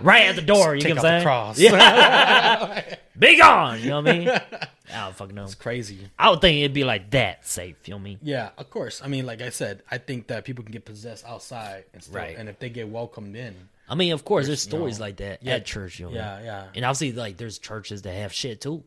[0.00, 0.74] Right at the door.
[0.74, 1.24] You Take know what I'm saying?
[1.24, 1.58] cross.
[1.58, 2.94] Yeah.
[3.18, 3.80] Be gone.
[3.80, 4.28] You know what I mean?
[4.94, 5.44] I don't fucking know.
[5.44, 5.98] It's crazy.
[6.18, 7.76] I would think it'd be like that safe.
[7.86, 8.18] You know what I mean?
[8.22, 9.02] Yeah, of course.
[9.02, 12.16] I mean, like I said, I think that people can get possessed outside and still,
[12.16, 12.36] Right.
[12.38, 13.54] and if they get welcomed in,
[13.88, 15.98] I mean, of course, there's you know, stories like that yeah, at church.
[15.98, 16.44] You know what I mean?
[16.46, 18.82] yeah, yeah, And obviously, like, there's churches that have shit too.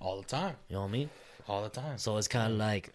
[0.00, 1.10] all the time, You know what I mean?
[1.50, 1.98] All the time.
[1.98, 2.92] So it's kind of like,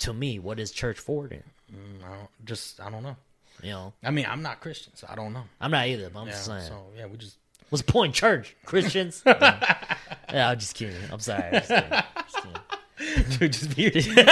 [0.00, 1.42] to me, what is church for then?
[1.72, 3.16] Mm, I don't, just I don't know.
[3.62, 5.44] You know, I mean, I'm not Christian, so I don't know.
[5.60, 6.62] I'm not either, but I'm Yeah, just saying.
[6.62, 7.36] so yeah, we just
[7.70, 8.14] What's the point?
[8.14, 9.22] Church Christians?
[9.26, 9.96] yeah,
[10.32, 10.96] yeah, I'm just kidding.
[11.10, 11.44] I'm sorry.
[11.44, 11.90] I'm just kidding.
[11.90, 13.38] Just kidding.
[13.40, 13.90] we just be.
[14.14, 14.28] Can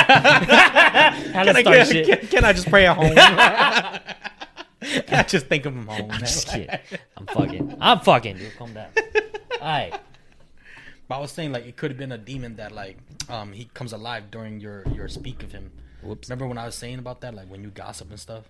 [1.56, 2.06] I, can, shit?
[2.06, 3.14] can, can I just pray at home?
[4.80, 6.10] can I just think of him home?
[6.10, 6.68] I'm just kidding.
[7.16, 7.76] I'm fucking.
[7.80, 8.56] I'm fucking, dude.
[8.56, 8.88] Calm down.
[9.60, 9.92] All right.
[11.08, 12.98] But I was saying like it could have been a demon that like
[13.28, 15.72] um he comes alive during your your speak of him.
[16.02, 16.28] Whoops.
[16.28, 18.44] Remember when I was saying about that, like when you gossip and stuff?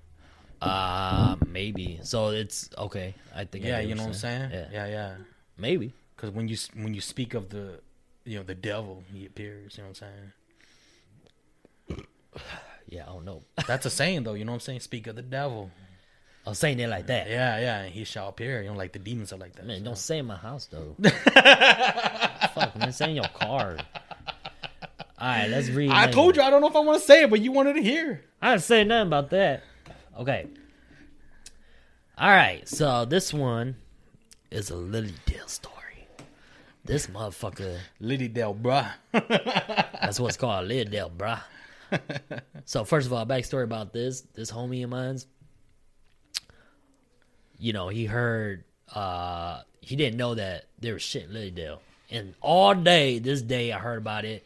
[0.63, 1.99] Uh, maybe.
[2.03, 3.15] So it's okay.
[3.35, 3.65] I think.
[3.65, 4.51] Yeah, get you know what I'm you're saying?
[4.53, 4.69] Yeah.
[4.73, 5.15] yeah, yeah.
[5.59, 5.93] Maybe.
[6.15, 7.81] Because when you when you speak of the,
[8.25, 9.77] you know, the devil, he appears.
[9.77, 10.09] You know what I'm
[11.89, 12.03] saying?
[12.89, 13.43] Yeah, I don't know.
[13.67, 14.35] That's a saying though.
[14.35, 14.81] You know what I'm saying?
[14.81, 15.71] Speak of the devil.
[16.45, 17.27] I was saying it like that.
[17.27, 17.81] Yeah, yeah.
[17.83, 18.61] And he shall appear.
[18.61, 19.65] You know, like the demons are like that.
[19.67, 19.85] Man, so.
[19.85, 20.95] don't say in my house though.
[22.55, 23.85] Fuck, man, in your card.
[25.19, 25.91] All right, let's read.
[25.91, 27.53] I next told you I don't know if I want to say it, but you
[27.53, 28.25] wanted to hear.
[28.41, 29.63] I didn't say nothing about that.
[30.19, 30.47] Okay.
[32.19, 33.77] All right, so this one
[34.51, 36.07] is a Lily Dale story.
[36.85, 38.91] This motherfucker, Liddy Dell, bruh.
[39.13, 41.41] that's what's called Lily Dale, bruh.
[42.65, 45.27] so first of all, backstory about this, this homie of mine's,
[47.59, 48.65] you know, he heard,
[48.95, 51.79] uh, he didn't know that there was shit in Lilydale.
[52.13, 54.45] And all day, this day, I heard about it.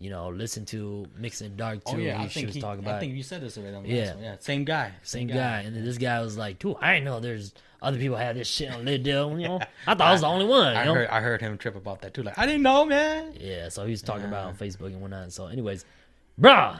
[0.00, 1.96] You know, listen to Mixing Dark oh, too.
[1.98, 3.74] Oh yeah, he, I she think he, talking I think you said this already.
[3.76, 4.04] On the Yeah.
[4.04, 4.24] last one.
[4.24, 5.62] yeah, same guy, same guy.
[5.62, 7.52] And then this guy was like, dude, I didn't know there's
[7.82, 9.40] other people have this shit on Lilydale.
[9.40, 10.72] You know, I thought I was the only one.
[10.74, 10.94] You I know?
[10.94, 12.22] heard I heard him trip about that too.
[12.22, 13.32] Like I didn't know, man.
[13.40, 15.32] Yeah, so he was talking about on Facebook and whatnot.
[15.32, 15.84] So, anyways,
[16.40, 16.78] bruh.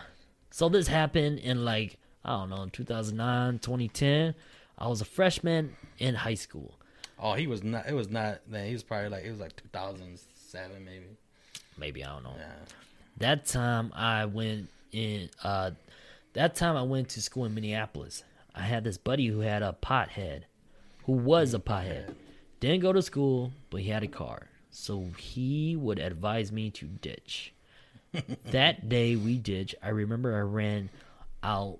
[0.52, 4.34] So this happened in like, I don't know, 2009, 2010.
[4.78, 6.77] I was a freshman in high school.
[7.20, 7.88] Oh, he was not.
[7.88, 8.48] It was not.
[8.48, 11.06] Man, he was probably like it was like 2007 maybe.
[11.76, 12.34] Maybe, I don't know.
[12.36, 12.52] Yeah.
[13.18, 15.72] That time I went in, uh,
[16.34, 18.22] that time I went to school in Minneapolis.
[18.54, 20.42] I had this buddy who had a pothead,
[21.04, 22.14] who was a pothead.
[22.60, 24.48] Didn't go to school, but he had a car.
[24.70, 27.52] So he would advise me to ditch.
[28.46, 29.76] that day we ditched.
[29.82, 30.90] I remember I ran
[31.42, 31.78] out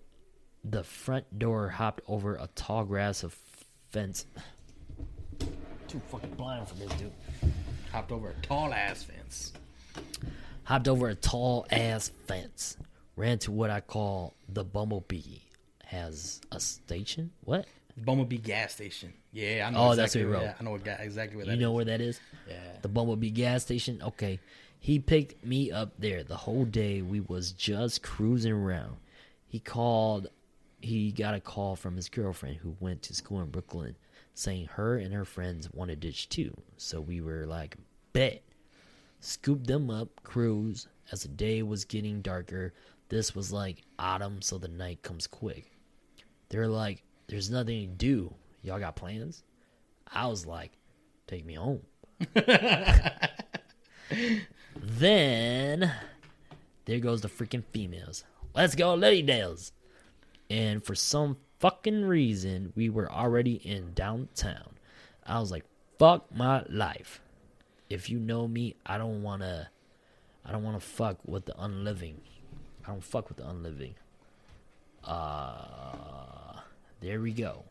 [0.65, 3.37] the front door, hopped over a tall grass of
[3.91, 4.27] fence.
[5.89, 7.13] Too fucking blind for this dude.
[7.93, 9.53] Hopped over a tall ass fence.
[10.65, 12.77] hopped over a tall ass fence,
[13.17, 15.39] ran to what I call the Bumblebee.
[15.87, 17.31] Has a station?
[17.45, 17.67] What?
[17.97, 19.15] Bumblebee gas station.
[19.33, 19.79] Yeah, I know.
[19.79, 20.55] Oh, that's exactly what he wrote.
[20.61, 21.77] I know exactly where that You know is.
[21.77, 22.21] where that is?
[22.47, 22.55] Yeah.
[22.83, 24.03] The Bumblebee gas station?
[24.03, 24.39] Okay.
[24.81, 26.23] He picked me up there.
[26.23, 28.97] The whole day we was just cruising around.
[29.47, 30.29] He called
[30.81, 33.97] he got a call from his girlfriend who went to school in Brooklyn
[34.39, 36.55] saying her and her friends want to ditch too.
[36.77, 37.77] So we were like,
[38.13, 38.43] bet.
[39.21, 40.87] Scoop them up, cruise.
[41.11, 42.73] As the day was getting darker,
[43.09, 45.73] this was like autumn, so the night comes quick.
[46.51, 48.33] They're like, there's nothing to do.
[48.63, 49.43] Y'all got plans?
[50.07, 50.71] I was like,
[51.27, 51.81] take me home.
[54.77, 55.93] then
[56.85, 58.23] there goes the freaking females.
[58.55, 59.73] Let's go, Lady Dales.
[60.49, 64.75] And for some fucking reason, we were already in downtown.
[65.27, 65.65] I was like,
[65.99, 67.21] fuck my life.
[67.91, 69.71] If you know me, I don't wanna
[70.45, 72.21] I don't wanna fuck with the unliving.
[72.87, 73.95] I don't fuck with the unliving.
[75.05, 76.61] Uh
[77.01, 77.65] there we go.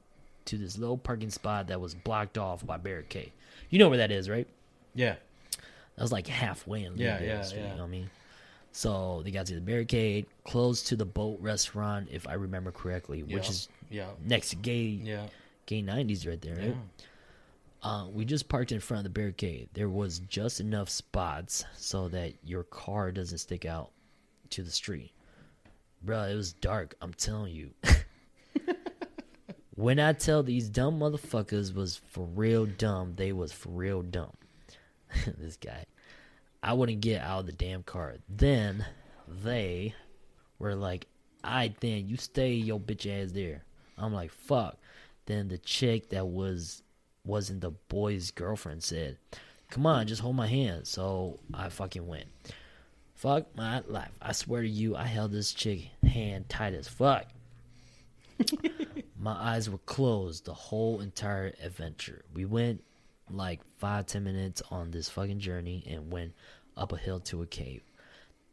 [0.46, 3.32] To this little parking spot that was blocked off by barricade.
[3.70, 4.48] You know where that is, right?
[4.96, 5.16] Yeah.
[5.96, 7.72] That was like halfway in Yeah, yeah, Street, yeah.
[7.72, 8.10] You know what I mean?
[8.72, 13.24] So they got to the barricade, close to the boat restaurant, if I remember correctly,
[13.24, 14.10] which is Yeah.
[14.24, 15.28] next gay Yeah.
[15.66, 16.76] gay nineties right there, right?
[17.84, 19.70] Uh, we just parked in front of the barricade.
[19.74, 23.92] There was just enough spots so that your car doesn't stick out
[24.50, 25.12] to the street.
[26.02, 26.96] Bro, it was dark.
[27.02, 27.72] I'm telling you.
[29.76, 34.34] when I tell these dumb motherfuckers was for real dumb, they was for real dumb.
[35.38, 35.86] this guy.
[36.64, 38.16] I wouldn't get out of the damn car.
[38.28, 38.86] Then
[39.28, 39.94] they
[40.60, 41.06] were like,
[41.44, 43.64] I then you stay your bitch ass there.
[43.98, 44.78] I'm like, fuck.
[45.26, 46.84] Then the chick that was
[47.26, 49.18] wasn't the boy's girlfriend said,
[49.70, 50.88] Come on, just hold my hand.
[50.88, 52.28] So I fucking went.
[53.16, 54.12] Fuck my life.
[54.22, 57.26] I swear to you, I held this chick hand tight as fuck.
[59.20, 62.24] my eyes were closed the whole entire adventure.
[62.34, 62.84] We went
[63.30, 66.34] like five, ten minutes on this fucking journey and went
[66.78, 67.82] up a hill to a cave.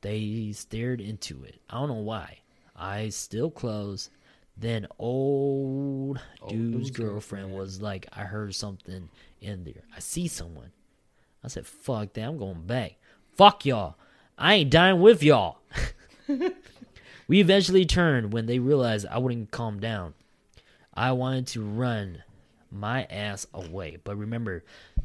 [0.00, 1.60] They stared into it.
[1.70, 2.38] I don't know why.
[2.76, 4.10] Eyes still closed.
[4.56, 9.08] Then old dude's dude's girlfriend was like, I heard something
[9.40, 9.82] in there.
[9.94, 10.70] I see someone.
[11.42, 12.22] I said, fuck that.
[12.22, 12.96] I'm going back.
[13.36, 13.96] Fuck y'all.
[14.38, 15.58] I ain't dying with y'all.
[17.28, 20.14] we eventually turned when they realized I wouldn't calm down.
[20.94, 22.22] I wanted to run
[22.70, 23.98] my ass away.
[24.02, 24.64] But remember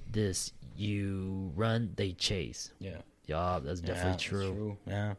[0.10, 2.72] this you run, they chase.
[2.80, 3.02] Yeah.
[3.26, 4.78] Y'all, that's definitely Yeah, that's true.
[4.88, 5.14] Yeah.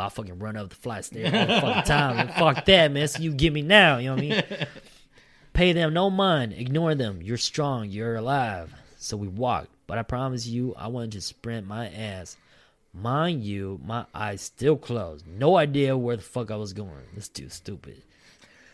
[0.00, 2.28] But I fucking run up the flight stairs all the fucking time.
[2.28, 3.06] Fuck that, man.
[3.06, 4.66] So you get me now, you know what I mean?
[5.52, 6.54] Pay them no mind.
[6.54, 7.20] Ignore them.
[7.20, 7.90] You're strong.
[7.90, 8.72] You're alive.
[8.96, 9.68] So we walked.
[9.86, 12.38] But I promise you, I wanted to sprint my ass.
[12.94, 15.26] Mind you, my eyes still closed.
[15.26, 17.04] No idea where the fuck I was going.
[17.14, 18.02] This dude's stupid.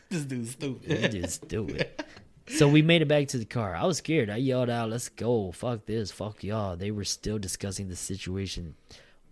[0.09, 0.89] This dude's stupid.
[0.89, 1.89] This dude's stupid.
[2.47, 3.75] So we made it back to the car.
[3.75, 4.31] I was scared.
[4.31, 5.51] I yelled out, "Let's go!
[5.51, 6.13] Fuck this!
[6.13, 8.77] Fuck y'all!" They were still discussing the situation,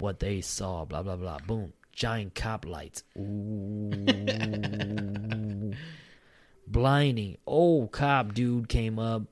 [0.00, 0.84] what they saw.
[0.84, 1.38] Blah blah blah.
[1.46, 1.72] Boom!
[1.94, 3.02] Giant cop lights.
[3.18, 3.90] Ooh,
[6.66, 7.38] blinding.
[7.46, 9.22] Oh, cop dude came up.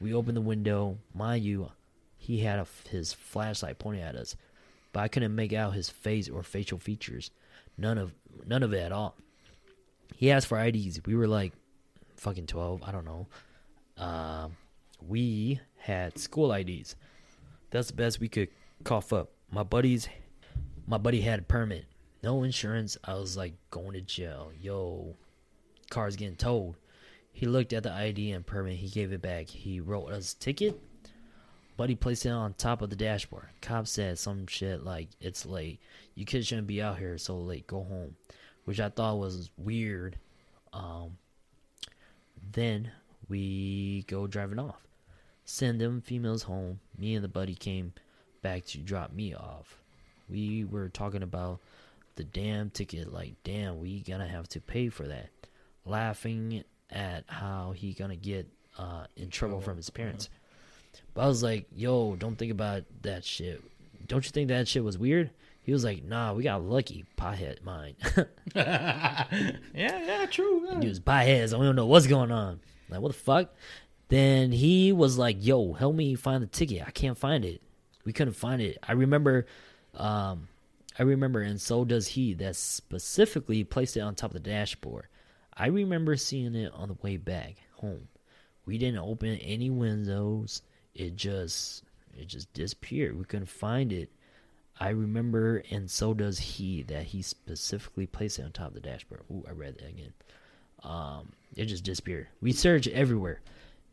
[0.00, 0.98] We opened the window.
[1.14, 1.70] Mind you,
[2.16, 4.36] he had a, his flashlight pointing at us,
[4.92, 7.30] but I couldn't make out his face or facial features.
[7.76, 8.12] None of
[8.46, 9.16] none of it at all.
[10.14, 11.00] He asked for IDs.
[11.06, 11.52] We were like,
[12.22, 13.26] fucking 12 i don't know
[13.98, 14.56] um,
[15.04, 16.94] we had school ids
[17.70, 18.46] that's the best we could
[18.84, 20.08] cough up my buddies
[20.86, 21.84] my buddy had a permit
[22.22, 24.52] no insurance i was like going to jail.
[24.60, 25.14] Yo
[25.90, 26.74] car's getting towed.
[27.32, 28.76] He looked at the id and permit.
[28.76, 29.48] He gave it back.
[29.48, 30.80] He wrote us a ticket
[31.74, 33.48] buddy placed it on top of the dashboard.
[33.60, 35.80] Cop said some shit like it's late.
[36.14, 37.66] You kids shouldn't be out here so late.
[37.66, 38.14] Go home
[38.64, 40.16] which i thought was weird.
[40.72, 41.16] Um,
[42.52, 42.90] then
[43.28, 44.86] we go driving off.
[45.44, 46.80] Send them females home.
[46.96, 47.92] Me and the buddy came
[48.42, 49.76] back to drop me off.
[50.28, 51.60] We were talking about
[52.16, 55.30] the damn ticket, like, damn, we gonna have to pay for that.
[55.84, 58.48] Laughing at how he gonna get
[58.78, 60.28] uh, in trouble from his parents.
[61.14, 63.62] But I was like, yo, don't think about that shit.
[64.06, 65.30] Don't you think that shit was weird?
[65.62, 67.04] He was like, nah, we got lucky.
[67.16, 67.94] Pothead mine.
[68.54, 69.26] yeah,
[69.74, 70.66] yeah, true.
[70.66, 70.80] Yeah.
[70.80, 71.22] He was by.
[71.22, 72.60] I don't know what's going on.
[72.88, 73.54] Like, what the fuck?
[74.08, 76.82] Then he was like, yo, help me find the ticket.
[76.86, 77.62] I can't find it.
[78.04, 78.78] We couldn't find it.
[78.86, 79.46] I remember,
[79.94, 80.48] um,
[80.98, 85.06] I remember, and so does he, that specifically placed it on top of the dashboard.
[85.54, 88.08] I remember seeing it on the way back home.
[88.66, 90.62] We didn't open any windows.
[90.94, 91.84] It just,
[92.16, 93.18] it just disappeared.
[93.18, 94.10] We couldn't find it.
[94.78, 98.80] I remember, and so does he, that he specifically placed it on top of the
[98.80, 99.22] dashboard.
[99.30, 100.12] Ooh, I read that again.
[100.82, 102.28] Um, it just disappeared.
[102.40, 103.40] We searched everywhere,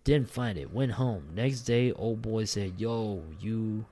[0.03, 0.73] didn't find it.
[0.73, 1.30] Went home.
[1.35, 3.85] Next day, old boy said, "Yo, you,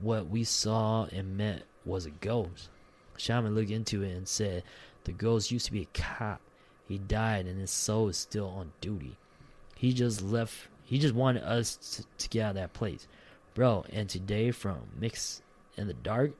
[0.00, 2.68] what we saw and met was a ghost."
[3.16, 4.62] Shaman looked into it and said,
[5.04, 6.40] "The ghost used to be a cop.
[6.86, 9.16] He died, and his soul is still on duty.
[9.76, 10.68] He just left.
[10.84, 13.06] He just wanted us to, to get out of that place,
[13.54, 15.42] bro." And today, from Mix
[15.76, 16.32] in the Dark,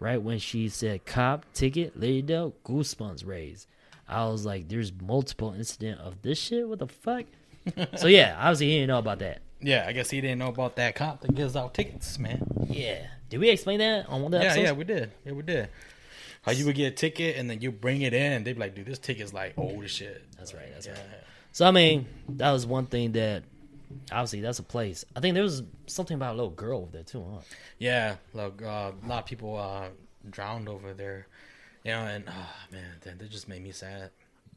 [0.00, 3.66] right when she said "cop ticket," lady doe, goosebumps raised.
[4.08, 6.68] I was like, "There's multiple incident of this shit.
[6.68, 7.26] What the fuck?"
[7.96, 9.40] so yeah, obviously he didn't know about that.
[9.60, 12.46] Yeah, I guess he didn't know about that cop that gives out tickets, man.
[12.68, 14.64] Yeah, did we explain that on one of the Yeah, episodes?
[14.66, 15.10] yeah, we did.
[15.24, 15.68] Yeah, we did.
[16.42, 18.74] How you would get a ticket and then you bring it in, they'd be like,
[18.74, 20.22] dude, this ticket's like old as shit.
[20.36, 20.70] That's right.
[20.72, 20.92] That's Yeah.
[20.92, 21.00] right.
[21.52, 23.44] So I mean, that was one thing that
[24.12, 25.04] obviously that's a place.
[25.16, 27.40] I think there was something about a little girl over there too, huh?
[27.78, 29.88] Yeah, look, uh, a lot of people uh,
[30.28, 31.26] drowned over there.
[31.84, 34.10] You know, and oh, man, that, that just made me sad.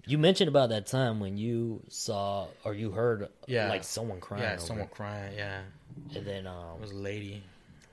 [0.06, 3.68] You mentioned about that time when you saw or you heard Yeah.
[3.70, 4.44] like someone crying.
[4.44, 4.92] yeah, someone it.
[4.92, 5.36] crying.
[5.38, 5.62] Yeah,
[6.16, 7.44] And then it um, was a lady.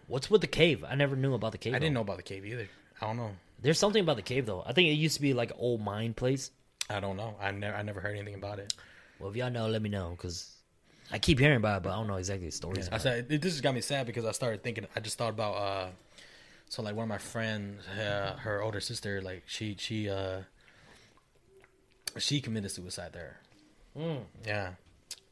[0.07, 0.85] What's with the cave?
[0.89, 1.75] I never knew about the cave.
[1.75, 1.99] I didn't though.
[1.99, 2.69] know about the cave either.
[3.01, 3.33] I don't know.
[3.61, 4.63] There's something about the cave though.
[4.67, 6.51] I think it used to be like an old mine place.
[6.91, 7.35] I don't know.
[7.41, 8.75] I never, I never heard anything about it.
[9.19, 10.51] Well, if y'all know, let me know because
[11.11, 12.89] I keep hearing about it, but I don't know exactly the stories.
[12.93, 14.87] I said it, this just got me sad because I started thinking.
[14.95, 15.87] I just thought about uh,
[16.69, 20.41] so like one of my friends, uh, her older sister, like she she uh,
[22.19, 23.39] she committed suicide there.
[24.45, 24.71] Yeah,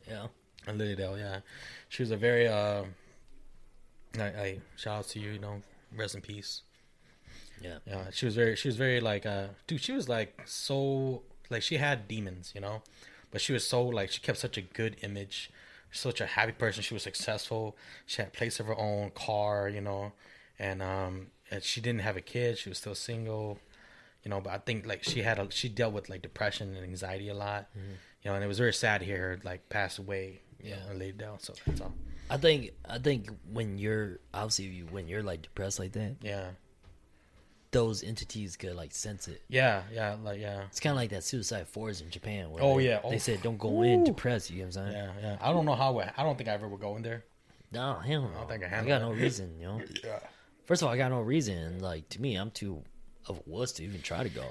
[0.08, 0.26] Yeah.
[0.68, 1.18] in Lilydale.
[1.18, 1.40] Yeah,
[1.88, 2.84] she was a very uh,
[4.18, 5.30] I, I shout out to you.
[5.30, 5.62] You know,
[5.96, 6.62] rest in peace.
[7.60, 7.78] Yeah.
[7.86, 9.80] Yeah, she was very she was very like uh, dude.
[9.80, 12.82] She was like so like she had demons, you know,
[13.30, 15.50] but she was so like she kept such a good image.
[15.94, 16.82] Such a happy person.
[16.82, 17.76] She was successful.
[18.06, 20.12] She had a place of her own, car, you know,
[20.58, 22.56] and um, and she didn't have a kid.
[22.56, 23.58] She was still single,
[24.24, 24.40] you know.
[24.40, 27.34] But I think like she had a she dealt with like depression and anxiety a
[27.34, 27.82] lot, you
[28.30, 28.34] know.
[28.34, 30.76] And it was very sad to hear her like pass away, you Yeah.
[30.76, 31.38] know, and laid down.
[31.40, 31.92] So that's all.
[32.32, 36.46] I think I think when you're obviously you, when you're like depressed like that, Yeah,
[37.70, 39.42] those entities could like sense it.
[39.48, 42.50] yeah, yeah, like yeah, It's kind of like that suicide forest in Japan.
[42.50, 43.00] Where Oh, they, yeah.
[43.08, 43.18] they Oh.
[43.18, 44.50] said don't go in depressed.
[44.50, 44.92] You know what I'm saying?
[44.92, 45.36] yeah, yeah.
[45.40, 45.98] I don't know how.
[45.98, 47.24] I don't think I ever would go in there.
[47.72, 48.28] No, hell no.
[48.34, 48.84] don't think I have.
[48.84, 49.54] I, got no reason.
[49.58, 49.80] You know.
[50.04, 50.18] Yeah.
[50.66, 51.80] First of all, I got no reason.
[51.80, 52.82] Like to me, I'm too
[53.28, 54.44] of a wuss to even try to go.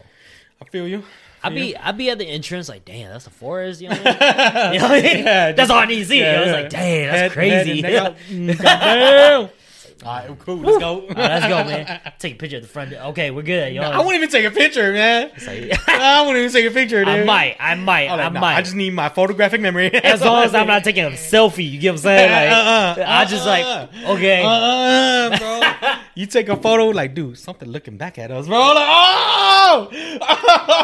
[0.62, 1.04] I feel you.
[1.44, 3.82] I'd be I'd be at the entrance like, damn, that's a forest.
[3.82, 4.74] You know what I mean?
[4.74, 5.24] You know what I mean?
[5.26, 6.20] Yeah, that's all I need to see.
[6.20, 7.82] yeah, I was like, damn, that's Head- crazy.
[7.82, 8.16] head
[9.92, 10.24] and neck out.
[10.24, 10.58] All right, cool.
[10.58, 11.02] Let's go.
[11.02, 12.02] All right, let's go, man.
[12.20, 12.94] Take a picture at the front.
[12.94, 13.74] Okay, we're good.
[13.74, 13.92] You know?
[13.92, 15.32] I won't even take a picture, man.
[15.46, 17.08] Like- I won't even take a picture, dude.
[17.08, 18.56] I might, I might, like, I nah, might.
[18.56, 19.94] I just need my photographic memory.
[20.04, 22.32] as long as I'm not taking a selfie, you get what I'm saying?
[22.32, 24.14] Like, Uh-uh, I just like, uh-uh.
[24.16, 25.94] okay, Uh-uh, bro.
[26.16, 28.58] you take a photo, like, dude, something looking back at us, bro.
[28.60, 29.90] Like, oh,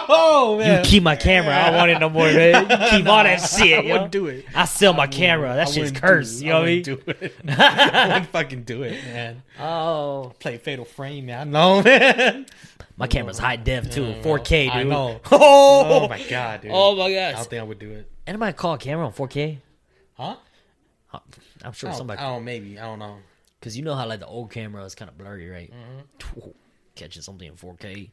[0.10, 1.56] oh, you keep my camera.
[1.56, 2.70] I don't want it no more, man.
[2.70, 3.80] You keep all that shit.
[3.80, 3.94] I yo.
[3.94, 4.46] wouldn't do it.
[4.56, 5.56] I sell my camera.
[5.56, 6.42] That I shit's cursed.
[6.42, 6.84] You know what I mean?
[6.84, 7.34] do it.
[7.48, 9.44] I wouldn't fucking do it, man.
[9.60, 11.48] Oh, Play Fatal Frame, man.
[11.48, 12.46] I know, man.
[12.98, 14.72] my camera's high def too, 4K, dude.
[14.72, 15.20] I know.
[15.32, 16.72] Oh, Oh my god, dude.
[16.74, 17.18] Oh my God.
[17.18, 18.10] I don't think I would do it.
[18.26, 19.58] Anybody call a camera on 4K?
[20.16, 20.36] Huh?
[21.64, 22.78] I'm sure I somebody, I don't maybe.
[22.78, 23.18] I don't know.
[23.60, 25.72] because you know how like the old camera is kind of blurry, right?
[25.72, 26.50] Mm-hmm.
[26.96, 28.10] Catching something in 4K,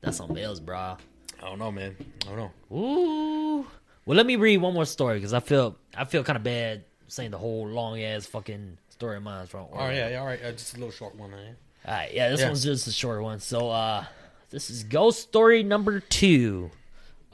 [0.00, 0.98] that's something else, brah.
[1.42, 1.96] I don't know, man.
[2.24, 2.50] I don't know.
[2.76, 3.66] Ooh.
[4.06, 6.84] Well, let me read one more story because I feel I feel kind of bad
[7.08, 9.66] saying the whole long ass fucking story of mine from.
[9.72, 10.42] Oh yeah, yeah, all right.
[10.42, 11.56] Uh, just a little short one, man.
[11.86, 12.46] All right, yeah, this Yeah.
[12.48, 13.38] one's just a short one.
[13.40, 14.04] So, uh,
[14.50, 16.70] this is ghost story number two.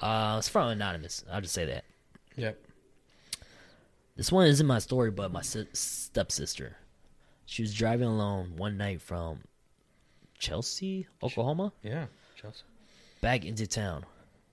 [0.01, 1.24] Uh, it's from anonymous.
[1.30, 1.84] I'll just say that.
[2.36, 2.59] Yep.
[4.16, 6.76] This one isn't my story, but my si- stepsister.
[7.47, 9.40] She was driving alone one night from
[10.39, 12.06] Chelsea, Oklahoma, Yeah.
[12.36, 12.62] Chelsea.
[13.20, 14.05] back into town.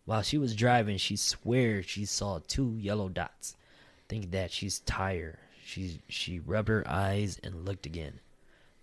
[0.06, 3.56] While she was driving, she swears she saw two yellow dots.
[4.07, 5.38] Think that she's tired,
[5.70, 8.20] she she rubbed her eyes and looked again.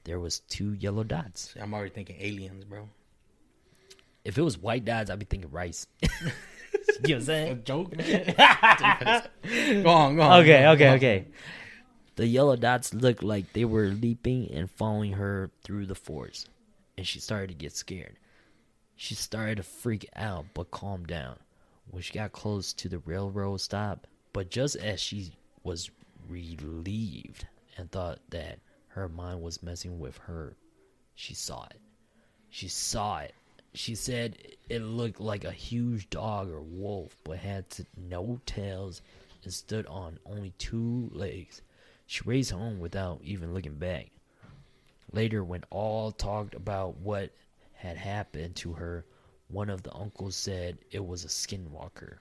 [0.05, 1.53] There was two yellow dots.
[1.61, 2.89] I'm already thinking aliens, bro.
[4.25, 5.89] If it was white dots, I'd be thinking rice.
[6.03, 6.31] you know
[7.01, 7.53] what I'm saying?
[7.53, 8.35] A joke, man.
[9.83, 10.43] go on, go on.
[10.43, 10.95] Okay, go on, okay, on.
[10.95, 11.27] okay.
[12.15, 16.49] The yellow dots looked like they were leaping and following her through the forest,
[16.97, 18.17] and she started to get scared.
[18.95, 21.37] She started to freak out, but calmed down.
[21.91, 25.33] When she got close to the railroad stop, but just as she
[25.63, 25.91] was
[26.29, 27.47] relieved
[27.77, 28.59] and thought that
[28.89, 30.57] her mind was messing with her,
[31.15, 31.81] she saw it.
[32.51, 33.35] She saw it.
[33.75, 34.39] She said
[34.69, 37.67] it looked like a huge dog or wolf, but had
[37.97, 39.03] no tails
[39.45, 41.61] and stood on only two legs.
[42.07, 44.11] She raced home without even looking back.
[45.13, 47.33] Later, when all talked about what
[47.75, 49.05] had happened to her,
[49.49, 52.17] one of the uncles said it was a skinwalker.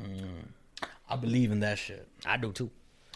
[0.00, 0.48] Mm.
[1.08, 2.08] I believe in that shit.
[2.26, 2.70] I do too.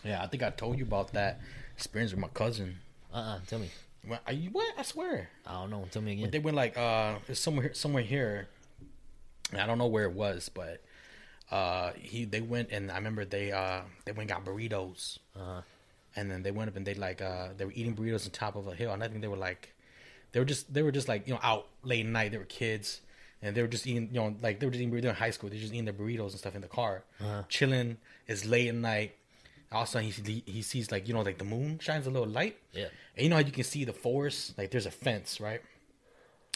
[0.05, 1.41] Yeah, I think I told you about that
[1.77, 2.77] experience with my cousin.
[3.13, 3.69] Uh uh tell me.
[4.09, 4.75] Well, are you what?
[4.79, 5.29] I swear.
[5.47, 5.87] I don't know.
[5.91, 6.31] Tell me But again.
[6.31, 8.49] they went like uh it's somewhere somewhere here.
[9.57, 10.83] I don't know where it was, but
[11.51, 15.19] uh he they went and I remember they uh they went and got burritos.
[15.37, 15.63] Uh-huh.
[16.17, 18.57] And then they went up and they like uh they were eating burritos on top
[18.57, 19.75] of a hill and I think they were like
[20.33, 22.45] they were just they were just like, you know, out late at night, they were
[22.45, 23.01] kids
[23.41, 25.31] and they were just eating you know, like they were just eating burritos in high
[25.31, 27.03] school, they were just eating their burritos and stuff in the car.
[27.49, 27.97] Chilling,
[28.27, 29.15] it's late at night.
[29.71, 32.11] All of a sudden he he sees like, you know, like the moon shines a
[32.11, 32.57] little light.
[32.73, 32.89] Yeah.
[33.17, 34.57] And you know how you can see the forest?
[34.57, 35.61] Like there's a fence, right?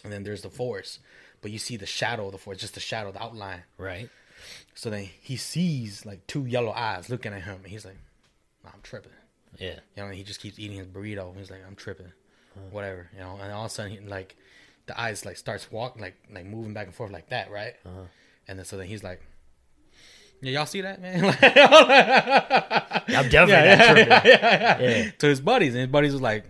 [0.05, 1.01] And then there's the forest.
[1.43, 3.65] But you see the shadow of the forest, just the shadow, the outline.
[3.77, 4.09] Right.
[4.75, 7.99] So then he sees like two yellow eyes looking at him and he's like,
[8.65, 9.13] nah, I'm tripping.
[9.59, 9.81] Yeah.
[9.97, 11.37] You know, he just keeps eating his burrito.
[11.37, 12.13] He's like, I'm tripping.
[12.71, 13.11] Whatever.
[13.15, 14.37] You know, and all of a sudden he like
[14.87, 17.75] the eyes like starts walking like like moving back and forth like that, right?
[17.85, 18.07] Uh-huh.
[18.49, 19.21] And then so then he's like
[20.43, 21.25] Yeah, y'all see that, man?
[23.09, 24.81] I'm definitely not tripping.
[24.83, 25.11] Yeah.
[25.19, 26.45] to his buddies, and his buddies was like,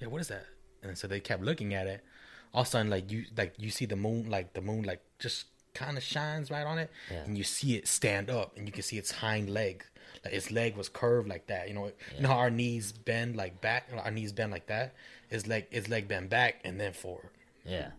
[0.00, 0.46] "Yeah, what is that?"
[0.82, 2.04] And so they kept looking at it.
[2.52, 5.00] All of a sudden, like you, like you see the moon, like the moon, like
[5.18, 7.18] just kind of shines right on it, Yeah.
[7.24, 9.84] and you see it stand up, and you can see its hind leg
[10.24, 11.68] like its leg was curved like that.
[11.68, 14.92] You know, you know how our knees bend like back, our knees bend like that.
[15.28, 17.30] His leg, his leg bend back and then forward
[17.64, 17.90] Yeah.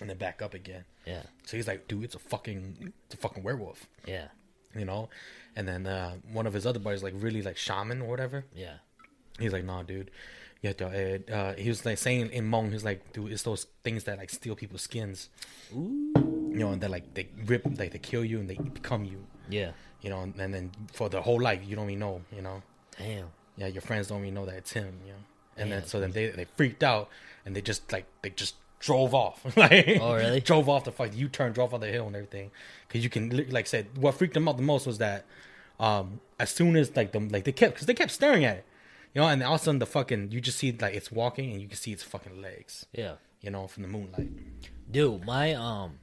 [0.00, 0.84] and then back up again.
[1.04, 1.22] Yeah.
[1.44, 3.88] So he's like, dude, it's a fucking, it's a fucking werewolf.
[4.06, 4.28] Yeah.
[4.78, 5.08] You know,
[5.54, 8.44] and then uh, one of his other buddies, like really like shaman or whatever.
[8.54, 8.74] Yeah.
[9.38, 10.10] He's like, nah, dude.
[10.62, 14.18] To, uh, he was like saying in Hmong, he's like, dude, it's those things that
[14.18, 15.28] like steal people's skins.
[15.72, 16.10] Ooh.
[16.50, 19.24] You know, and they like they rip, like they kill you and they become you.
[19.48, 19.72] Yeah.
[20.00, 22.22] You know, and, and then for the whole life, you don't even know.
[22.34, 22.62] You know,
[22.98, 23.26] Damn.
[23.56, 24.92] yeah, your friends don't even know that it's him.
[25.06, 25.18] You know,
[25.56, 27.10] and Yeah, then so then they they freaked out
[27.44, 29.44] and they just like they just drove off.
[29.56, 30.40] like, Oh, really?
[30.40, 32.50] drove off the fuck U turn, drove off the hill and everything.
[32.86, 35.24] Because you can li- like I said, what freaked them out the most was that
[35.78, 38.64] um as soon as like the like they kept because they kept staring at it,
[39.14, 41.50] you know, and all of a sudden the fucking you just see like it's walking
[41.52, 43.14] and you can see its fucking legs, Yeah.
[43.40, 44.30] you know, from the moonlight.
[44.90, 45.98] Dude, my um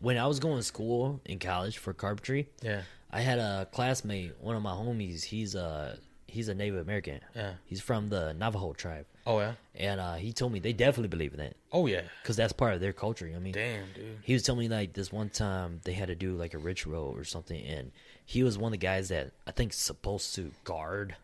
[0.00, 4.34] when I was going to school in college for carpentry, Yeah, I had a classmate,
[4.40, 7.20] one of my homies, he's a he's a Native American.
[7.34, 7.54] Yeah.
[7.64, 9.06] He's from the Navajo tribe.
[9.26, 9.54] Oh yeah.
[9.74, 12.02] And uh he told me they definitely believe in that Oh yeah.
[12.24, 13.30] cuz that's part of their culture.
[13.34, 14.18] I mean, Damn, dude.
[14.22, 17.12] he was telling me like this one time they had to do like a ritual
[17.16, 17.92] or something and
[18.24, 21.14] he was one of the guys that I think supposed to guard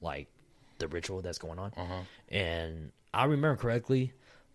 [0.00, 0.28] like
[0.78, 1.72] the ritual that's going on.
[1.76, 2.00] Uh-huh.
[2.28, 4.12] And I remember correctly,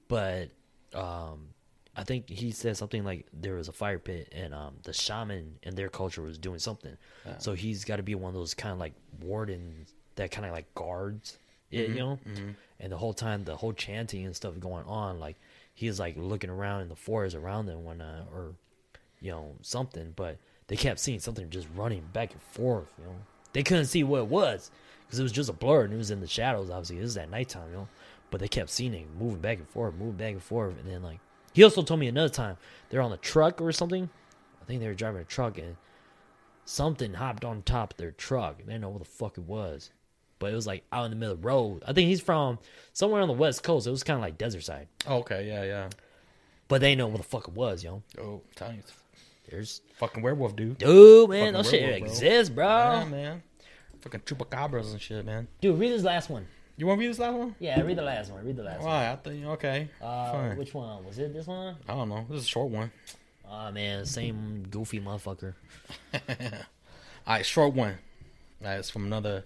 [0.08, 0.50] but
[0.94, 1.50] um
[1.98, 5.60] I think he said something like there was a fire pit and um the shaman
[5.64, 6.98] in their culture was doing something.
[7.40, 10.52] So he's got to be one of those kind of like wardens that kind of
[10.54, 11.38] like guards
[11.72, 12.20] it, you know?
[12.80, 15.36] And the whole time the whole chanting and stuff going on like
[15.74, 18.54] he was like looking around in the forest around them when uh, or
[19.22, 20.38] you know something but
[20.68, 23.16] they kept seeing something just running back and forth you know?
[23.54, 24.72] They couldn't see what it was
[25.06, 27.18] because it was just a blur and it was in the shadows obviously it was
[27.18, 27.88] at nighttime you know?
[28.32, 31.02] But they kept seeing it moving back and forth moving back and forth and then
[31.02, 31.20] like
[31.54, 32.58] he also told me another time
[32.90, 34.10] they're on the truck or something.
[34.62, 35.78] I think they were driving a truck and
[36.66, 38.58] something hopped on top of their truck.
[38.58, 39.92] They didn't know what the fuck it was
[40.40, 42.58] but it was like out in the middle of the road i think he's from
[42.94, 45.64] somewhere on the west coast it was kind of like desert side Oh, okay, yeah,
[45.64, 45.90] yeah.
[46.68, 48.84] but they know what the fuck it was yo Oh, I'm telling you,
[49.50, 50.80] there's fucking werewolf, dude.
[50.80, 52.08] Dude, man, Fucking those shit bro.
[52.08, 52.66] exists, bro.
[52.66, 53.44] Yeah, man.
[54.02, 55.48] Fucking chupacabras and shit, man.
[55.62, 56.48] Dude, read this last one.
[56.78, 57.56] You want to read this last one?
[57.60, 58.44] Yeah, read the last one.
[58.44, 58.88] Read the last one.
[58.90, 59.12] Why?
[59.12, 59.88] I think okay.
[60.02, 60.58] Uh, Fine.
[60.58, 61.32] which one was it?
[61.32, 61.76] This one?
[61.88, 62.26] I don't know.
[62.28, 62.92] This is a short one.
[63.48, 65.54] Oh man, same goofy motherfucker.
[66.14, 66.28] All
[67.28, 68.00] right, short one.
[68.62, 69.46] That's it's from another.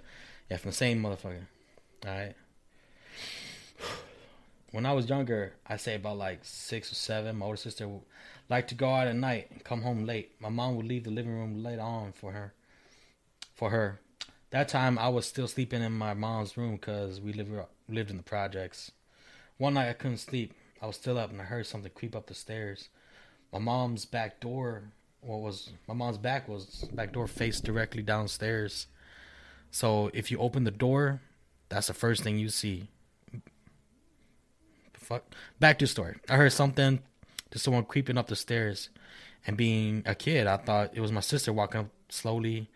[0.49, 1.45] Yeah, from the same motherfucker.
[2.05, 2.35] All right.
[4.71, 7.37] When I was younger, I say about like six or seven.
[7.37, 8.01] My older sister would
[8.49, 10.33] like to go out at night and come home late.
[10.39, 12.53] My mom would leave the living room light on for her.
[13.55, 13.99] For her,
[14.51, 17.51] that time I was still sleeping in my mom's room because we lived
[17.87, 18.91] lived in the projects.
[19.57, 20.53] One night I couldn't sleep.
[20.81, 22.89] I was still up and I heard something creep up the stairs.
[23.51, 24.83] My mom's back door,
[25.21, 28.87] what was my mom's back was back door faced directly downstairs.
[29.71, 31.21] So if you open the door,
[31.69, 32.89] that's the first thing you see.
[34.93, 35.23] Fuck.
[35.59, 36.17] Back to the story.
[36.29, 36.99] I heard something
[37.51, 38.89] to someone creeping up the stairs,
[39.47, 42.69] and being a kid, I thought it was my sister walking up slowly,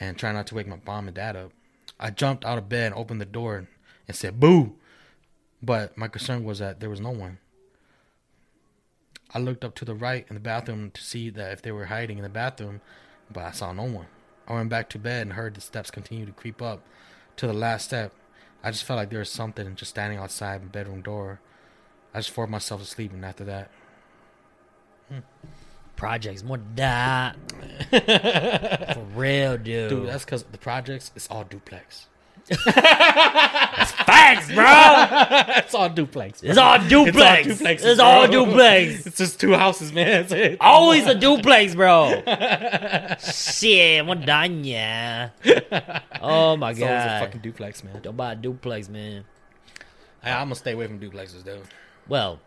[0.00, 1.52] and trying not to wake my mom and dad up.
[1.98, 3.68] I jumped out of bed and opened the door
[4.08, 4.74] and said "boo,"
[5.62, 7.38] but my concern was that there was no one.
[9.32, 11.84] I looked up to the right in the bathroom to see that if they were
[11.84, 12.80] hiding in the bathroom,
[13.30, 14.06] but I saw no one.
[14.50, 16.80] I went back to bed and heard the steps continue to creep up
[17.36, 18.12] to the last step.
[18.64, 21.40] I just felt like there was something just standing outside my bedroom door.
[22.12, 23.70] I just forced myself to sleep, and after that,
[25.08, 25.20] hmm.
[25.94, 27.34] Projects more die.
[27.90, 29.90] For real, dude.
[29.90, 32.08] dude, that's because the projects it's all duplex.
[34.06, 34.64] facts, bro.
[35.58, 36.40] it's all duplex.
[36.40, 36.50] Bro.
[36.50, 37.46] It's all duplex.
[37.46, 39.06] It's all duplexes, It's all duplex.
[39.06, 40.06] It's just two houses, man.
[40.06, 40.56] That's it.
[40.60, 42.22] Always a duplex, bro.
[43.20, 45.30] Shit, I'm done, yeah.
[46.20, 46.80] Oh my God.
[46.80, 48.02] It's always a fucking duplex, man.
[48.02, 49.24] Don't buy a duplex, man.
[50.22, 51.62] I, I'm gonna stay away from duplexes, though.
[52.08, 52.40] Well,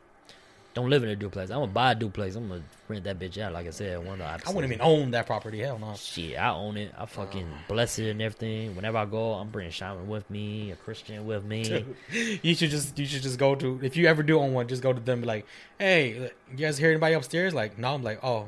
[0.73, 1.51] don't live in a duplex.
[1.51, 2.35] I'm gonna buy a duplex.
[2.35, 3.99] I'm gonna rent that bitch out, like I said.
[3.99, 5.59] One of the I wouldn't even own that property.
[5.59, 5.93] Hell no.
[5.95, 6.91] Shit, I own it.
[6.97, 8.75] I fucking bless it and everything.
[8.75, 11.85] Whenever I go, I'm bringing shaman with me, a Christian with me.
[12.43, 14.81] You should just you should just go to if you ever do own one, just
[14.81, 15.45] go to them and be like,
[15.77, 17.53] hey, you guys hear anybody upstairs?
[17.53, 17.93] Like, no.
[17.93, 18.47] I'm like, oh,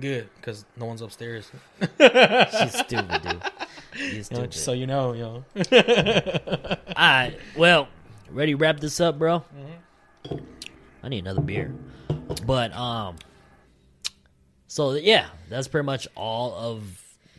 [0.00, 1.50] good, because no one's upstairs.
[1.80, 3.42] She's stupid, dude.
[3.94, 5.44] She's You know, just so you know, know.
[5.54, 7.88] All right, well,
[8.30, 9.44] ready to wrap this up, bro?
[10.28, 10.44] Mm-hmm.
[11.02, 11.74] I need another beer.
[12.46, 13.16] But um,
[14.68, 16.82] so yeah, that's pretty much all of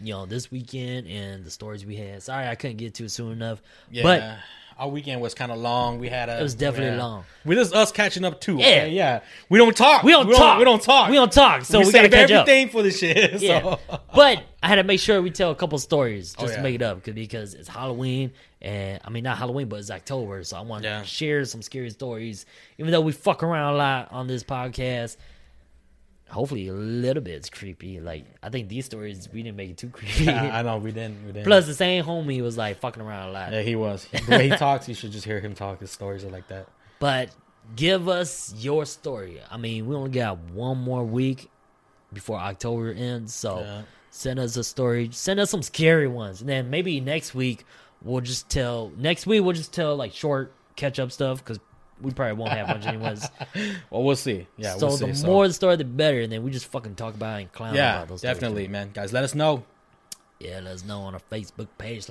[0.02, 2.22] you know this weekend and the stories we had.
[2.24, 3.62] Sorry, I couldn't get to it soon enough.
[3.90, 4.38] Yeah, but
[4.84, 5.98] our weekend was kind of long.
[5.98, 6.40] We had a.
[6.40, 7.04] It was definitely yeah.
[7.04, 7.24] long.
[7.46, 8.58] We just us catching up too.
[8.58, 8.66] Yeah.
[8.66, 8.90] okay?
[8.92, 9.22] yeah.
[9.48, 10.04] We don't talk.
[10.04, 10.60] We don't talk.
[10.60, 11.10] We don't talk.
[11.10, 11.64] We don't talk.
[11.64, 12.42] So we, gotta save catch up.
[12.48, 13.42] everything for this shit.
[13.42, 13.62] Yeah.
[13.62, 13.80] So.
[14.14, 16.64] but I had to make sure we tell a couple stories oh, just Oh, to
[16.64, 18.32] make it up 'cause- because it's Halloween
[18.62, 21.00] and I mean not Halloween but it's October so I want Yeah.
[21.02, 22.46] to share some scary stories
[22.78, 25.18] even though we fuck around a lot on this podcast.
[26.34, 28.00] Hopefully a little bit creepy.
[28.00, 30.30] Like I think these stories we didn't make it too creepy.
[30.30, 31.26] I know we didn't.
[31.26, 31.46] We didn't.
[31.46, 33.52] Plus the same homie was like fucking around a lot.
[33.54, 34.08] yeah, he was.
[34.12, 35.80] The way he talks, you should just hear him talk.
[35.80, 36.68] His stories are like that.
[37.00, 37.30] But
[37.76, 39.40] give us your story.
[39.50, 41.50] I mean, we only got one more week
[42.12, 43.82] before October ends, so Yeah.
[44.10, 45.10] send us a story.
[45.12, 47.66] Send us some scary ones, and then maybe next week
[48.02, 48.92] we'll just tell.
[48.98, 51.60] Next week we'll just tell like short catch up stuff because
[52.04, 53.28] we probably won't have much anyways.
[53.90, 54.48] Well, we'll see.
[54.58, 55.26] Yeah, so we'll the see.
[55.26, 56.22] more the story, the better.
[56.22, 58.22] And then we just fucking talk about it and clown yeah, about those.
[58.22, 58.92] definitely, man.
[58.94, 59.64] Guys, let us know.
[60.40, 62.08] Yeah, let us know on our Facebook page,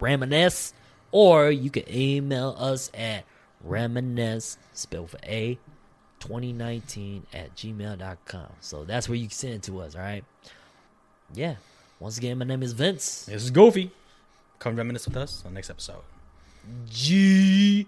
[0.00, 0.72] Reminisce,
[1.12, 3.24] or you can email us at
[3.62, 5.58] reminisce, spelled for A,
[6.20, 8.46] 2019 at gmail.com.
[8.60, 10.24] So that's where you can send it to us, all right?
[11.34, 11.56] Yeah.
[11.98, 13.26] Once again, my name is Vince.
[13.26, 13.90] This is Goofy.
[14.58, 16.02] Come reminisce with us on next episode.
[16.88, 17.86] G.